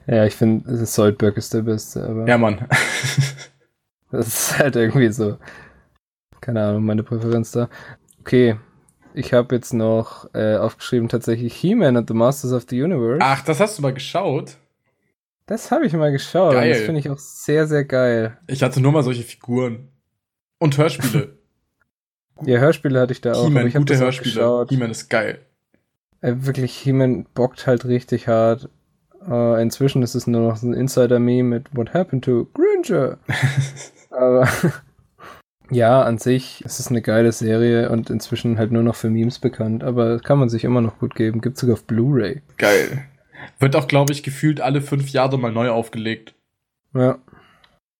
[0.05, 2.67] Ja, ich finde, Soldberg ist der Beste, aber Ja, Mann.
[4.11, 5.37] das ist halt irgendwie so.
[6.43, 7.69] Keine Ahnung, meine Präferenz da.
[8.19, 8.57] Okay,
[9.13, 13.19] ich habe jetzt noch äh, aufgeschrieben tatsächlich He-Man and the Masters of the Universe.
[13.21, 14.57] Ach, das hast du mal geschaut?
[15.45, 16.51] Das habe ich mal geschaut.
[16.51, 16.69] Geil.
[16.69, 18.37] Das finde ich auch sehr, sehr geil.
[18.47, 19.87] Ich hatte nur mal solche Figuren.
[20.59, 21.37] Und Hörspiele.
[22.45, 23.37] Ja, Hörspiele hatte ich da auch.
[23.45, 24.33] aber He-Man, ich habe gute Hörspiele.
[24.33, 24.69] geschaut.
[24.69, 25.39] He-Man ist geil.
[26.19, 28.67] Äh, wirklich, He-Man bockt halt richtig hart.
[29.29, 33.19] Äh, inzwischen ist es nur noch so ein Insider-Meme mit What happened to Granger?
[34.09, 34.49] Aber
[35.73, 39.39] ja, an sich ist es eine geile Serie und inzwischen halt nur noch für Memes
[39.39, 39.83] bekannt.
[39.83, 41.41] Aber kann man sich immer noch gut geben.
[41.41, 42.41] Gibt's sogar auf Blu-ray.
[42.57, 43.05] Geil.
[43.59, 46.33] Wird auch, glaube ich, gefühlt alle fünf Jahre mal neu aufgelegt.
[46.93, 47.17] Ja.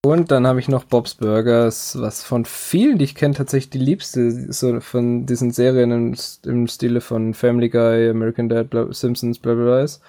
[0.04, 3.78] Und dann habe ich noch Bob's Burgers, was von vielen, die ich kenne, tatsächlich die
[3.78, 6.14] liebste so von diesen Serien im,
[6.44, 10.02] im Stile von Family Guy, American Dad, bla, Simpsons, bla bla bla ist.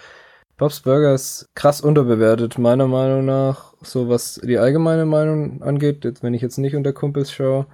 [0.58, 6.34] Bob's Burgers krass unterbewertet, meiner Meinung nach, so was die allgemeine Meinung angeht, jetzt, wenn
[6.34, 7.68] ich jetzt nicht unter Kumpels schaue.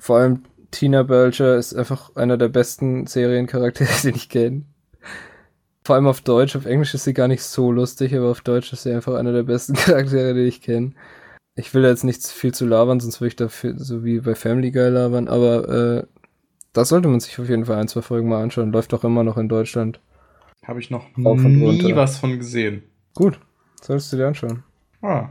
[0.00, 4.64] Vor allem Tina Belcher ist einfach einer der besten Seriencharaktere, den ich kenne.
[5.84, 8.72] Vor allem auf Deutsch, auf Englisch ist sie gar nicht so lustig, aber auf Deutsch
[8.72, 10.92] ist sie einfach einer der besten Charaktere, die ich kenne.
[11.56, 14.34] Ich will da jetzt nicht viel zu labern, sonst würde ich dafür so wie bei
[14.34, 16.06] Family Guy labern, aber äh,
[16.72, 18.72] da sollte man sich auf jeden Fall ein, zwei Folgen mal anschauen.
[18.72, 20.00] Läuft auch immer noch in Deutschland.
[20.66, 21.96] Habe ich noch Rauf nie runter.
[21.96, 22.82] was von gesehen.
[23.14, 23.38] Gut,
[23.80, 24.62] solltest du dir anschauen.
[25.02, 25.28] Ah.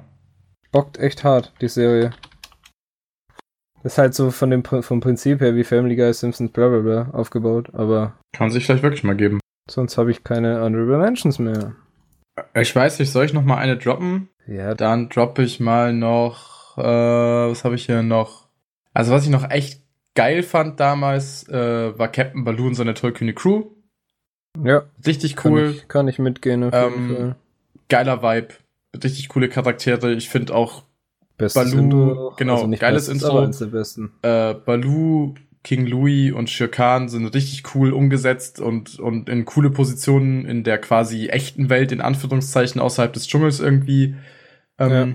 [0.71, 2.11] Bockt echt hart, die Serie.
[3.83, 7.09] Ist halt so von dem, vom Prinzip her wie Family Guy, Simpsons, bla bla bla
[7.11, 9.39] aufgebaut, aber Kann sich vielleicht wirklich mal geben.
[9.69, 11.75] sonst habe ich keine Honorable Mentions mehr.
[12.55, 14.29] Ich weiß nicht, soll ich noch mal eine droppen?
[14.47, 18.47] Ja, Dann droppe ich mal noch, äh, was habe ich hier noch?
[18.93, 19.81] Also was ich noch echt
[20.15, 23.65] geil fand damals, äh, war Captain Baloo und seine tollkühne Crew.
[24.61, 27.35] Ja Richtig kann, cool, ich, kann ich mitgehen Ähm,
[27.89, 28.49] geiler Vibe,
[29.03, 30.13] richtig coole Charaktere.
[30.13, 30.83] Ich finde auch
[31.37, 32.09] Bestes Baloo, Intro.
[32.27, 33.37] Also genau, nicht geiles bestes, Intro.
[33.39, 34.11] aber besten.
[34.21, 39.69] äh, Baloo, King Louis und Shere Khan sind richtig cool umgesetzt und, und in coole
[39.71, 44.15] Positionen in der quasi echten Welt, in Anführungszeichen, außerhalb des Dschungels irgendwie
[44.77, 45.07] ähm, Ja.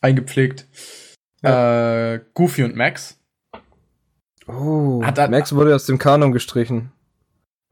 [0.00, 0.66] eingepflegt.
[1.42, 3.20] Äh, Goofy und Max.
[4.48, 6.90] Oh, Hat- hat- Max wurde aus dem Kanon gestrichen.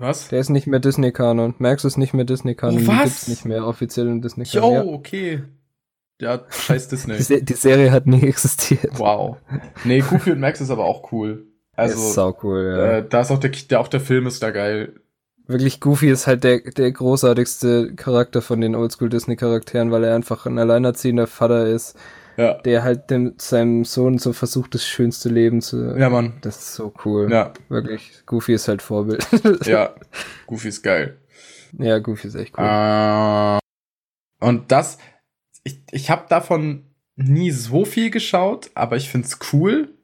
[0.03, 0.29] Was?
[0.29, 1.55] Der ist nicht mehr Disney-Kanon.
[1.59, 2.77] Max ist nicht mehr Disney-Kanon.
[2.77, 3.03] Oh, Die was?
[3.05, 4.73] gibt's nicht mehr offiziell in Jo, Disney-Kanon.
[4.75, 4.85] Ja.
[4.85, 5.43] okay.
[6.21, 7.17] Ja, scheiß Disney.
[7.17, 8.99] Die, Se die Serie hat nie existiert.
[8.99, 9.37] wow.
[9.85, 11.47] Nee, Goofy und Max ist aber auch cool.
[11.75, 12.93] Also, Also, ist sau cool, ja.
[12.99, 14.95] äh, da ist auch der, der, auch der Film ist da geil.
[15.47, 20.59] Wirklich, Goofy ist halt der, der großartigste Charakter von den Oldschool-Disney-Charakteren, weil er einfach ein
[20.59, 21.97] alleinerziehender Vater ist,
[22.37, 22.55] Ja.
[22.55, 25.97] der halt dem, seinem Sohn so versucht, das schönste Leben zu.
[25.99, 26.35] Ja, Mann.
[26.41, 27.31] Das ist so cool.
[27.31, 29.27] Ja, Wirklich, Goofy ist halt Vorbild.
[29.67, 29.95] ja.
[30.47, 31.19] Goofy ist geil.
[31.79, 32.65] ja, Goofy ist echt cool.
[32.65, 33.59] Äh,
[34.47, 34.99] und das,
[35.65, 36.87] ich, ich habe davon
[37.17, 39.95] nie so viel geschaut, aber ich find's cool,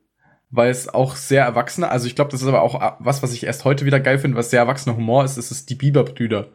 [0.51, 3.45] weil es auch sehr erwachsene, also ich glaube, das ist aber auch was, was ich
[3.45, 6.49] erst heute wieder geil finde, was sehr erwachsener Humor ist, das ist die Bieber-Brüder.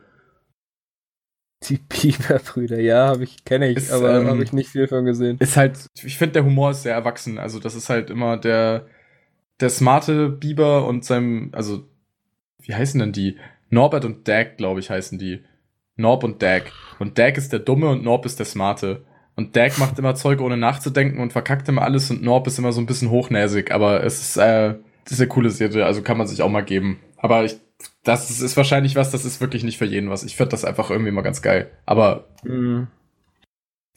[1.70, 5.06] Die Biberbrüder, ja, habe ich, kenne ich, Ist, aber ähm, habe ich nicht viel von
[5.06, 5.38] gesehen.
[5.40, 8.88] Ist halt, ich finde, der Humor ist sehr erwachsen, also das ist halt immer der,
[9.60, 11.88] der smarte Biber und seinem, also,
[12.60, 13.38] wie heißen denn die?
[13.70, 15.44] Norbert und Dag, glaube ich, heißen die.
[15.96, 16.72] Norb und Dag.
[17.00, 19.06] Und Dag ist der Dumme und Norb ist der Smarte.
[19.36, 22.72] Und Dag macht immer Zeug ohne nachzudenken und verkackt immer alles und Norb ist immer
[22.72, 26.18] so ein bisschen hochnäsig, aber es ist, äh, das ist eine coole Serie, also kann
[26.18, 27.00] man sich auch mal geben.
[27.18, 27.56] Aber ich,
[28.04, 30.24] das ist, wahrscheinlich was, das ist wirklich nicht für jeden was.
[30.24, 31.72] Ich finde das einfach irgendwie mal ganz geil.
[31.86, 32.88] Aber Mhm.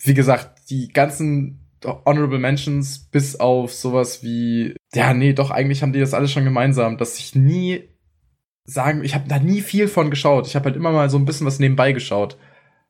[0.02, 5.92] wie gesagt, die ganzen Honorable Mentions bis auf sowas wie, ja, nee, doch, eigentlich haben
[5.92, 7.88] die das alles schon gemeinsam, dass ich nie
[8.64, 10.46] sagen, ich habe da nie viel von geschaut.
[10.46, 12.36] Ich habe halt immer mal so ein bisschen was nebenbei geschaut,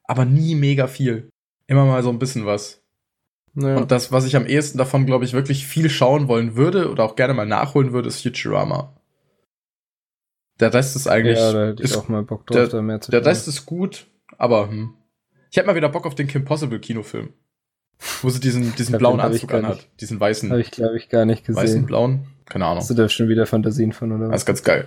[0.04, 1.28] aber nie mega viel.
[1.66, 2.82] Immer mal so ein bisschen was.
[3.54, 3.76] Ja.
[3.76, 7.04] Und das, was ich am ehesten davon, glaube ich, wirklich viel schauen wollen würde oder
[7.04, 8.95] auch gerne mal nachholen würde, ist Futurama.
[10.60, 12.82] Der Rest ist eigentlich, ja, da hätte ich ist, auch mal Bock drauf, der- da
[12.82, 13.24] mehr zu der.
[13.24, 14.06] Rest ist gut,
[14.38, 14.94] aber hm.
[15.50, 17.32] ich hätte mal wieder Bock auf den Kim Possible Kinofilm.
[18.20, 19.76] Wo sie diesen, diesen glaub, blauen Anzug anhat.
[19.76, 20.00] nicht.
[20.02, 21.86] Diesen weißen, Habe ich, glaube ich, gar nicht weißen, gesehen.
[21.86, 22.26] blauen.
[22.44, 22.78] Keine Ahnung.
[22.78, 24.40] Hast du da schon wieder Fantasien von, oder Das was?
[24.42, 24.86] ist ganz geil.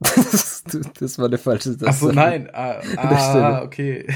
[0.00, 0.64] das,
[0.98, 2.16] das war eine falsche Ach so, Sache.
[2.16, 2.50] nein.
[2.52, 4.06] Ah, der ah okay.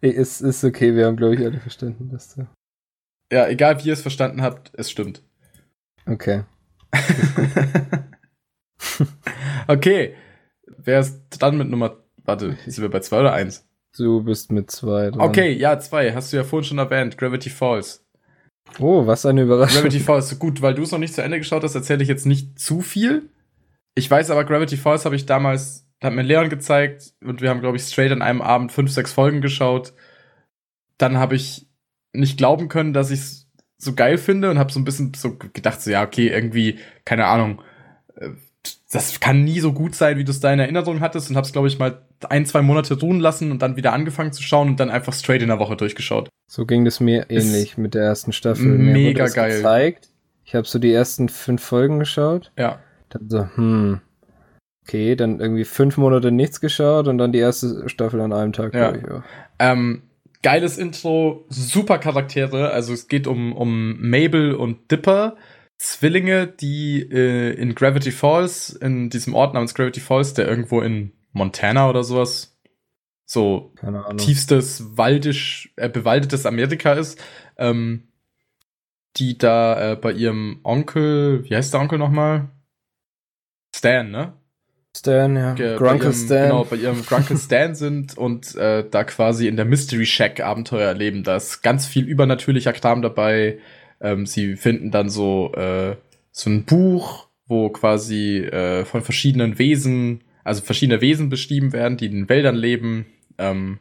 [0.00, 2.46] Ist, ist okay, wir haben, glaube ich, alle verstanden, dass du.
[3.32, 5.22] ja, egal wie ihr es verstanden habt, es stimmt.
[6.06, 6.42] Okay.
[9.68, 10.14] okay.
[10.78, 11.96] Wer ist dann mit Nummer.
[12.24, 13.66] Warte, sind wir bei zwei oder eins?
[13.96, 15.20] Du bist mit zwei dran.
[15.20, 16.14] Okay, ja, zwei.
[16.14, 17.18] Hast du ja vorhin schon erwähnt.
[17.18, 18.04] Gravity Falls.
[18.78, 19.82] Oh, was eine Überraschung.
[19.82, 20.38] Gravity Falls.
[20.38, 22.80] Gut, weil du es noch nicht zu Ende geschaut hast, erzähle ich jetzt nicht zu
[22.80, 23.28] viel.
[23.94, 27.60] Ich weiß aber, Gravity Falls habe ich damals, hat mir Leon gezeigt und wir haben,
[27.60, 29.92] glaube ich, straight an einem Abend fünf, sechs Folgen geschaut.
[30.96, 31.68] Dann habe ich
[32.14, 35.36] nicht glauben können, dass ich es so geil finde und habe so ein bisschen so
[35.36, 37.60] gedacht, so ja, okay, irgendwie, keine Ahnung,
[38.16, 38.30] äh,
[38.92, 41.52] das kann nie so gut sein, wie du es da in Erinnerung hattest und hab's,
[41.52, 44.80] glaube ich, mal ein, zwei Monate ruhen lassen und dann wieder angefangen zu schauen und
[44.80, 46.28] dann einfach straight in der Woche durchgeschaut.
[46.46, 48.66] So ging das mir ähnlich mit der ersten Staffel.
[48.66, 49.56] Mega geil.
[49.56, 50.10] Gezeigt.
[50.44, 52.52] Ich habe so die ersten fünf Folgen geschaut.
[52.58, 52.80] Ja.
[53.08, 54.00] Dann so, hm,
[54.84, 58.74] okay, dann irgendwie fünf Monate nichts geschaut und dann die erste Staffel an einem Tag
[58.74, 58.92] ja.
[58.92, 59.02] durch.
[59.02, 59.24] Ja.
[59.58, 60.02] Ähm,
[60.42, 62.70] geiles Intro, super Charaktere.
[62.70, 65.36] Also es geht um, um Mabel und Dipper.
[65.82, 71.10] Zwillinge, die äh, in Gravity Falls, in diesem Ort namens Gravity Falls, der irgendwo in
[71.32, 72.56] Montana oder sowas,
[73.24, 73.74] so
[74.16, 77.20] tiefstes waldisch, äh, bewaldetes Amerika ist,
[77.56, 78.12] ähm,
[79.16, 82.50] die da äh, bei ihrem Onkel, wie heißt der Onkel nochmal?
[83.74, 84.34] Stan, ne?
[84.96, 85.54] Stan, ja.
[85.54, 86.50] Ge Grunkle Stan.
[86.50, 90.86] Genau, bei ihrem Grunkle Stan sind und äh, da quasi in der Mystery Shack Abenteuer
[90.86, 91.24] erleben.
[91.24, 93.58] Da ist ganz viel übernatürlicher Kram dabei.
[94.02, 95.96] Ähm, sie finden dann so, äh,
[96.32, 102.06] so ein Buch, wo quasi äh, von verschiedenen Wesen, also verschiedene Wesen beschrieben werden, die
[102.06, 103.06] in den Wäldern leben.
[103.38, 103.78] Ähm,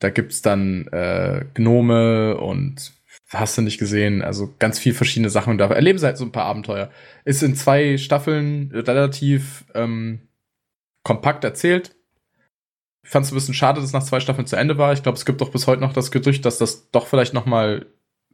[0.00, 2.92] da gibt's dann äh, Gnome und
[3.30, 6.24] hast du nicht gesehen, also ganz viel verschiedene Sachen und da erleben sie halt so
[6.24, 6.90] ein paar Abenteuer.
[7.24, 10.20] Ist in zwei Staffeln relativ ähm,
[11.04, 11.94] kompakt erzählt.
[13.02, 14.92] Ich fand es ein bisschen schade, dass es nach zwei Staffeln zu Ende war.
[14.92, 17.46] Ich glaube, es gibt doch bis heute noch das Gerücht, dass das doch vielleicht noch
[17.46, 17.86] mal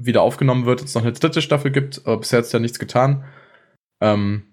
[0.05, 2.79] wieder aufgenommen wird, es noch eine dritte Staffel gibt, aber bisher hat es ja nichts
[2.79, 3.25] getan.
[4.01, 4.45] Ähm,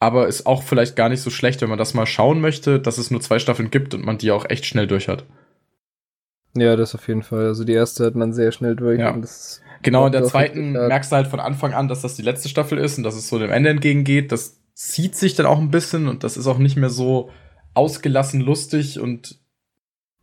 [0.00, 2.98] aber ist auch vielleicht gar nicht so schlecht, wenn man das mal schauen möchte, dass
[2.98, 5.24] es nur zwei Staffeln gibt und man die auch echt schnell durch hat.
[6.56, 7.46] Ja, das auf jeden Fall.
[7.46, 8.98] Also die erste hat man sehr schnell durch.
[8.98, 9.16] Ja.
[9.82, 12.78] genau, in der zweiten merkst du halt von Anfang an, dass das die letzte Staffel
[12.78, 14.32] ist und dass es so dem Ende entgegengeht.
[14.32, 17.30] Das zieht sich dann auch ein bisschen und das ist auch nicht mehr so
[17.74, 19.41] ausgelassen lustig und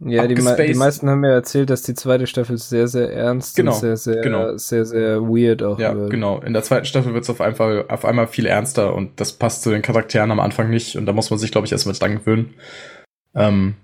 [0.02, 3.74] ja, die, die, meisten haben mir erzählt, dass die zweite Staffel sehr, sehr ernst genau,
[3.74, 4.56] und sehr, sehr, genau.
[4.56, 6.10] sehr, sehr weird auch ja, wird.
[6.10, 6.40] genau.
[6.40, 9.62] In der zweiten Staffel wird es auf, einmal, auf einmal viel ernster und das passt
[9.62, 12.16] zu den Charakteren am Anfang nicht und da muss man sich, glaube ich, erstmal dran
[12.16, 12.54] gewöhnen.
[13.36, 13.76] Ähm,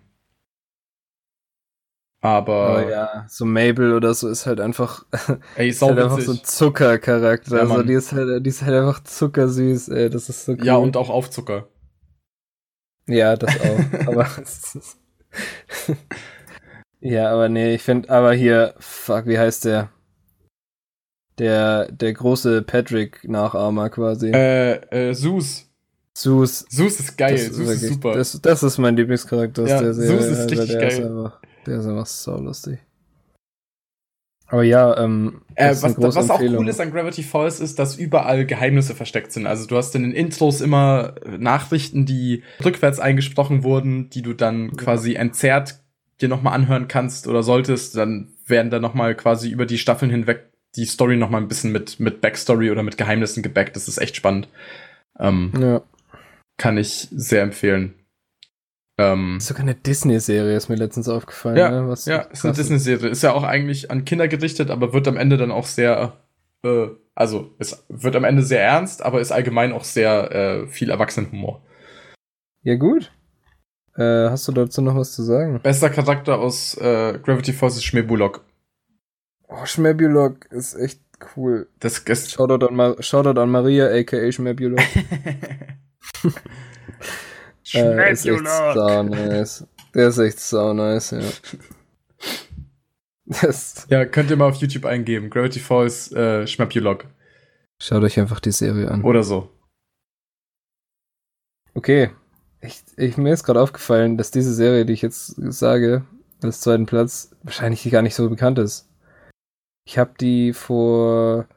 [2.22, 5.06] aber oh ja, so Mabel oder so ist halt einfach,
[5.58, 7.58] ey, ist halt einfach so ein Zuckercharakter.
[7.58, 10.66] Ja, also die ist halt, die ist halt einfach zuckersüß, ey, das ist so cool.
[10.66, 11.68] Ja, und auch auf Zucker.
[13.06, 14.08] Ja, das auch.
[14.08, 14.28] aber
[17.00, 19.90] ja, aber nee, ich finde, aber hier, fuck, wie heißt der?
[21.38, 24.32] Der, der große Patrick-Nachahmer quasi.
[24.32, 25.70] Äh, äh, Sus.
[26.18, 26.66] Sus.
[26.70, 28.14] Sus ist geil, das Sus ist, super.
[28.14, 30.22] Das, das ist mein Lieblingscharakter aus ja, der Serie.
[30.22, 30.92] Sus ist richtig der geil.
[30.92, 32.80] Ist einfach, der ist einfach so lustig.
[34.48, 38.46] Aber ja, ähm, äh, was, was auch cool ist an Gravity Falls ist, dass überall
[38.46, 39.48] Geheimnisse versteckt sind.
[39.48, 44.70] Also du hast in den Intros immer Nachrichten, die rückwärts eingesprochen wurden, die du dann
[44.70, 44.76] ja.
[44.76, 45.80] quasi entzerrt
[46.22, 47.98] dir nochmal anhören kannst oder solltest.
[47.98, 52.00] Dann werden da nochmal quasi über die Staffeln hinweg die Story nochmal ein bisschen mit,
[52.00, 53.76] mit Backstory oder mit Geheimnissen gebackt.
[53.76, 54.48] Das ist echt spannend.
[55.20, 55.82] Ähm, ja.
[56.58, 57.96] Kann ich sehr empfehlen.
[58.98, 61.58] Ähm, Sogar eine Disney-Serie ist mir letztens aufgefallen.
[61.58, 61.90] Ja, ne?
[61.90, 63.10] Was ja ist eine Disney-Serie.
[63.10, 66.14] Ist ja auch eigentlich an Kinder gerichtet, aber wird am Ende dann auch sehr,
[66.64, 70.90] äh, also es wird am Ende sehr ernst, aber ist allgemein auch sehr äh, viel
[70.90, 71.62] Erwachsenenhumor.
[72.64, 73.12] Ja, gut.
[73.98, 75.60] Äh, hast du dazu noch was zu sagen?
[75.62, 78.46] Bester Charakter aus äh, Gravity Falls ist Schmebulok.
[79.48, 81.02] Oh, Schmebulok ist echt
[81.36, 81.68] cool.
[81.80, 84.80] Das ist Shoutout an, Ma Shoutout an Maria, aka Schmebulok.
[87.76, 89.68] Äh, ist echt so nice.
[89.94, 91.20] Der ist echt so nice, ja.
[93.28, 95.32] Das ja, könnt ihr mal auf YouTube eingeben.
[95.32, 97.06] Gravity Falls äh, Schmapulog.
[97.82, 99.04] Schaut euch einfach die Serie an.
[99.04, 99.50] Oder so.
[101.74, 102.12] Okay.
[102.62, 106.06] Ich, ich, mir ist gerade aufgefallen, dass diese Serie, die ich jetzt sage,
[106.42, 108.90] als zweiten Platz, wahrscheinlich gar nicht so bekannt ist.
[109.88, 111.48] Ich habe die vor,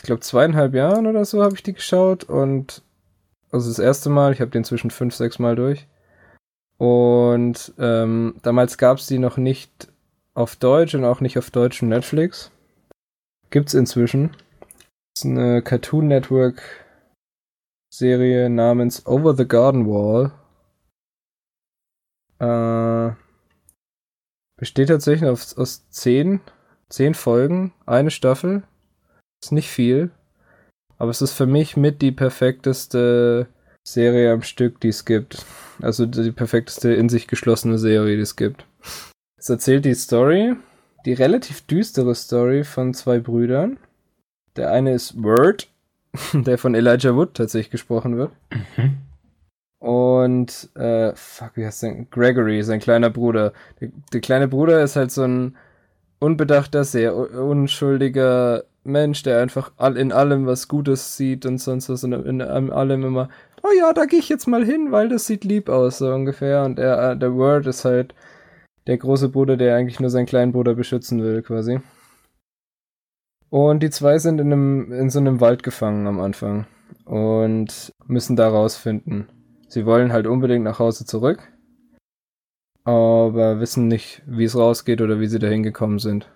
[0.00, 2.82] ich glaube, zweieinhalb Jahren oder so habe ich die geschaut und
[3.54, 5.86] also das erste Mal, ich habe den zwischen fünf, sechs Mal durch.
[6.76, 9.92] Und ähm, damals gab es die noch nicht
[10.34, 12.50] auf Deutsch und auch nicht auf deutschem Netflix.
[13.50, 14.30] Gibt's inzwischen.
[15.14, 16.62] Das ist eine Cartoon Network
[17.94, 20.32] Serie namens Over the Garden Wall.
[22.40, 23.14] Äh,
[24.56, 26.40] besteht tatsächlich aus, aus zehn,
[26.88, 28.64] zehn Folgen, eine Staffel.
[29.40, 30.10] Ist nicht viel.
[31.04, 33.46] Aber es ist für mich mit die perfekteste
[33.86, 35.44] Serie am Stück, die es gibt.
[35.82, 38.64] Also die perfekteste in sich geschlossene Serie, die es gibt.
[39.36, 40.54] Es erzählt die Story,
[41.04, 43.76] die relativ düstere Story von zwei Brüdern.
[44.56, 45.68] Der eine ist Word,
[46.32, 48.32] der von Elijah Wood tatsächlich gesprochen wird.
[48.78, 48.96] Mhm.
[49.80, 52.06] Und, äh, fuck, wie heißt der?
[52.06, 53.52] Gregory, sein kleiner Bruder.
[53.78, 55.54] Der, der kleine Bruder ist halt so ein
[56.18, 62.04] unbedachter, sehr unschuldiger Mensch, der einfach all, in allem was Gutes sieht und sonst was
[62.04, 63.28] in, in allem immer,
[63.62, 66.64] oh ja, da gehe ich jetzt mal hin, weil das sieht lieb aus, so ungefähr.
[66.64, 68.14] Und er, äh, der Word ist halt
[68.86, 71.80] der große Bruder, der eigentlich nur seinen kleinen Bruder beschützen will, quasi.
[73.48, 76.66] Und die zwei sind in, einem, in so einem Wald gefangen am Anfang
[77.04, 79.28] und müssen da rausfinden.
[79.68, 81.52] Sie wollen halt unbedingt nach Hause zurück,
[82.84, 86.28] aber wissen nicht, wie es rausgeht oder wie sie dahin gekommen sind.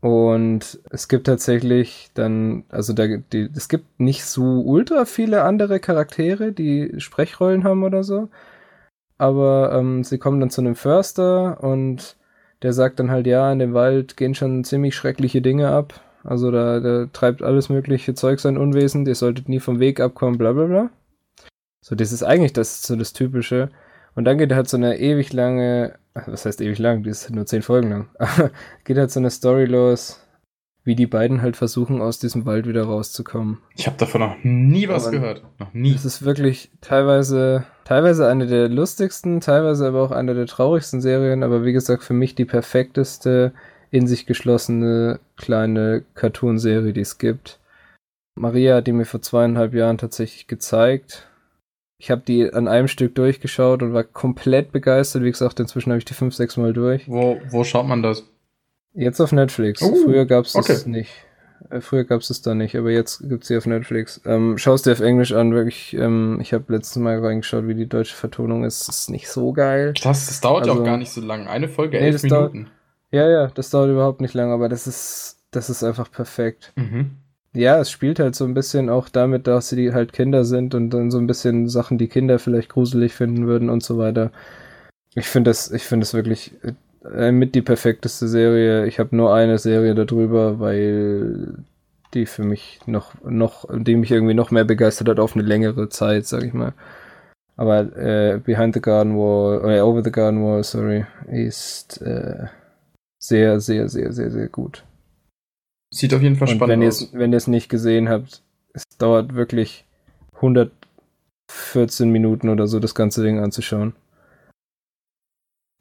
[0.00, 5.78] Und es gibt tatsächlich dann, also da, die, es gibt nicht so ultra viele andere
[5.78, 8.30] Charaktere, die Sprechrollen haben oder so.
[9.18, 12.16] Aber ähm, sie kommen dann zu einem Förster und
[12.62, 16.00] der sagt dann halt, ja, in dem Wald gehen schon ziemlich schreckliche Dinge ab.
[16.24, 20.38] Also da, da treibt alles mögliche Zeug sein Unwesen, ihr solltet nie vom Weg abkommen,
[20.38, 20.90] bla bla bla.
[21.82, 23.70] So, das ist eigentlich das, so das Typische.
[24.14, 27.46] Und dann geht halt so eine ewig lange, was heißt ewig lang, die ist nur
[27.46, 28.08] zehn Folgen lang,
[28.84, 30.20] geht halt so eine Story los,
[30.84, 33.58] wie die beiden halt versuchen, aus diesem Wald wieder rauszukommen.
[33.76, 35.42] Ich habe davon noch nie was aber gehört.
[35.58, 35.94] Noch nie.
[35.94, 41.42] Es ist wirklich teilweise, teilweise eine der lustigsten, teilweise aber auch eine der traurigsten Serien,
[41.42, 43.52] aber wie gesagt, für mich die perfekteste,
[43.90, 47.58] in sich geschlossene kleine Cartoon-Serie, die es gibt.
[48.36, 51.29] Maria hat die mir vor zweieinhalb Jahren tatsächlich gezeigt
[52.00, 55.22] ich habe die an einem Stück durchgeschaut und war komplett begeistert.
[55.22, 57.06] Wie gesagt, inzwischen habe ich die fünf, sechs Mal durch.
[57.06, 58.24] Wo, wo schaut man das?
[58.94, 59.82] Jetzt auf Netflix.
[59.82, 60.72] Uh, Früher gab es okay.
[60.72, 61.12] das nicht.
[61.68, 64.18] Äh, früher gab es das da nicht, aber jetzt gibt's sie auf Netflix.
[64.24, 65.92] Ähm, schaust dir auf Englisch an, wirklich.
[65.92, 68.88] Ähm, ich habe letztes Mal reingeschaut, wie die deutsche Vertonung ist.
[68.88, 69.92] Das ist nicht so geil.
[70.02, 71.48] Das, das dauert ja also, auch gar nicht so lang.
[71.48, 72.64] Eine Folge, nee, elf Minuten.
[72.64, 72.72] Dauert,
[73.10, 76.72] ja, ja, das dauert überhaupt nicht lang, aber das ist, das ist einfach perfekt.
[76.76, 77.10] Mhm
[77.52, 80.90] ja, es spielt halt so ein bisschen auch damit, dass sie halt Kinder sind und
[80.90, 84.30] dann so ein bisschen Sachen, die Kinder vielleicht gruselig finden würden und so weiter.
[85.14, 86.52] Ich finde das, ich finde das wirklich
[87.04, 88.86] äh, mit die perfekteste Serie.
[88.86, 91.54] Ich habe nur eine Serie darüber, weil
[92.14, 95.88] die für mich noch, noch, die mich irgendwie noch mehr begeistert hat auf eine längere
[95.88, 96.74] Zeit, sag ich mal.
[97.56, 102.46] Aber äh, Behind the Garden Wall, äh, Over the Garden Wall, sorry, ist äh,
[103.18, 104.84] sehr, sehr, sehr, sehr, sehr gut.
[105.92, 107.12] Sieht auf jeden Fall und spannend wenn aus.
[107.12, 108.42] wenn ihr es nicht gesehen habt,
[108.72, 109.84] es dauert wirklich
[110.34, 113.94] 114 Minuten oder so, das ganze Ding anzuschauen.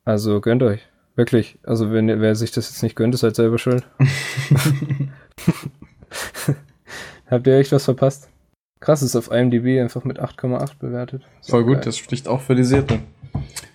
[0.05, 0.81] Also gönnt euch.
[1.15, 1.59] Wirklich.
[1.63, 3.85] Also wenn wer sich das jetzt nicht gönnt, ist halt selber schuld.
[7.29, 8.29] Habt ihr echt was verpasst?
[8.79, 11.27] Krass, ist auf IMDb einfach mit 8,8 bewertet.
[11.41, 11.83] Voll gut, geil.
[11.85, 13.01] das spricht auch für die Serie.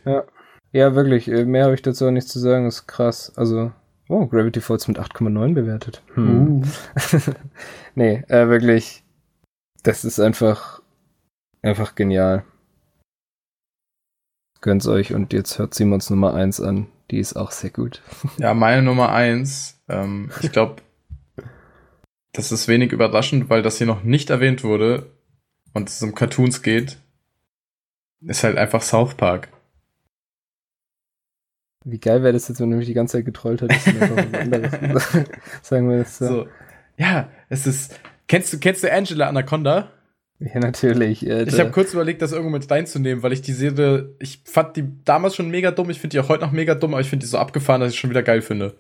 [0.05, 0.25] Ja.
[0.73, 1.29] Ja, wirklich.
[1.29, 2.65] Äh, mehr habe ich dazu auch nicht zu sagen.
[2.65, 3.33] Das ist krass.
[3.37, 3.71] Also
[4.09, 6.03] Oh, Gravity Falls mit 8,9 bewertet.
[6.15, 6.63] Hm.
[6.63, 6.63] Uh.
[7.95, 9.03] nee, äh, wirklich.
[9.83, 10.83] Das ist einfach,
[11.63, 12.45] einfach genial.
[14.61, 16.87] Gönnt's euch und jetzt hört Simons Nummer 1 an.
[17.11, 18.03] Die ist auch sehr gut.
[18.39, 19.83] ja, meine Nummer 1.
[19.89, 20.77] Ähm, ich glaube,
[22.33, 25.11] das ist wenig überraschend, weil das hier noch nicht erwähnt wurde
[25.73, 26.99] und es um Cartoons geht.
[28.21, 29.49] Ist halt einfach South Park.
[31.85, 34.17] Wie geil wäre das jetzt, wenn du mich die ganze Zeit getrollt hättest und einfach
[34.17, 35.09] was anderes
[35.63, 36.27] sagen wir das so.
[36.27, 36.47] so.
[36.97, 38.01] Ja, es ist.
[38.27, 39.91] Kennst du, kennst du Angela Anaconda?
[40.41, 41.31] Ja, natürlich.
[41.31, 41.53] Alter.
[41.53, 44.85] Ich habe kurz überlegt, das irgendwo mit reinzunehmen, weil ich die Serie, ich fand die
[45.05, 47.25] damals schon mega dumm, ich finde die auch heute noch mega dumm, aber ich finde
[47.25, 48.75] die so abgefahren, dass ich schon wieder geil finde.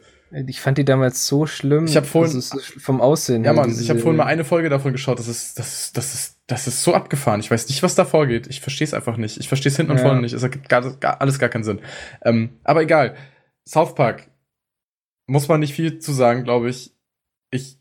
[0.47, 1.85] Ich fand die damals so schlimm.
[1.85, 3.45] Ich habe vorhin also vom Aussehen.
[3.45, 5.19] Ja, Mann, ich habe vorhin mal eine Folge davon geschaut.
[5.19, 7.39] Das ist, das ist, das ist, das ist so abgefahren.
[7.39, 8.49] Ich weiß nicht, was da vorgeht.
[8.49, 9.39] Ich verstehe es einfach nicht.
[9.39, 10.33] Ich verstehe es hinten und vorne nicht.
[10.33, 11.81] Es ergibt gar, gar, alles gar keinen Sinn.
[12.25, 13.15] Ähm, aber egal.
[13.67, 14.29] South Park
[15.27, 16.93] muss man nicht viel zu sagen, glaube ich.
[17.51, 17.79] Ich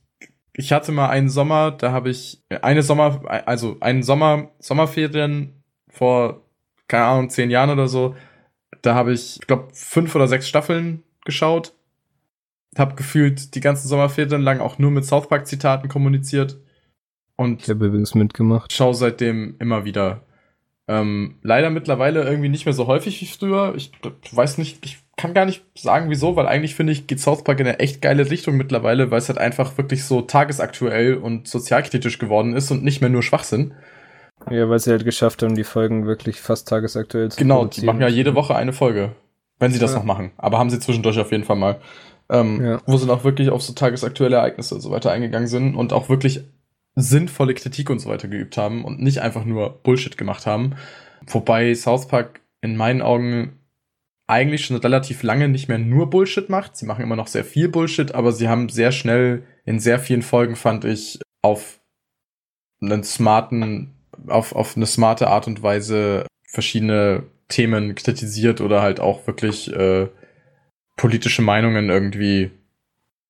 [0.55, 6.45] ich hatte mal einen Sommer, da habe ich eine Sommer, also einen Sommer Sommerferien vor
[6.87, 8.15] keine Ahnung zehn Jahren oder so.
[8.83, 11.73] Da habe ich, ich glaube, fünf oder sechs Staffeln geschaut
[12.77, 16.57] habe gefühlt die ganzen Sommerferien lang auch nur mit South Park Zitaten kommuniziert
[17.35, 18.71] und ich habe übrigens mitgemacht.
[18.71, 20.21] Schau seitdem immer wieder.
[20.87, 23.73] Ähm, leider mittlerweile irgendwie nicht mehr so häufig wie früher.
[23.75, 23.91] Ich
[24.31, 27.59] weiß nicht, ich kann gar nicht sagen, wieso, weil eigentlich finde ich, geht South Park
[27.59, 32.19] in eine echt geile Richtung mittlerweile, weil es halt einfach wirklich so tagesaktuell und sozialkritisch
[32.19, 33.73] geworden ist und nicht mehr nur Schwachsinn.
[34.49, 38.01] Ja, weil sie halt geschafft haben, die Folgen wirklich fast tagesaktuell zu Genau, die machen
[38.01, 39.15] ja jede Woche eine Folge.
[39.59, 39.99] Wenn sie das ja.
[39.99, 40.31] noch machen.
[40.35, 41.79] Aber haben sie zwischendurch auf jeden Fall mal
[42.29, 42.81] ähm, ja.
[42.85, 46.09] wo sie auch wirklich auf so tagesaktuelle Ereignisse und so weiter eingegangen sind und auch
[46.09, 46.43] wirklich
[46.95, 50.75] sinnvolle Kritik und so weiter geübt haben und nicht einfach nur Bullshit gemacht haben.
[51.27, 53.59] Wobei South Park in meinen Augen
[54.27, 56.77] eigentlich schon relativ lange nicht mehr nur Bullshit macht.
[56.77, 60.21] Sie machen immer noch sehr viel Bullshit, aber sie haben sehr schnell in sehr vielen
[60.21, 61.79] Folgen, fand ich, auf
[62.81, 63.93] einen smarten,
[64.27, 70.07] auf, auf eine smarte Art und Weise verschiedene Themen kritisiert oder halt auch wirklich äh,
[70.95, 72.51] politische Meinungen irgendwie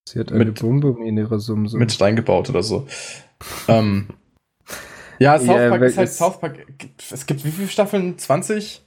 [0.07, 1.79] Sie hat eine mit, Bombe in ihrer Sumsum.
[1.79, 2.87] mit reingebaut oder so.
[3.67, 4.09] ähm,
[5.19, 6.57] ja, South Ja, Park ist halt es- South Park.
[7.11, 8.17] Es gibt wie viele Staffeln?
[8.17, 8.81] 20?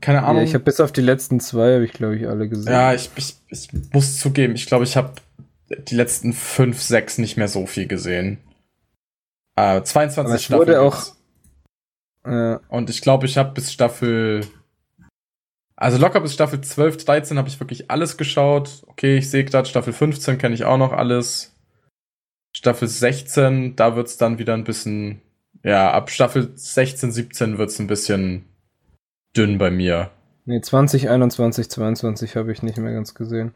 [0.00, 0.38] Keine Ahnung.
[0.38, 2.72] ja, ich habe bis auf die letzten zwei, habe ich glaube ich alle gesehen.
[2.72, 5.12] Ja, ich, ich, ich muss zugeben, ich glaube, ich habe
[5.70, 8.38] die letzten fünf, sechs nicht mehr so viel gesehen.
[9.56, 11.14] Äh, 22 Aber es Staffeln wurde auch-.
[12.26, 14.46] Ja, Und ich glaube, ich habe bis Staffel.
[15.76, 18.82] Also locker bis Staffel 12, 13 habe ich wirklich alles geschaut.
[18.86, 21.54] Okay, ich sehe gerade, Staffel 15 kenne ich auch noch alles.
[22.54, 25.20] Staffel 16, da wird's dann wieder ein bisschen.
[25.62, 28.46] Ja, ab Staffel 16, 17 wird's ein bisschen
[29.36, 30.10] dünn bei mir.
[30.46, 33.52] nee, 20, 21, 22 habe ich nicht mehr ganz gesehen.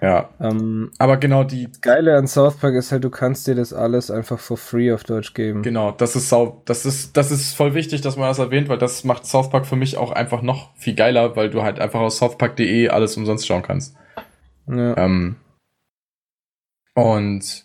[0.00, 0.28] Ja.
[0.40, 4.10] Ähm, Aber genau die, Geile an South Park ist halt, du kannst dir das alles
[4.10, 5.62] einfach for free auf Deutsch geben.
[5.62, 8.78] Genau, das ist sau, das ist, das ist voll wichtig, dass man das erwähnt, weil
[8.78, 12.00] das macht South Park für mich auch einfach noch viel geiler, weil du halt einfach
[12.00, 13.96] aus southpark.de alles umsonst schauen kannst.
[14.66, 14.96] Ja.
[14.98, 15.36] Ähm,
[16.94, 17.64] und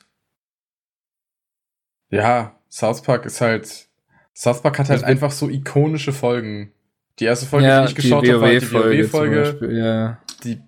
[2.10, 3.88] ja, South Park ist halt,
[4.34, 6.72] South Park hat halt einfach so ikonische Folgen.
[7.20, 8.72] Die erste Folge, ja, die ich geschaut habe, war die.
[9.04, 9.78] WoW-Folge.
[9.78, 10.20] Ja.
[10.44, 10.62] Die,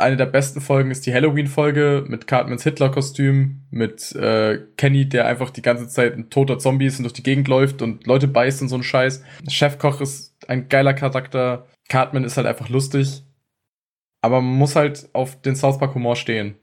[0.00, 5.50] eine der besten Folgen ist die Halloween-Folge mit Cartmans Hitler-Kostüm, mit äh, Kenny, der einfach
[5.50, 8.62] die ganze Zeit ein toter Zombie ist und durch die Gegend läuft und Leute beißt
[8.62, 9.22] und so ein Scheiß.
[9.48, 11.66] Chefkoch ist ein geiler Charakter.
[11.88, 13.22] Cartman ist halt einfach lustig.
[14.22, 16.56] Aber man muss halt auf den South Park-Humor stehen.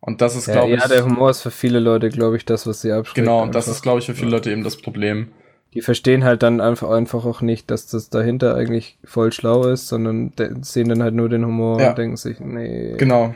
[0.00, 0.80] Und das ist, Ja, glaube ich.
[0.80, 3.16] ja, der Humor ist für viele Leute, glaube ich, das, was sie abschreckt.
[3.16, 5.32] genau, und das ist, glaube ich, für viele Leute eben das Problem.
[5.74, 9.88] Die verstehen halt dann einfach, einfach auch nicht, dass das dahinter eigentlich voll schlau ist,
[9.88, 11.90] sondern de- sehen dann halt nur den Humor Ja.
[11.90, 12.94] und denken sich, nee.
[12.96, 13.34] Genau.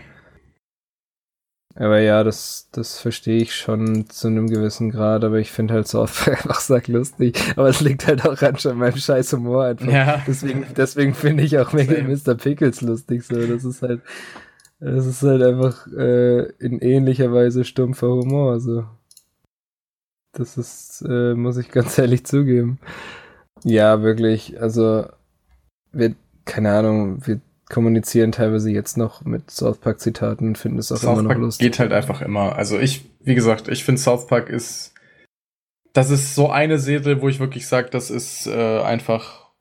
[1.75, 5.89] Aber ja, das, das verstehe ich schon zu einem gewissen Grad, aber ich finde halt
[5.89, 7.39] South Park einfach sacklustig.
[7.57, 9.87] Aber es liegt halt auch an schon meinem scheiß Humor einfach.
[9.91, 10.23] Ja.
[10.27, 11.73] Deswegen, deswegen finde ich auch.
[11.73, 12.35] Mr.
[12.35, 13.37] Pickles lustig so.
[13.47, 14.03] Das ist halt,
[14.81, 18.61] das ist halt einfach äh, in ähnlicher Weise stumpfer Humor.
[18.61, 18.85] So.
[20.33, 22.79] Das ist, äh, muss ich ganz ehrlich zugeben.
[23.65, 24.61] Ja, wirklich.
[24.61, 25.07] Also,
[25.93, 26.15] wir,
[26.45, 31.03] keine Ahnung, wir kommunizieren teilweise jetzt noch mit South Park Zitaten und finden es auch
[31.03, 31.67] immer South noch Park lustig.
[31.67, 32.55] geht halt einfach immer.
[32.57, 34.93] Also ich, wie gesagt, ich finde South Park ist,
[35.95, 39.53] das ist so eine Serie, wo ich wirklich sage, das ist äh, einfach,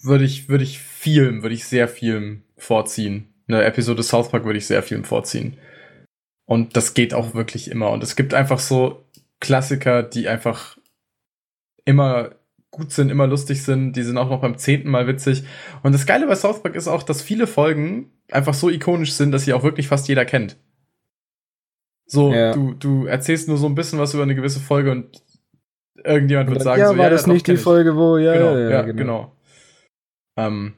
[0.00, 3.32] würde ich, würde ich Film, würde ich sehr Film vorziehen.
[3.48, 5.56] Eine Episode South Park würde ich sehr Film vorziehen.
[6.46, 7.90] Und das geht auch wirklich immer.
[7.90, 9.04] Und es gibt einfach so
[9.42, 10.78] Klassiker, die einfach
[11.84, 12.30] immer
[12.70, 13.92] gut sind, immer lustig sind.
[13.92, 15.44] Die sind auch noch beim zehnten Mal witzig.
[15.82, 19.32] Und das Geile bei South Park ist auch, dass viele Folgen einfach so ikonisch sind,
[19.32, 20.56] dass sie auch wirklich fast jeder kennt.
[22.06, 22.52] So, Ja.
[22.52, 25.22] du, du erzählst nur so ein bisschen was über eine gewisse Folge und
[26.02, 27.60] irgendjemand wird sagen, ja, so, war ja, das nicht die ich.
[27.60, 28.96] Folge, wo, ja, genau, ja, ja, genau.
[28.96, 29.36] genau.
[30.38, 30.74] Ähm,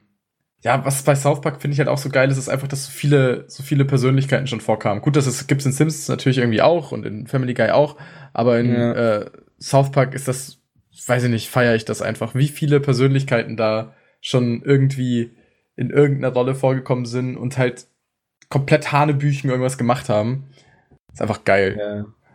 [0.65, 2.87] ja, was bei South Park finde ich halt auch so geil ist, ist einfach, dass
[2.87, 5.03] so viele, so viele Persönlichkeiten schon vorkamen.
[5.03, 7.97] Gut, das ist, gibt's in Simpsons natürlich irgendwie auch und in Family Guy auch,
[8.33, 8.93] aber in Ja.
[8.93, 9.31] äh,
[9.61, 10.59] South Park ist das,
[11.07, 15.37] weiß ich nicht, feiere ich das einfach, wie viele Persönlichkeiten da schon irgendwie
[15.77, 17.87] in irgendeiner Rolle vorgekommen sind und halt
[18.49, 20.47] komplett Hanebüchen irgendwas gemacht haben.
[21.13, 21.77] Ist einfach geil.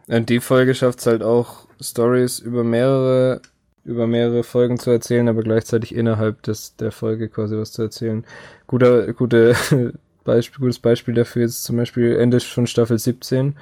[0.08, 0.16] Ja.
[0.18, 3.42] Und die Folge schafft es halt auch, Stories über mehrere,
[3.90, 8.26] über mehrere Folgen zu erzählen, aber gleichzeitig innerhalb des, der Folge quasi was zu erzählen.
[8.68, 9.56] Guter, gute
[10.24, 13.56] Beispiel, gutes Beispiel dafür ist zum Beispiel Ende von Staffel 17.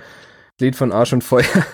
[0.60, 1.46] Lied von Arsch und Feuer.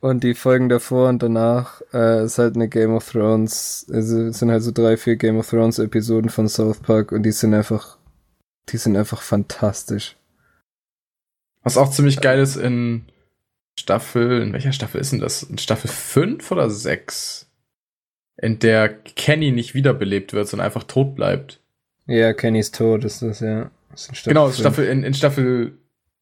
[0.00, 4.40] und die Folgen davor und danach äh, ist halt eine Game of Thrones, also es
[4.40, 7.54] sind halt so drei, vier Game of Thrones Episoden von South Park und die sind
[7.54, 7.96] einfach,
[8.70, 10.16] die sind einfach fantastisch.
[11.62, 13.06] Was auch ziemlich geil ist in
[13.78, 15.42] Staffel, in welcher Staffel ist denn das?
[15.42, 17.50] In Staffel 5 oder 6?
[18.36, 21.60] In der Kenny nicht wiederbelebt wird, sondern einfach tot bleibt.
[22.06, 23.70] Ja, Kennys Tod ist das, ja.
[23.90, 24.50] Das ist genau.
[24.50, 25.78] Staffel, in, in Staffel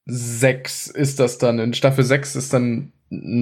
[0.06, 1.59] 6 ist das dann.
[1.59, 2.93] In Staffel 6 ist dann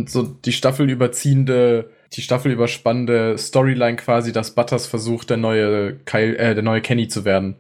[0.07, 6.37] so die Staffel überziehende, die Staffel überspannende Storyline quasi, dass Butters versucht, der neue Kyle,
[6.39, 7.57] äh, der neue Kenny zu werden.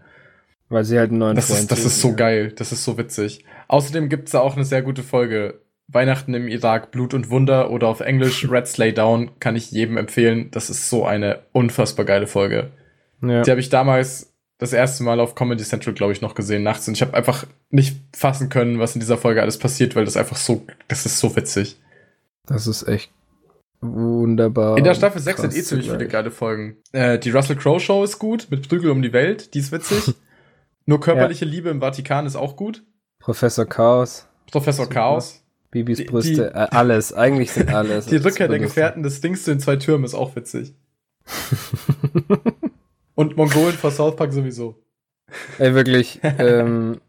[0.68, 2.84] Weil sie halt einen neuen Das Freund ist, das ist so suchen, geil, das ist
[2.84, 3.44] so witzig.
[3.68, 5.60] Außerdem gibt's da auch eine sehr gute Folge.
[5.88, 9.96] Weihnachten im Irak, Blut und Wunder oder auf Englisch Red Slay Down kann ich jedem
[9.96, 10.50] empfehlen.
[10.50, 12.70] Das ist so eine unfassbar geile Folge.
[13.22, 13.42] Ja.
[13.42, 16.86] Die habe ich damals das erste Mal auf Comedy Central, glaube ich, noch gesehen nachts.
[16.88, 20.16] Und ich habe einfach nicht fassen können, was in dieser Folge alles passiert, weil das
[20.16, 21.80] einfach so, das ist so witzig.
[22.46, 23.10] Das ist echt
[23.80, 24.76] wunderbar.
[24.76, 26.76] In der Staffel 6 sind eh ziemlich viele geile Folgen.
[26.92, 30.14] Äh, die Russell Crowe Show ist gut, mit Prügel um die Welt, die ist witzig.
[30.86, 31.50] Nur körperliche ja.
[31.50, 32.82] Liebe im Vatikan ist auch gut.
[33.20, 34.26] Professor Chaos.
[34.50, 34.94] Professor Super.
[34.94, 35.44] Chaos.
[35.70, 38.06] Bibis Brüste, die, äh, alles, eigentlich sind alles.
[38.10, 40.74] Die Rückkehr der Gefährten des Dings zu den zwei Türmen ist auch witzig.
[43.14, 44.76] Und Mongolen vor South Park sowieso.
[45.58, 47.00] Ey, wirklich, ähm,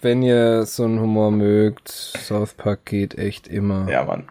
[0.00, 3.90] wenn ihr so einen Humor mögt, South Park geht echt immer.
[3.90, 4.28] Ja, Mann.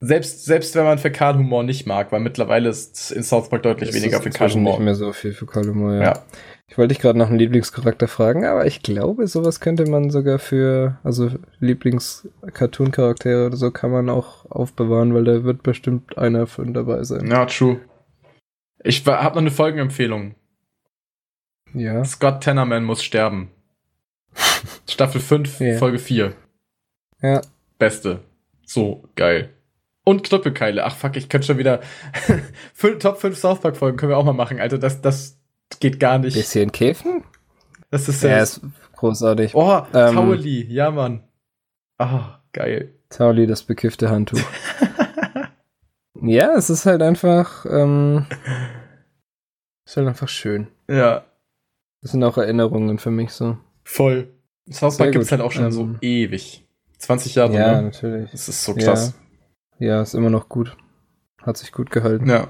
[0.00, 3.96] Selbst, selbst wenn man Fäkalhumor nicht mag, weil mittlerweile ist in South Park deutlich das
[4.00, 4.74] weniger Fäkalhumor.
[4.74, 6.02] nicht mehr so viel Fäkalhumor, ja.
[6.02, 6.24] ja.
[6.70, 10.38] Ich wollte dich gerade nach einem Lieblingscharakter fragen, aber ich glaube, sowas könnte man sogar
[10.38, 11.30] für, also
[11.60, 17.26] Lieblings-Cartoon-Charaktere oder so kann man auch aufbewahren, weil da wird bestimmt einer von dabei sein.
[17.26, 17.80] Ja, true.
[18.84, 20.34] Ich habe noch eine Folgenempfehlung.
[21.72, 22.04] Ja.
[22.04, 23.50] Scott Tenorman muss sterben.
[24.88, 25.78] Staffel 5, yeah.
[25.78, 26.34] Folge 4.
[27.22, 27.40] Ja.
[27.78, 28.20] Beste.
[28.64, 29.54] So geil.
[30.04, 30.84] Und Knüppelkeile.
[30.84, 31.80] Ach fuck, ich könnte schon wieder.
[33.00, 34.78] Top 5 South Park Folgen können wir auch mal machen, Alter.
[34.78, 35.37] Das, das,
[35.80, 36.34] geht gar nicht.
[36.34, 37.24] Bisschen Käfen?
[37.90, 38.60] Das ist ja, ist
[38.96, 39.54] großartig.
[39.54, 41.22] Oh, ähm, Tauli, ja, Mann.
[41.98, 42.94] Ah, oh, geil.
[43.08, 44.40] Tauli, das bekiffte Handtuch.
[46.22, 48.26] ja, es ist halt einfach, ähm,
[49.86, 50.68] ist halt einfach schön.
[50.88, 51.24] Ja.
[52.02, 53.56] Das sind auch Erinnerungen für mich so.
[53.84, 54.28] Voll.
[54.70, 56.66] South Park gibt es halt auch schon ähm, so ewig.
[56.98, 57.82] 20 Jahre, Ja, ne?
[57.84, 58.30] natürlich.
[58.30, 59.14] Das ist so krass.
[59.78, 59.86] Ja.
[59.88, 60.76] ja, ist immer noch gut.
[61.40, 62.28] Hat sich gut gehalten.
[62.28, 62.48] Ja.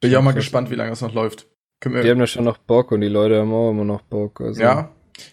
[0.00, 1.46] Bin ich auch mal gespannt, wie lange das noch läuft.
[1.84, 4.40] wir, die haben ja schon noch Bock und die Leute haben auch immer noch Bock.
[4.40, 4.60] Also.
[4.60, 4.90] Ja,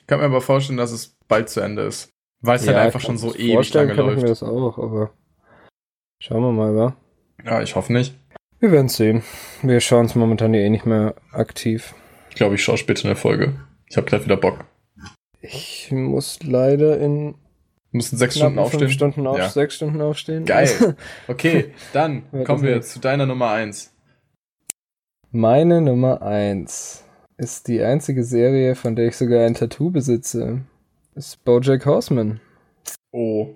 [0.07, 2.09] kann mir aber vorstellen, dass es bald zu Ende ist.
[2.41, 4.17] Weil es ja, halt einfach schon so ewig lange kann läuft.
[4.17, 5.11] Ich mir das auch, aber
[6.19, 6.95] schauen wir mal, wa?
[7.43, 8.15] Ja, ich hoffe nicht.
[8.59, 9.23] Wir werden sehen.
[9.61, 11.93] Wir schauen es momentan eh nicht mehr aktiv.
[12.29, 13.55] Ich glaube, ich schaue später eine Folge.
[13.89, 14.65] Ich habe gleich wieder Bock.
[15.41, 17.35] Ich muss leider in
[17.91, 18.89] Müssen sechs Stunden aufstehen.
[18.89, 19.49] Stunden auf, ja.
[19.49, 20.45] Sechs Stunden aufstehen.
[20.45, 20.69] Geil.
[21.27, 23.93] Okay, dann kommen wir zu deiner Nummer eins.
[25.33, 27.03] Meine Nummer 1
[27.35, 30.61] ist die einzige Serie, von der ich sogar ein Tattoo besitze.
[31.15, 32.39] Ist Bojack Horseman.
[33.11, 33.49] Oh.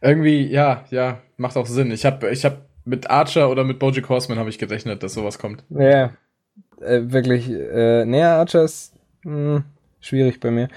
[0.00, 1.90] Irgendwie, ja, ja, macht auch Sinn.
[1.90, 5.38] Ich habe ich hab mit Archer oder mit Bojack Horseman habe ich gerechnet, dass sowas
[5.38, 5.64] kommt.
[5.68, 6.12] Ja,
[6.80, 7.50] äh, wirklich.
[7.50, 8.94] Äh, näher Archer ist
[9.24, 9.64] mh, hm,
[10.00, 10.68] schwierig bei mir.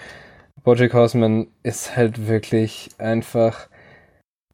[0.64, 3.70] Bojack Horseman ist halt wirklich einfach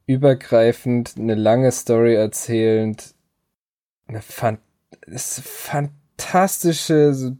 [0.06, 3.16] übergreifend eine lange Story erzählend,
[4.06, 4.65] eine fantastische
[5.06, 7.36] ist fantastische so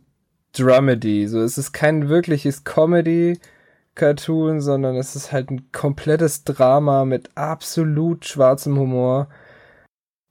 [0.53, 1.29] Dramedy.
[1.29, 8.25] So, es ist kein wirkliches Comedy-Cartoon, sondern es ist halt ein komplettes Drama mit absolut
[8.25, 9.29] schwarzem Humor,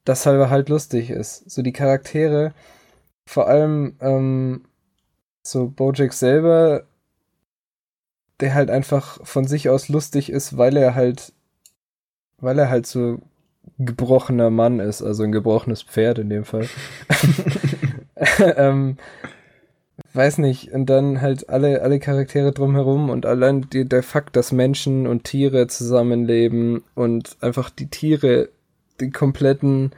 [0.03, 1.49] das halt, halt lustig ist.
[1.49, 2.53] So die Charaktere,
[3.27, 4.65] vor allem ähm,
[5.43, 6.85] so Bojack selber,
[8.39, 11.33] der halt einfach von sich aus lustig ist, weil er halt,
[12.37, 13.19] weil er halt so
[13.77, 16.67] gebrochener Mann ist, also ein gebrochenes Pferd in dem Fall.
[18.57, 18.97] ähm,
[20.13, 24.51] weiß nicht, und dann halt alle, alle Charaktere drumherum und allein die, der Fakt, dass
[24.51, 28.49] Menschen und Tiere zusammenleben und einfach die Tiere,
[28.99, 29.91] die kompletten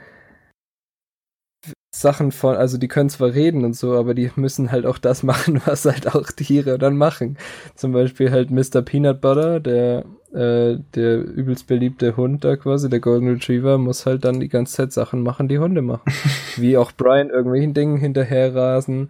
[1.99, 5.23] Sachen von, also die können zwar reden und so, aber die müssen halt auch das
[5.31, 7.37] machen, was halt auch Tiere dann machen.
[7.75, 8.81] Zum Beispiel halt Mr.
[8.81, 14.25] Peanut Butter, der, äh, der übelst beliebte Hund da quasi, der Golden Retriever, muss halt
[14.25, 16.11] dann die ganze Zeit Sachen machen, die Hunde machen.
[16.55, 19.09] Wie auch Brian irgendwelchen Dingen hinterherrasen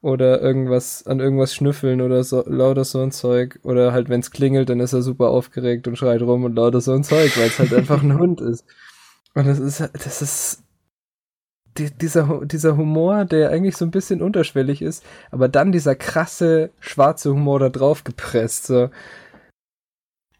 [0.00, 4.68] oder irgendwas an irgendwas schnüffeln oder so lauter so ein Zeug oder halt wenn's klingelt,
[4.68, 7.58] dann ist er super aufgeregt und schreit rum und lauter so ein Zeug, weil es
[7.58, 8.64] halt einfach ein Hund ist.
[9.34, 10.62] Und das ist das ist
[11.78, 16.70] die, dieser, dieser Humor, der eigentlich so ein bisschen unterschwellig ist, aber dann dieser krasse
[16.80, 18.66] schwarze Humor da drauf gepresst.
[18.66, 18.90] So.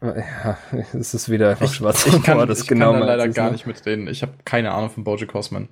[0.01, 0.57] Ja,
[0.93, 2.19] es ist wieder einfach schwarzer Humor.
[2.19, 4.07] Ich kann, das ich genau kann da leider gar nicht mit denen.
[4.07, 5.69] Ich habe keine Ahnung von Bojack Horseman.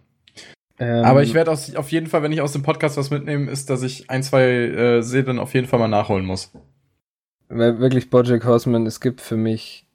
[0.79, 3.69] Ähm, aber ich werde auf jeden Fall, wenn ich aus dem Podcast was mitnehme, ist,
[3.69, 6.51] dass ich ein, zwei äh, Serien auf jeden Fall mal nachholen muss.
[7.49, 9.86] Weil wirklich Bojack Horseman, es gibt für mich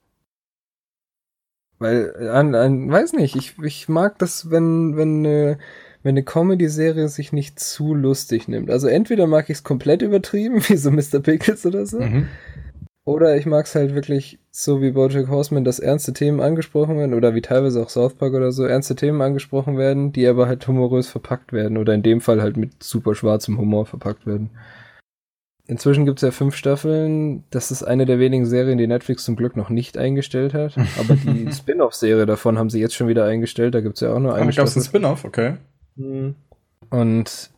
[1.83, 5.59] weil, an, an, weiß nicht, ich, ich mag das, wenn, wenn eine,
[6.03, 8.71] wenn eine Comedy-Serie sich nicht zu lustig nimmt.
[8.71, 11.21] Also entweder mag ich es komplett übertrieben, wie so Mr.
[11.21, 12.01] Pickles oder so.
[12.01, 12.29] Mhm.
[13.05, 17.15] Oder ich mag es halt wirklich so wie Bojack Horseman, dass ernste Themen angesprochen werden
[17.15, 20.67] oder wie teilweise auch South Park oder so ernste Themen angesprochen werden, die aber halt
[20.69, 24.51] humorös verpackt werden oder in dem Fall halt mit super schwarzem Humor verpackt werden.
[25.69, 27.45] Inzwischen gibt es ja fünf Staffeln.
[27.51, 30.77] Das ist eine der wenigen Serien, die Netflix zum Glück noch nicht eingestellt hat.
[30.99, 33.75] Aber die Spin-off-Serie davon haben sie jetzt schon wieder eingestellt.
[33.75, 34.51] Da gibt es ja auch nur eine.
[34.51, 35.57] Ah, gab es einen Spin-off, okay.
[35.97, 36.35] Hm.
[36.91, 37.51] Und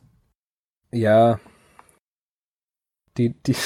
[0.92, 1.40] ja,
[3.16, 3.56] die, die,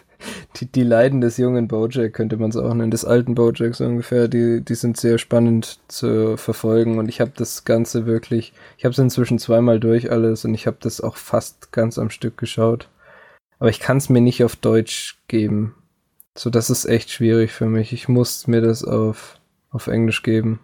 [0.56, 3.84] die, die Leiden des jungen Bojack könnte man es auch nennen, des alten Bojack so
[3.84, 8.84] ungefähr, die, die sind sehr spannend zu verfolgen und ich habe das Ganze wirklich, ich
[8.84, 12.38] habe es inzwischen zweimal durch alles und ich habe das auch fast ganz am Stück
[12.38, 12.88] geschaut.
[13.58, 15.74] Aber ich kann es mir nicht auf Deutsch geben.
[16.36, 17.92] So, das ist echt schwierig für mich.
[17.92, 19.40] Ich muss mir das auf,
[19.70, 20.60] auf Englisch geben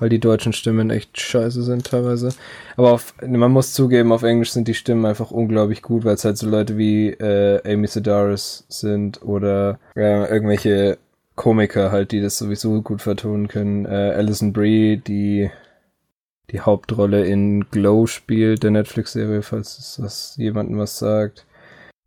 [0.00, 2.30] weil die deutschen Stimmen echt scheiße sind teilweise.
[2.76, 6.24] Aber auf, man muss zugeben, auf Englisch sind die Stimmen einfach unglaublich gut, weil es
[6.24, 10.98] halt so Leute wie äh, Amy Sedaris sind oder äh, irgendwelche
[11.36, 13.84] Komiker halt, die das sowieso gut vertonen können.
[13.84, 15.50] Äh, Alison Brie, die
[16.50, 21.46] die Hauptrolle in Glow spielt, der Netflix-Serie, falls das jemandem was sagt.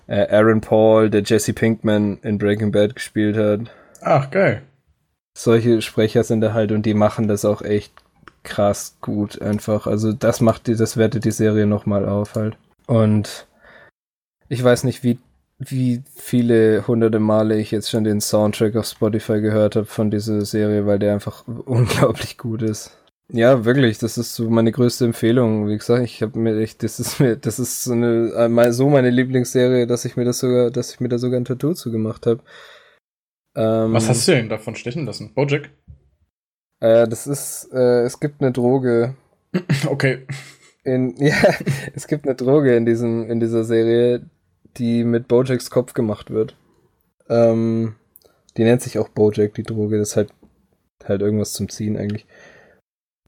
[0.07, 3.71] Äh, Aaron Paul, der Jesse Pinkman in Breaking Bad gespielt hat.
[4.01, 4.61] Ach, geil
[5.34, 7.93] solche Sprecher sind da halt und die machen das auch echt
[8.43, 9.88] krass gut einfach.
[9.88, 12.57] Also das macht die, das wertet die Serie nochmal auf halt.
[12.88, 13.47] Und
[14.49, 15.19] ich weiß nicht, wie,
[15.57, 20.41] wie viele hunderte Male ich jetzt schon den Soundtrack auf Spotify gehört habe von dieser
[20.45, 22.97] Serie, weil der einfach unglaublich gut ist.
[23.35, 25.68] Ja, wirklich, das ist so meine größte Empfehlung.
[25.68, 29.10] Wie gesagt, ich habe mir echt, das ist mir, das ist so eine, so meine
[29.10, 32.43] Lieblingsserie, dass ich mir das sogar, dass ich mir da sogar ein Tattoo zugemacht habe.
[33.55, 35.34] Ähm, Was hast du denn davon stechen lassen?
[35.34, 35.72] Bojack?
[36.80, 39.15] Äh, das ist, äh, es gibt eine Droge.
[39.88, 40.27] Okay.
[40.84, 41.35] In, ja,
[41.95, 44.30] es gibt eine Droge in diesem, in dieser Serie,
[44.77, 46.55] die mit Bojacks Kopf gemacht wird.
[47.30, 47.95] Ähm,
[48.57, 49.97] die nennt sich auch Bojack, die Droge.
[49.97, 50.34] Das ist halt,
[51.03, 52.27] halt irgendwas zum Ziehen eigentlich.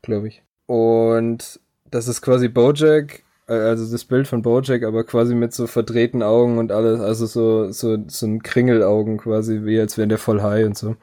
[0.05, 0.43] Glaube ich.
[0.67, 1.59] Und
[1.91, 6.23] das ist quasi Bojack äh, also das Bild von Bojack, aber quasi mit so verdrehten
[6.23, 10.41] Augen und alles, also so, so, so ein Kringelaugen quasi, wie als wären der voll
[10.41, 10.95] high und so.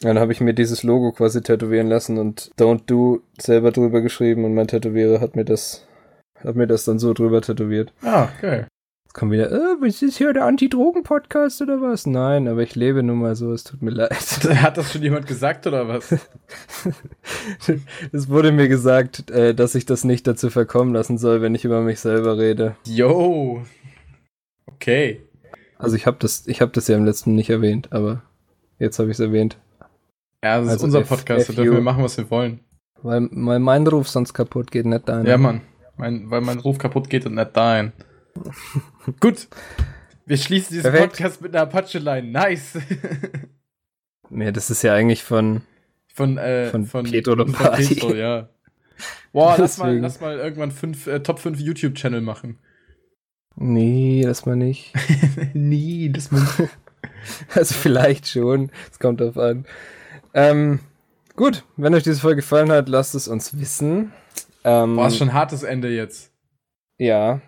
[0.00, 4.44] Dann habe ich mir dieses Logo quasi tätowieren lassen und Don't Do selber drüber geschrieben
[4.44, 5.86] und mein Tätowierer hat mir das,
[6.42, 7.92] hat mir das dann so drüber tätowiert.
[8.02, 8.64] Ah, okay.
[9.12, 12.06] Jetzt kommt wieder, äh, ist hier der Anti-Drogen-Podcast oder was?
[12.06, 14.10] Nein, aber ich lebe nun mal so, es tut mir leid.
[14.62, 16.12] Hat das schon jemand gesagt oder was?
[18.12, 21.66] es wurde mir gesagt, äh, dass ich das nicht dazu verkommen lassen soll, wenn ich
[21.66, 22.74] über mich selber rede.
[22.86, 23.60] Yo.
[24.64, 25.20] Okay.
[25.76, 28.22] Also ich habe das, ich habe das ja im letzten nicht erwähnt, aber
[28.78, 29.58] jetzt habe ich es erwähnt.
[30.42, 32.60] Ja, das also ist unser Podcast, da dürfen wir machen, was wir wollen.
[33.02, 35.26] Weil, weil mein Ruf sonst kaputt geht, nicht dein.
[35.26, 35.60] Ja, Mann.
[35.98, 37.92] Mein, weil mein Ruf kaputt geht und nicht dein.
[39.20, 39.48] Gut.
[40.26, 41.12] Wir schließen diesen Perfekt.
[41.12, 42.28] Podcast mit einer Apache-Line.
[42.28, 42.78] Nice.
[44.30, 45.62] ja, das ist ja eigentlich von
[46.14, 47.84] von, äh, von, von Pietro Lombardi.
[47.84, 48.48] Von Pietro, ja.
[49.32, 52.58] Boah, lass mal, lass mal irgendwann fünf, äh, Top 5 YouTube-Channel machen.
[53.56, 54.92] Nee, lass mal nicht.
[55.54, 56.70] nee, das mal nicht.
[57.54, 58.70] Also vielleicht schon.
[58.90, 59.64] Es kommt drauf an.
[60.34, 60.80] Ähm,
[61.36, 64.12] gut, wenn euch diese Folge gefallen hat, lasst es uns wissen.
[64.64, 66.30] Ähm, Boah, ist schon ein hartes Ende jetzt.
[66.98, 67.40] Ja,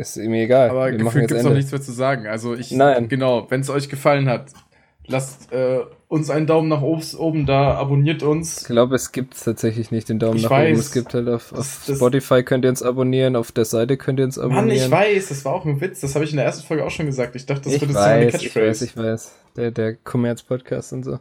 [0.00, 0.70] ist mir egal.
[0.70, 2.26] Aber gefühlt gibt es noch nichts mehr zu sagen.
[2.26, 3.08] Also ich, Nein.
[3.08, 4.46] genau, wenn es euch gefallen hat,
[5.06, 8.62] lasst äh, uns einen Daumen nach oben da, abonniert uns.
[8.62, 10.80] Ich glaube, es gibt tatsächlich nicht den Daumen ich nach weiß, oben.
[10.80, 14.18] Es gibt halt auf, auf das, Spotify könnt ihr uns abonnieren, auf der Seite könnt
[14.18, 14.66] ihr uns abonnieren.
[14.66, 16.00] Mann, ich weiß, das war auch ein Witz.
[16.00, 17.36] Das habe ich in der ersten Folge auch schon gesagt.
[17.36, 18.50] Ich dachte, das ich jetzt so eine Catchphrase.
[18.50, 19.32] Ich weiß, ich weiß.
[19.56, 21.18] Der, der Commerz-Podcast und so.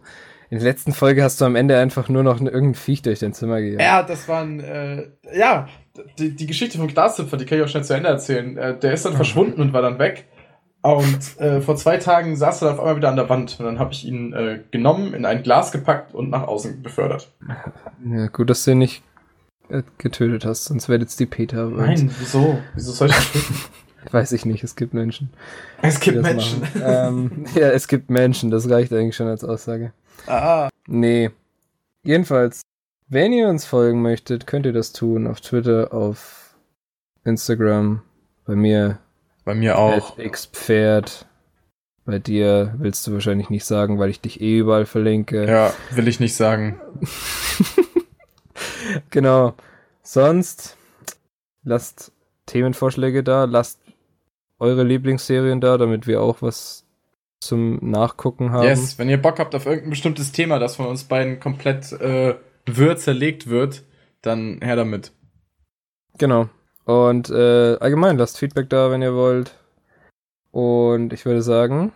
[0.51, 3.33] In der letzten Folge hast du am Ende einfach nur noch irgendein Viech durch dein
[3.33, 3.81] Zimmer gejagt.
[3.81, 5.07] Ja, das war ein, äh,
[5.37, 5.67] ja,
[6.17, 8.57] die, die Geschichte von Glashüpfer, die kann ich auch schnell zu Ende erzählen.
[8.57, 10.25] Äh, der ist dann verschwunden und war dann weg.
[10.81, 13.59] Und äh, vor zwei Tagen saß er dann auf einmal wieder an der Wand.
[13.59, 17.31] Und dann habe ich ihn äh, genommen, in ein Glas gepackt und nach außen befördert.
[18.05, 19.03] Ja, gut, dass du ihn nicht
[19.69, 21.69] äh, getötet hast, sonst wäre jetzt die Peter.
[21.69, 22.59] Nein, wieso?
[22.75, 23.55] Wieso soll ich das töten?
[24.11, 25.29] Weiß ich nicht, es gibt Menschen.
[25.81, 26.63] Es gibt Menschen.
[26.81, 29.91] ähm, ja, es gibt Menschen, das reicht eigentlich schon als Aussage.
[30.25, 30.69] Ah.
[30.87, 31.31] Nee.
[32.03, 32.61] Jedenfalls,
[33.09, 36.55] wenn ihr uns folgen möchtet, könnt ihr das tun auf Twitter, auf
[37.23, 38.03] Instagram,
[38.45, 38.99] bei mir.
[39.45, 40.17] Bei mir auch.
[40.17, 41.25] Xpferd.
[42.05, 45.45] Bei dir willst du wahrscheinlich nicht sagen, weil ich dich eh überall verlinke.
[45.45, 46.79] Ja, will ich nicht sagen.
[49.09, 49.53] genau.
[50.01, 50.77] Sonst
[51.63, 52.11] lasst
[52.47, 53.79] Themenvorschläge da, lasst
[54.57, 56.85] eure Lieblingsserien da, damit wir auch was
[57.39, 58.65] zum Nachgucken haben.
[58.65, 62.35] Yes, wenn ihr Bock habt auf irgendein bestimmtes Thema, das von uns beiden komplett äh,
[62.77, 63.83] Wür zerlegt wird,
[64.21, 65.11] dann her damit.
[66.17, 66.49] Genau.
[66.85, 69.55] Und äh, allgemein lasst Feedback da, wenn ihr wollt.
[70.51, 71.93] Und ich würde sagen,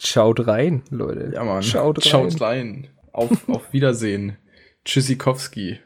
[0.00, 1.32] schaut rein, Leute.
[1.34, 1.62] Ja, Mann.
[1.62, 2.10] Schaut rein.
[2.10, 2.88] Schaut rein.
[3.12, 4.36] Auf, auf Wiedersehen.
[4.84, 5.78] Tschüssikowski.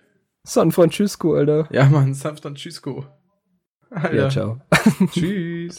[0.44, 1.66] San Francisco, Alter.
[1.72, 3.06] Ja, Mann, San Francisco.
[3.90, 4.14] Alter.
[4.14, 4.60] Ja, ciao.
[5.10, 5.72] Tschüss.